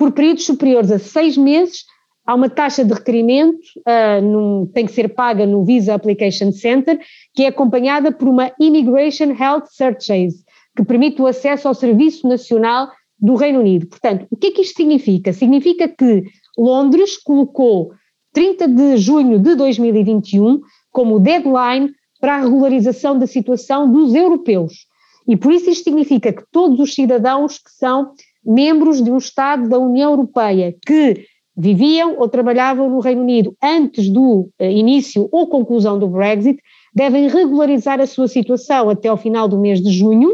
Por 0.00 0.12
períodos 0.12 0.46
superiores 0.46 0.90
a 0.90 0.98
seis 0.98 1.36
meses, 1.36 1.84
há 2.26 2.34
uma 2.34 2.48
taxa 2.48 2.82
de 2.82 2.94
requerimento, 2.94 3.58
uh, 3.80 4.22
num, 4.22 4.66
tem 4.66 4.86
que 4.86 4.92
ser 4.92 5.10
paga 5.10 5.44
no 5.44 5.62
Visa 5.62 5.92
Application 5.92 6.52
Center, 6.52 6.98
que 7.34 7.42
é 7.44 7.48
acompanhada 7.48 8.10
por 8.10 8.26
uma 8.26 8.50
Immigration 8.58 9.36
Health 9.38 9.66
Searches, 9.66 10.42
que 10.74 10.82
permite 10.86 11.20
o 11.20 11.26
acesso 11.26 11.68
ao 11.68 11.74
Serviço 11.74 12.26
Nacional 12.26 12.88
do 13.18 13.34
Reino 13.34 13.60
Unido. 13.60 13.88
Portanto, 13.88 14.26
o 14.30 14.38
que 14.38 14.46
é 14.46 14.50
que 14.52 14.62
isto 14.62 14.78
significa? 14.78 15.34
Significa 15.34 15.86
que 15.86 16.24
Londres 16.56 17.18
colocou 17.18 17.92
30 18.32 18.68
de 18.68 18.96
junho 18.96 19.38
de 19.38 19.54
2021 19.54 20.62
como 20.90 21.20
deadline 21.20 21.92
para 22.18 22.36
a 22.36 22.40
regularização 22.40 23.18
da 23.18 23.26
situação 23.26 23.92
dos 23.92 24.14
europeus. 24.14 24.86
E 25.28 25.36
por 25.36 25.52
isso 25.52 25.68
isto 25.68 25.84
significa 25.84 26.32
que 26.32 26.42
todos 26.50 26.80
os 26.80 26.94
cidadãos 26.94 27.58
que 27.58 27.70
são 27.70 28.12
membros 28.44 29.02
de 29.02 29.10
um 29.10 29.18
Estado 29.18 29.68
da 29.68 29.78
União 29.78 30.10
Europeia 30.10 30.74
que 30.86 31.24
viviam 31.56 32.18
ou 32.18 32.28
trabalhavam 32.28 32.88
no 32.88 33.00
Reino 33.00 33.22
Unido 33.22 33.54
antes 33.62 34.08
do 34.08 34.48
eh, 34.58 34.72
início 34.72 35.28
ou 35.30 35.48
conclusão 35.48 35.98
do 35.98 36.08
Brexit, 36.08 36.58
devem 36.94 37.28
regularizar 37.28 38.00
a 38.00 38.06
sua 38.06 38.28
situação 38.28 38.88
até 38.88 39.08
ao 39.08 39.16
final 39.16 39.46
do 39.46 39.58
mês 39.58 39.80
de 39.82 39.90
junho, 39.90 40.32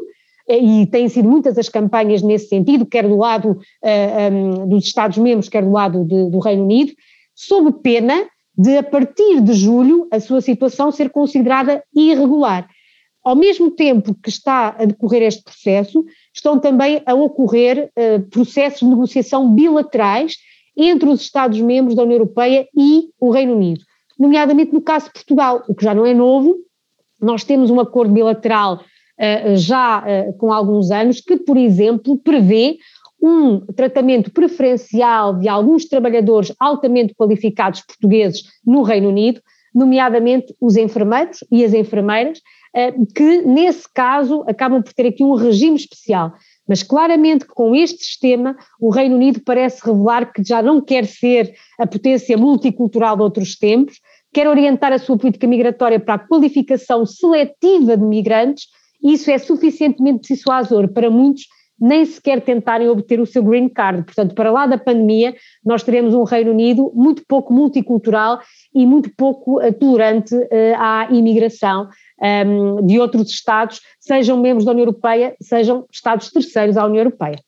eh, 0.48 0.58
e 0.58 0.86
têm 0.86 1.08
sido 1.08 1.28
muitas 1.28 1.58
as 1.58 1.68
campanhas 1.68 2.22
nesse 2.22 2.48
sentido, 2.48 2.86
quer 2.86 3.08
do 3.08 3.16
lado 3.16 3.50
uh, 3.52 3.58
eh, 3.82 4.30
um, 4.30 4.68
dos 4.68 4.84
Estados-membros, 4.84 5.48
quer 5.48 5.64
do 5.64 5.72
lado 5.72 6.04
de, 6.04 6.30
do 6.30 6.38
Reino 6.38 6.64
Unido, 6.64 6.92
sob 7.34 7.72
pena 7.82 8.24
de, 8.56 8.78
a 8.78 8.82
partir 8.82 9.40
de 9.40 9.52
julho, 9.52 10.06
a 10.10 10.20
sua 10.20 10.40
situação 10.40 10.90
ser 10.90 11.10
considerada 11.10 11.82
irregular. 11.94 12.68
Ao 13.24 13.34
mesmo 13.34 13.72
tempo 13.72 14.14
que 14.14 14.28
está 14.28 14.76
a 14.78 14.84
decorrer 14.84 15.22
este 15.22 15.42
processo, 15.42 16.04
estão 16.36 16.58
também 16.58 17.02
a 17.06 17.14
ocorrer 17.14 17.90
uh, 17.96 18.22
processos 18.30 18.80
de 18.80 18.86
negociação 18.86 19.52
bilaterais 19.54 20.36
entre 20.76 21.08
os 21.08 21.22
Estados-membros 21.22 21.96
da 21.96 22.02
União 22.02 22.18
Europeia 22.18 22.68
e 22.76 23.08
o 23.18 23.30
Reino 23.30 23.54
Unido, 23.54 23.82
nomeadamente 24.18 24.72
no 24.72 24.82
caso 24.82 25.06
de 25.06 25.12
Portugal, 25.12 25.64
o 25.66 25.74
que 25.74 25.84
já 25.84 25.94
não 25.94 26.04
é 26.04 26.12
novo, 26.12 26.54
nós 27.20 27.42
temos 27.44 27.70
um 27.70 27.80
acordo 27.80 28.12
bilateral 28.12 28.76
uh, 28.76 29.56
já 29.56 30.00
uh, 30.00 30.36
com 30.36 30.52
alguns 30.52 30.90
anos 30.90 31.20
que, 31.20 31.38
por 31.38 31.56
exemplo, 31.56 32.18
prevê 32.18 32.76
um 33.20 33.60
tratamento 33.74 34.30
preferencial 34.30 35.34
de 35.38 35.48
alguns 35.48 35.86
trabalhadores 35.86 36.52
altamente 36.60 37.14
qualificados 37.14 37.80
portugueses 37.80 38.42
no 38.64 38.82
Reino 38.82 39.08
Unido, 39.08 39.40
nomeadamente 39.74 40.54
os 40.60 40.76
enfermeiros 40.76 41.38
e 41.50 41.64
as 41.64 41.72
enfermeiras, 41.72 42.40
que 43.14 43.42
nesse 43.42 43.88
caso 43.92 44.44
acabam 44.46 44.82
por 44.82 44.92
ter 44.92 45.06
aqui 45.06 45.24
um 45.24 45.34
regime 45.34 45.76
especial. 45.76 46.34
Mas 46.68 46.82
claramente 46.82 47.46
que 47.46 47.54
com 47.54 47.74
este 47.74 48.04
sistema 48.04 48.56
o 48.80 48.90
Reino 48.90 49.16
Unido 49.16 49.40
parece 49.44 49.84
revelar 49.84 50.32
que 50.32 50.42
já 50.44 50.60
não 50.60 50.80
quer 50.80 51.06
ser 51.06 51.54
a 51.78 51.86
potência 51.86 52.36
multicultural 52.36 53.16
de 53.16 53.22
outros 53.22 53.56
tempos, 53.56 54.00
quer 54.32 54.48
orientar 54.48 54.92
a 54.92 54.98
sua 54.98 55.16
política 55.16 55.46
migratória 55.46 55.98
para 55.98 56.14
a 56.14 56.18
qualificação 56.18 57.06
seletiva 57.06 57.96
de 57.96 58.04
migrantes, 58.04 58.66
e 59.02 59.14
isso 59.14 59.30
é 59.30 59.38
suficientemente 59.38 60.34
dissuasor 60.34 60.88
para 60.88 61.08
muitos 61.08 61.44
nem 61.80 62.04
sequer 62.04 62.40
tentarem 62.40 62.88
obter 62.88 63.20
o 63.20 63.26
seu 63.26 63.42
green 63.42 63.68
card. 63.68 64.02
Portanto, 64.04 64.34
para 64.34 64.50
lá 64.50 64.66
da 64.66 64.78
pandemia, 64.78 65.34
nós 65.64 65.82
teremos 65.82 66.14
um 66.14 66.24
Reino 66.24 66.50
Unido 66.50 66.90
muito 66.94 67.22
pouco 67.26 67.52
multicultural 67.52 68.40
e 68.74 68.86
muito 68.86 69.10
pouco 69.16 69.60
uh, 69.60 69.72
tolerante 69.72 70.34
uh, 70.34 70.48
à 70.78 71.08
imigração 71.10 71.88
ehm, 72.22 72.86
de 72.86 72.98
outros 72.98 73.30
Estados, 73.30 73.80
sejam 74.00 74.40
membros 74.40 74.64
da 74.64 74.72
União 74.72 74.84
Europeia, 74.84 75.36
sejam 75.40 75.86
Estados 75.92 76.30
terceiros 76.30 76.76
à 76.76 76.86
União 76.86 77.00
Europeia. 77.00 77.38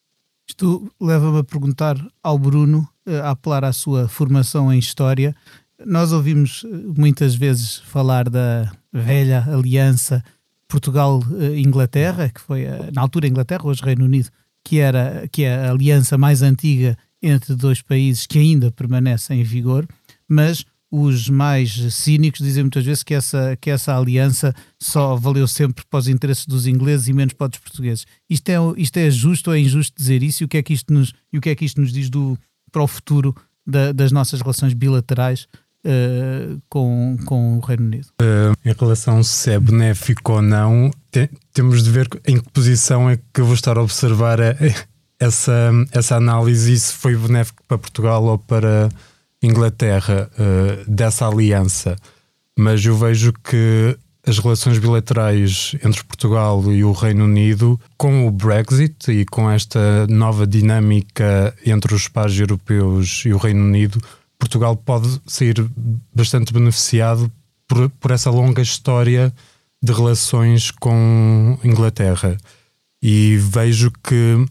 Isto 0.49 0.91
leva-me 1.01 1.41
a 1.41 1.45
perguntar 1.45 1.97
ao 2.23 2.39
Bruno, 2.39 2.87
uh, 3.07 3.23
a 3.23 3.31
apelar 3.31 3.65
à 3.65 3.73
sua 3.73 4.09
formação 4.09 4.73
em 4.73 4.79
História. 4.79 5.35
Nós 5.87 6.13
ouvimos 6.13 6.67
muitas 6.97 7.35
vezes 7.35 7.77
falar 7.77 8.29
da 8.29 8.71
velha 8.93 9.45
aliança 9.49 10.23
Portugal-Inglaterra, 10.69 12.25
eh, 12.25 12.29
que 12.29 12.41
foi 12.41 12.63
eh, 12.63 12.91
na 12.95 13.01
altura 13.01 13.27
Inglaterra, 13.27 13.63
hoje 13.65 13.83
Reino 13.83 14.05
Unido, 14.05 14.29
que, 14.63 14.79
era, 14.79 15.27
que 15.33 15.45
é 15.45 15.67
a 15.67 15.71
aliança 15.71 16.19
mais 16.19 16.43
antiga 16.43 16.97
entre 17.23 17.55
dois 17.55 17.83
países 17.83 18.27
que 18.27 18.39
ainda 18.39 18.71
permanece 18.71 19.35
em 19.35 19.43
vigor, 19.43 19.89
mas 20.29 20.65
os 20.91 21.29
mais 21.29 21.71
cínicos 21.93 22.41
dizem 22.41 22.63
muitas 22.63 22.85
vezes 22.85 23.03
que 23.03 23.13
essa, 23.13 23.57
que 23.61 23.71
essa 23.71 23.97
aliança 23.97 24.55
só 24.79 25.17
valeu 25.17 25.47
sempre 25.47 25.85
para 25.89 25.99
os 25.99 26.09
interesses 26.09 26.47
dos 26.47 26.67
ingleses 26.67 27.09
e 27.09 27.13
menos 27.13 27.35
para 27.35 27.51
os 27.53 27.59
portugueses. 27.59 28.07
Isto 28.29 28.49
é, 28.49 28.57
isto 28.77 28.97
é 28.97 29.11
justo 29.11 29.51
ou 29.51 29.57
é 29.57 29.61
injusto 29.61 29.95
dizer 29.97 30.23
isso? 30.23 30.43
E 30.43 30.45
o 30.45 30.49
que 30.49 30.57
é 30.57 30.63
que 30.63 30.73
isto 30.73 30.93
nos, 30.93 31.13
e 31.33 31.39
o 31.39 31.41
que 31.41 31.51
é 31.51 31.55
que 31.55 31.65
isto 31.65 31.81
nos 31.81 31.93
diz 31.93 32.09
do, 32.09 32.39
para 32.73 32.83
o 32.83 32.87
futuro 32.87 33.35
da, 33.67 33.93
das 33.93 34.13
nossas 34.13 34.41
relações 34.41 34.73
bilaterais 34.73 35.47
uh, 35.85 36.61
com, 36.69 37.17
com 37.25 37.59
o 37.59 37.61
Reino 37.61 37.85
Unido. 37.85 38.09
Uh, 38.21 38.55
em 38.65 38.73
relação 38.73 39.23
se 39.23 39.51
é 39.51 39.59
benéfico 39.59 40.33
ou 40.33 40.43
não, 40.43 40.91
te, 41.11 41.31
temos 41.53 41.83
de 41.83 41.91
ver 41.91 42.09
em 42.27 42.39
que 42.39 42.51
posição 42.51 43.09
é 43.09 43.19
que 43.33 43.41
eu 43.41 43.45
vou 43.45 43.55
estar 43.55 43.77
a 43.79 43.83
observar 43.83 44.41
a, 44.41 44.55
essa, 45.19 45.71
essa 45.93 46.17
análise 46.17 46.73
e 46.73 46.79
se 46.79 46.93
foi 46.93 47.17
benéfico 47.17 47.63
para 47.67 47.79
Portugal 47.79 48.25
ou 48.25 48.39
para 48.39 48.89
Inglaterra 49.43 50.31
uh, 50.35 50.91
dessa 50.91 51.27
aliança. 51.27 51.97
Mas 52.57 52.85
eu 52.85 52.97
vejo 52.97 53.33
que 53.33 53.97
as 54.27 54.39
relações 54.39 54.79
bilaterais 54.79 55.75
entre 55.83 56.05
Portugal 56.05 56.63
e 56.71 56.85
o 56.85 56.93
Reino 56.93 57.25
Unido, 57.25 57.81
com 57.97 58.27
o 58.27 58.31
Brexit 58.31 59.11
e 59.11 59.25
com 59.25 59.51
esta 59.51 60.07
nova 60.09 60.47
dinâmica 60.47 61.55
entre 61.65 61.95
os 61.95 62.09
pares 62.09 62.39
europeus 62.39 63.23
e 63.25 63.33
o 63.33 63.39
Reino 63.39 63.65
Unido, 63.65 64.03
Portugal 64.39 64.77
pode 64.77 65.21
sair 65.27 65.55
bastante 66.15 66.53
beneficiado 66.53 67.31
por, 67.67 67.91
por 67.91 68.11
essa 68.11 68.31
longa 68.31 68.63
história 68.63 69.33
de 69.83 69.93
relações 69.93 70.71
com 70.71 71.59
Inglaterra. 71.65 72.37
E 73.03 73.37
vejo 73.37 73.93
que 74.03 74.45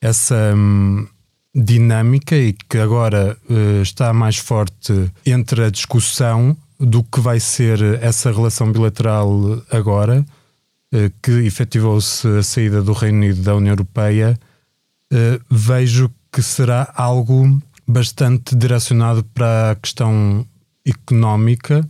essa 0.00 0.54
hum, 0.56 1.06
dinâmica 1.54 2.36
e 2.36 2.52
que 2.52 2.78
agora 2.78 3.36
uh, 3.48 3.82
está 3.82 4.12
mais 4.12 4.36
forte 4.36 5.10
entre 5.24 5.64
a 5.64 5.70
discussão 5.70 6.56
do 6.78 7.04
que 7.04 7.20
vai 7.20 7.38
ser 7.38 7.80
essa 8.02 8.32
relação 8.32 8.72
bilateral 8.72 9.62
agora, 9.70 10.26
uh, 10.92 11.12
que 11.22 11.30
efetivou-se 11.30 12.26
a 12.26 12.42
saída 12.42 12.82
do 12.82 12.92
Reino 12.92 13.18
Unido 13.18 13.42
da 13.42 13.54
União 13.54 13.72
Europeia, 13.72 14.38
uh, 15.12 15.44
vejo 15.48 16.10
que 16.32 16.42
será 16.42 16.92
algo 16.96 17.62
bastante 17.86 18.54
direcionado 18.54 19.24
para 19.34 19.72
a 19.72 19.74
questão 19.74 20.46
económica 20.86 21.88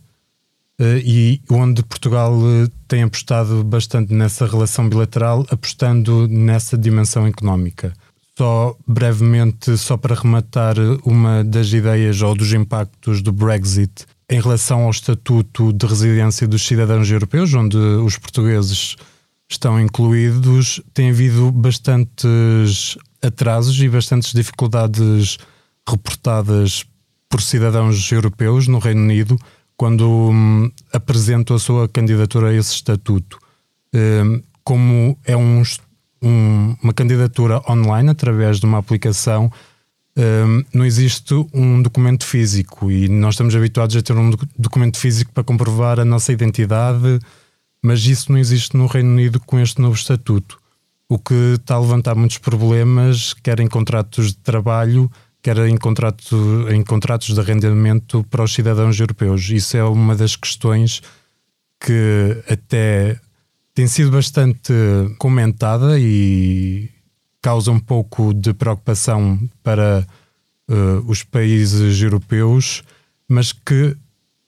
eh, 0.79 1.03
e 1.05 1.41
onde 1.51 1.83
Portugal 1.83 2.35
eh, 2.37 2.69
tem 2.89 3.03
apostado 3.03 3.63
bastante 3.65 4.13
nessa 4.13 4.47
relação 4.47 4.89
bilateral, 4.89 5.47
apostando 5.51 6.27
nessa 6.29 6.77
dimensão 6.77 7.27
económica. 7.27 7.93
Só 8.37 8.77
brevemente, 8.87 9.77
só 9.79 9.97
para 9.97 10.17
rematar 10.17 10.75
uma 11.05 11.45
das 11.45 11.73
ideias 11.73 12.21
ou 12.21 12.35
dos 12.35 12.53
impactos 12.53 13.23
do 13.23 13.33
Brexit 13.33 14.07
em 14.29 14.41
relação 14.41 14.83
ao 14.83 14.91
estatuto 14.91 15.73
de 15.73 15.87
residência 15.87 16.49
dos 16.49 16.67
cidadãos 16.67 17.09
europeus, 17.09 17.55
onde 17.55 17.77
os 17.77 18.19
portugueses 18.19 18.97
estão 19.49 19.81
incluídos, 19.81 20.81
tem 20.93 21.11
havido 21.11 21.53
bastantes 21.53 22.99
atrasos 23.23 23.79
e 23.81 23.89
bastantes 23.89 24.33
dificuldades 24.33 25.39
reportadas 25.89 26.85
por 27.29 27.43
cidadãos 27.43 28.11
europeus 28.13 28.69
no 28.69 28.79
Reino 28.79 29.03
Unido 29.03 29.39
quando 29.77 30.09
hum, 30.09 30.71
apresentou 30.93 31.57
a 31.57 31.59
sua 31.59 31.89
candidatura 31.89 32.49
a 32.49 32.55
esse 32.55 32.75
estatuto. 32.75 33.39
Hum, 33.93 34.43
como 34.63 35.19
é 35.25 35.37
um, 35.37 35.63
um, 36.23 36.77
uma 36.83 36.93
candidatura 36.93 37.61
online 37.71 38.11
através 38.11 38.59
de 38.59 38.67
uma 38.67 38.79
aplicação, 38.79 39.53
um, 40.17 40.65
não 40.73 40.85
existe 40.85 41.35
um 41.53 41.83
documento 41.83 42.25
físico 42.25 42.91
e 42.91 43.09
nós 43.09 43.35
estamos 43.35 43.55
habituados 43.55 43.97
a 43.97 44.03
ter 44.03 44.17
um 44.17 44.31
documento 44.57 44.99
físico 44.99 45.33
para 45.33 45.45
comprovar 45.45 46.01
a 46.01 46.05
nossa 46.05 46.33
identidade, 46.33 47.19
mas 47.83 48.07
isso 48.07 48.33
não 48.33 48.39
existe 48.39 48.77
no 48.77 48.87
Reino 48.87 49.11
Unido 49.11 49.39
com 49.41 49.59
este 49.59 49.81
novo 49.81 49.97
estatuto, 49.97 50.59
o 51.09 51.19
que 51.19 51.35
está 51.57 51.75
a 51.75 51.81
levantar 51.81 52.15
muitos 52.15 52.39
problemas, 52.39 53.35
quer 53.35 53.61
em 53.61 53.67
contratos 53.67 54.29
de 54.29 54.37
trabalho, 54.37 55.11
quer 55.45 55.59
em, 55.59 55.77
contrato, 55.77 56.67
em 56.71 56.83
contratos 56.83 57.35
de 57.35 57.39
arrendamento 57.39 58.25
para 58.31 58.43
os 58.43 58.55
cidadãos 58.55 58.99
europeus. 58.99 59.51
Isso 59.51 59.77
é 59.77 59.85
uma 59.85 60.17
das 60.17 60.35
questões 60.35 61.03
que 61.79 62.43
até 62.49 63.21
tem 63.75 63.87
sido 63.87 64.11
bastante 64.11 64.73
comentada 65.19 66.01
e 66.01 66.89
causa 67.43 67.71
um 67.71 67.79
pouco 67.79 68.33
de 68.33 68.55
preocupação 68.55 69.39
para 69.63 70.07
uh, 70.67 71.05
os 71.07 71.23
países 71.23 72.01
europeus, 72.01 72.83
mas 73.29 73.53
que 73.53 73.95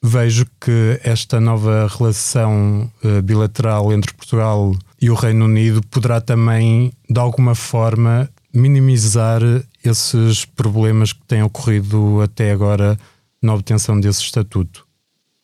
vejo 0.01 0.47
que 0.59 0.99
esta 1.03 1.39
nova 1.39 1.87
relação 1.95 2.91
uh, 3.03 3.21
bilateral 3.21 3.93
entre 3.93 4.15
Portugal 4.15 4.75
e 4.99 5.11
o 5.11 5.13
Reino 5.13 5.45
Unido 5.45 5.79
poderá 5.91 6.19
também, 6.19 6.91
de 7.07 7.19
alguma 7.19 7.53
forma, 7.53 8.27
minimizar 8.51 9.41
esses 9.87 10.45
problemas 10.45 11.13
que 11.13 11.23
têm 11.25 11.43
ocorrido 11.43 12.21
até 12.21 12.51
agora 12.51 12.97
na 13.41 13.53
obtenção 13.53 13.99
desse 13.99 14.21
estatuto. 14.21 14.87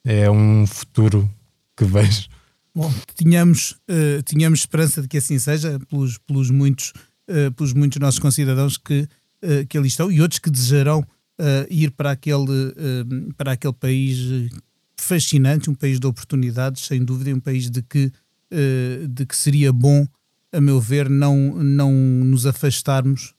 É 0.04 0.30
um 0.30 0.66
futuro 0.68 1.30
que 1.76 1.86
vejo. 1.86 2.28
Bom, 2.76 2.92
tínhamos, 3.16 3.72
uh, 3.90 4.22
tínhamos 4.26 4.60
esperança 4.60 5.02
de 5.02 5.08
que 5.08 5.18
assim 5.18 5.38
seja, 5.38 5.80
pelos, 5.90 6.18
pelos 6.18 6.50
muitos 6.50 6.92
uh, 7.30 7.52
pelos 7.56 7.74
muitos 7.74 8.00
nossos 8.00 8.20
concidadãos 8.20 8.78
que, 8.78 9.08
uh, 9.44 9.66
que 9.70 9.78
ali 9.78 9.88
estão 9.88 10.12
e 10.12 10.22
outros 10.22 10.40
que 10.40 10.50
desejarão 10.50 11.06
ir 11.68 11.90
para 11.92 12.12
aquele, 12.12 12.74
para 13.36 13.54
aquele 13.54 13.74
país 13.74 14.50
fascinante, 14.96 15.68
um 15.70 15.74
país 15.74 16.00
de 16.00 16.06
oportunidades, 16.06 16.86
sem 16.86 17.04
dúvida, 17.04 17.36
um 17.36 17.40
país 17.40 17.72
de 17.72 17.82
que, 17.82 18.12
de 19.10 19.26
que 19.26 19.36
seria 19.36 19.74
bom, 19.74 20.08
a 20.54 20.62
meu 20.62 20.80
ver, 20.80 21.10
não, 21.10 21.36
não 21.56 21.92
nos 21.92 22.46
afastarmos 22.46 23.34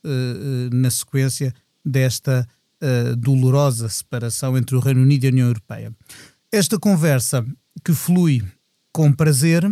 na 0.72 0.90
sequência 0.90 1.54
desta 1.84 2.46
dolorosa 3.18 3.88
separação 3.88 4.58
entre 4.58 4.76
o 4.76 4.80
Reino 4.80 5.00
Unido 5.02 5.24
e 5.24 5.26
a 5.28 5.30
União 5.30 5.46
Europeia. 5.46 5.94
Esta 6.52 6.78
conversa 6.78 7.46
que 7.84 7.92
flui 7.92 8.42
com 8.92 9.12
prazer 9.12 9.64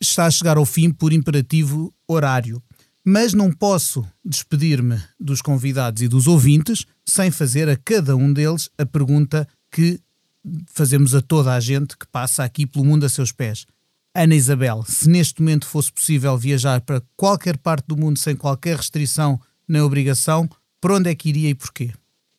está 0.00 0.26
a 0.26 0.30
chegar 0.30 0.56
ao 0.56 0.66
fim 0.66 0.90
por 0.90 1.12
imperativo 1.12 1.94
horário 2.06 2.62
mas 3.08 3.32
não 3.32 3.52
posso 3.52 4.04
despedir-me 4.24 5.00
dos 5.18 5.40
convidados 5.40 6.02
e 6.02 6.08
dos 6.08 6.26
ouvintes 6.26 6.84
sem 7.04 7.30
fazer 7.30 7.68
a 7.68 7.76
cada 7.76 8.16
um 8.16 8.32
deles 8.32 8.68
a 8.76 8.84
pergunta 8.84 9.46
que 9.70 10.00
fazemos 10.66 11.14
a 11.14 11.22
toda 11.22 11.54
a 11.54 11.60
gente 11.60 11.96
que 11.96 12.06
passa 12.08 12.42
aqui 12.42 12.66
pelo 12.66 12.84
mundo 12.84 13.06
a 13.06 13.08
seus 13.08 13.30
pés. 13.30 13.64
Ana 14.16 14.34
Isabel, 14.34 14.82
se 14.86 15.08
neste 15.08 15.42
momento 15.42 15.66
fosse 15.66 15.92
possível 15.92 16.36
viajar 16.38 16.80
para 16.80 17.02
qualquer 17.16 17.58
parte 17.58 17.86
do 17.86 17.96
mundo 17.96 18.18
sem 18.18 18.34
qualquer 18.34 18.76
restrição 18.76 19.38
nem 19.68 19.82
obrigação, 19.82 20.48
para 20.80 20.94
onde 20.94 21.10
é 21.10 21.14
que 21.14 21.28
iria 21.28 21.50
e 21.50 21.54
porquê? 21.54 21.90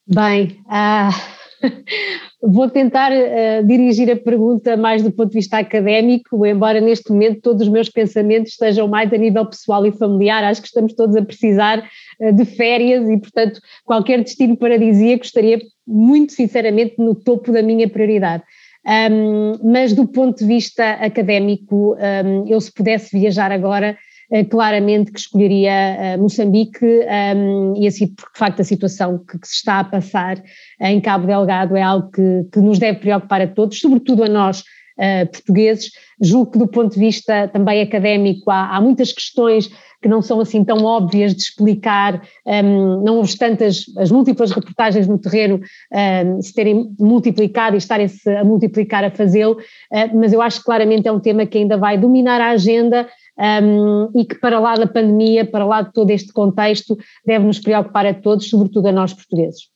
Bem, 0.07 0.59
uh, 0.65 1.37
Vou 2.41 2.69
tentar 2.69 3.11
uh, 3.11 3.65
dirigir 3.65 4.11
a 4.11 4.15
pergunta 4.15 4.77
mais 4.77 5.01
do 5.01 5.11
ponto 5.11 5.29
de 5.29 5.35
vista 5.35 5.57
académico, 5.57 6.45
embora 6.45 6.79
neste 6.79 7.11
momento 7.11 7.41
todos 7.41 7.63
os 7.63 7.69
meus 7.69 7.89
pensamentos 7.89 8.51
estejam 8.51 8.87
mais 8.87 9.11
a 9.11 9.17
nível 9.17 9.45
pessoal 9.45 9.85
e 9.85 9.91
familiar. 9.91 10.43
Acho 10.43 10.61
que 10.61 10.67
estamos 10.67 10.93
todos 10.93 11.15
a 11.15 11.21
precisar 11.21 11.83
uh, 12.19 12.31
de 12.31 12.45
férias 12.45 13.09
e, 13.09 13.17
portanto, 13.17 13.59
qualquer 13.83 14.23
destino 14.23 14.55
paradisíaco 14.55 15.25
estaria 15.25 15.59
muito 15.85 16.33
sinceramente 16.33 16.95
no 16.99 17.15
topo 17.15 17.51
da 17.51 17.63
minha 17.63 17.89
prioridade. 17.89 18.43
Um, 18.87 19.71
mas 19.71 19.91
do 19.91 20.07
ponto 20.07 20.39
de 20.39 20.45
vista 20.45 20.91
académico, 20.91 21.95
um, 21.95 22.47
eu 22.47 22.61
se 22.61 22.71
pudesse 22.71 23.17
viajar 23.19 23.51
agora, 23.51 23.97
eh, 24.29 24.43
claramente 24.43 25.11
que 25.11 25.19
escolheria 25.19 25.71
eh, 25.71 26.17
Moçambique 26.17 26.85
um, 26.85 27.75
e 27.77 27.87
assim, 27.87 28.07
porque 28.07 28.33
de 28.33 28.39
facto 28.39 28.59
a 28.59 28.63
situação 28.63 29.19
que, 29.19 29.39
que, 29.39 29.47
se 29.47 29.55
está 29.55 29.79
a 29.79 29.83
passar 29.85 30.43
em 30.81 30.99
Cabo 30.99 31.25
Delgado 31.27 31.77
é 31.77 31.81
algo 31.81 32.11
que, 32.11 32.45
que 32.51 32.59
nos 32.59 32.77
deve 32.77 32.99
preocupar 32.99 33.41
a 33.41 33.47
todos, 33.47 33.79
sobretudo 33.79 34.25
a 34.25 34.27
nós 34.27 34.59
uh, 34.97 35.25
portugueses. 35.31 35.91
Julgo 36.21 36.51
que 36.51 36.59
do 36.59 36.67
ponto 36.67 36.93
de 36.93 36.99
vista 36.99 37.47
também 37.47 37.81
académico 37.81 38.51
há, 38.51 38.75
há 38.75 38.81
muitas 38.81 39.13
questões 39.13 39.69
que 40.01 40.07
não 40.07 40.21
são 40.21 40.39
assim 40.39 40.63
tão 40.63 40.83
óbvias 40.83 41.35
de 41.35 41.41
explicar, 41.41 42.21
um, 42.45 43.03
não 43.03 43.19
obstante 43.19 43.63
as, 43.63 43.85
as, 43.97 44.11
múltiplas 44.11 44.51
reportagens 44.51 45.07
no 45.07 45.17
terreno 45.17 45.59
um, 45.91 46.41
se 46.41 46.53
terem 46.53 46.93
multiplicado 46.99 47.75
e 47.75 47.79
estarem-se 47.79 48.29
a 48.29 48.43
multiplicar 48.43 49.03
a 49.03 49.11
fazê-lo, 49.11 49.53
uh, 49.53 50.17
mas 50.17 50.33
eu 50.33 50.41
acho 50.41 50.59
que 50.59 50.65
claramente 50.65 51.07
é 51.07 51.11
um 51.11 51.19
tema 51.19 51.45
que 51.45 51.57
ainda 51.57 51.77
vai 51.77 51.97
dominar 51.97 52.39
a 52.39 52.51
agenda 52.51 53.07
um, 53.37 54.11
e 54.19 54.25
que 54.25 54.35
para 54.35 54.59
lá 54.59 54.75
da 54.75 54.87
pandemia, 54.87 55.45
para 55.45 55.65
lá 55.65 55.81
de 55.81 55.93
todo 55.93 56.09
este 56.09 56.31
contexto, 56.31 56.97
deve 57.25 57.45
nos 57.45 57.59
preocupar 57.59 58.05
a 58.05 58.13
todos, 58.13 58.49
sobretudo 58.49 58.87
a 58.87 58.91
nós 58.91 59.13
portugueses. 59.13 59.69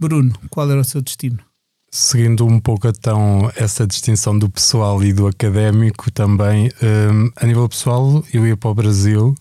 Bruno, 0.00 0.32
qual 0.50 0.70
era 0.70 0.80
o 0.80 0.84
seu 0.84 1.02
destino? 1.02 1.47
Seguindo 1.90 2.46
um 2.46 2.60
pouco 2.60 2.86
então 2.86 3.50
essa 3.56 3.86
distinção 3.86 4.38
do 4.38 4.50
pessoal 4.50 5.02
e 5.02 5.12
do 5.12 5.26
académico 5.26 6.10
também, 6.10 6.70
um, 6.82 7.30
a 7.34 7.46
nível 7.46 7.66
pessoal 7.68 8.22
eu 8.32 8.46
ia 8.46 8.56
para 8.56 8.70
o 8.70 8.74
Brasil, 8.74 9.34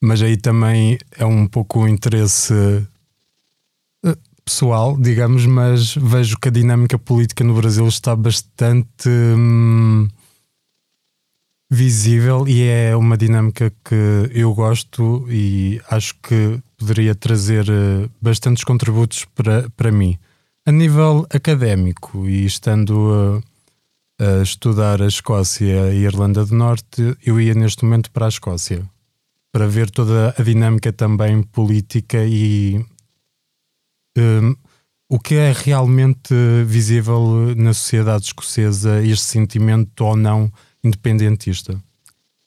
mas 0.00 0.20
aí 0.20 0.36
também 0.36 0.98
é 1.16 1.24
um 1.24 1.46
pouco 1.46 1.80
o 1.80 1.88
interesse 1.88 2.52
uh, 4.04 4.16
pessoal, 4.44 4.94
digamos, 4.98 5.46
mas 5.46 5.94
vejo 5.94 6.36
que 6.38 6.48
a 6.48 6.52
dinâmica 6.52 6.98
política 6.98 7.42
no 7.42 7.54
Brasil 7.54 7.88
está 7.88 8.14
bastante 8.14 9.08
hum, 9.08 10.06
visível 11.70 12.46
e 12.46 12.62
é 12.62 12.94
uma 12.94 13.16
dinâmica 13.16 13.72
que 13.82 14.30
eu 14.32 14.54
gosto 14.54 15.26
e 15.30 15.80
acho 15.90 16.14
que 16.22 16.60
poderia 16.76 17.14
trazer 17.14 17.66
eh, 17.68 18.08
bastantes 18.20 18.62
contributos 18.62 19.24
para, 19.34 19.68
para 19.70 19.90
mim. 19.90 20.18
A 20.68 20.72
nível 20.72 21.24
académico 21.32 22.28
e 22.28 22.44
estando 22.44 23.42
a, 24.18 24.40
a 24.40 24.42
estudar 24.42 25.00
a 25.00 25.06
Escócia 25.06 25.92
e 25.92 26.04
a 26.04 26.08
Irlanda 26.08 26.44
do 26.44 26.56
Norte, 26.56 27.16
eu 27.24 27.40
ia 27.40 27.54
neste 27.54 27.84
momento 27.84 28.10
para 28.10 28.26
a 28.26 28.28
Escócia 28.28 28.84
para 29.52 29.68
ver 29.68 29.88
toda 29.88 30.34
a 30.36 30.42
dinâmica 30.42 30.92
também 30.92 31.40
política 31.40 32.26
e 32.26 32.84
um, 34.18 34.56
o 35.08 35.20
que 35.20 35.36
é 35.36 35.52
realmente 35.52 36.34
visível 36.66 37.54
na 37.54 37.72
sociedade 37.72 38.24
escocesa, 38.24 39.00
este 39.04 39.24
sentimento 39.24 40.00
ou 40.00 40.16
não 40.16 40.52
independentista. 40.82 41.80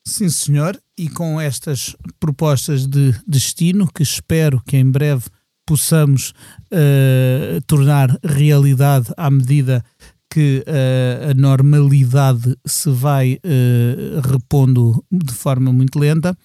Sim, 0.05 0.28
senhor, 0.30 0.78
e 0.97 1.07
com 1.07 1.39
estas 1.39 1.95
propostas 2.20 2.86
de 2.86 3.15
destino, 3.26 3.89
que 3.89 4.03
espero 4.03 4.61
que 4.67 4.76
em 4.76 4.91
breve 4.91 5.24
possamos 5.65 6.34
uh, 6.72 7.61
tornar 7.67 8.17
realidade 8.24 9.11
à 9.17 9.30
medida 9.30 9.84
que 10.30 10.63
uh, 10.67 11.32
a 11.32 11.34
normalidade 11.34 12.55
se 12.65 12.89
vai 12.89 13.39
uh, 13.43 14.22
repondo 14.28 15.03
de 15.11 15.34
forma 15.34 15.74
muito 15.74 15.97
lenta. 15.97 16.38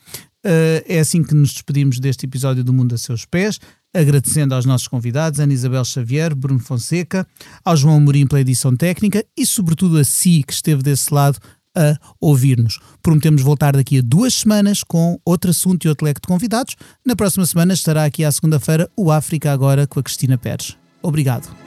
é 0.86 0.98
assim 1.00 1.22
que 1.22 1.34
nos 1.34 1.52
despedimos 1.52 1.98
deste 1.98 2.26
episódio 2.26 2.62
do 2.62 2.72
Mundo 2.72 2.94
a 2.94 2.98
Seus 2.98 3.24
Pés, 3.24 3.58
agradecendo 3.94 4.54
aos 4.54 4.66
nossos 4.66 4.88
convidados, 4.88 5.40
Ana 5.40 5.54
Isabel 5.54 5.84
Xavier, 5.84 6.34
Bruno 6.34 6.60
Fonseca, 6.60 7.26
ao 7.64 7.76
João 7.76 8.00
Mourinho 8.00 8.28
pela 8.28 8.40
edição 8.40 8.76
técnica 8.76 9.24
e, 9.36 9.46
sobretudo, 9.46 9.96
a 9.98 10.04
si 10.04 10.42
que 10.42 10.52
esteve 10.52 10.82
desse 10.82 11.14
lado 11.14 11.38
a 11.76 11.98
ouvir-nos. 12.20 12.78
Prometemos 13.02 13.42
voltar 13.42 13.74
daqui 13.74 13.98
a 13.98 14.02
duas 14.02 14.34
semanas 14.34 14.82
com 14.82 15.18
outro 15.24 15.50
assunto 15.50 15.84
e 15.84 15.88
outro 15.88 16.04
leque 16.04 16.20
de 16.20 16.28
convidados. 16.28 16.76
Na 17.04 17.16
próxima 17.16 17.44
semana 17.46 17.74
estará 17.74 18.04
aqui 18.04 18.24
à 18.24 18.32
segunda-feira 18.32 18.90
o 18.96 19.10
África 19.10 19.52
Agora 19.52 19.86
com 19.86 20.00
a 20.00 20.02
Cristina 20.02 20.38
Pérez. 20.38 20.76
Obrigado. 21.02 21.63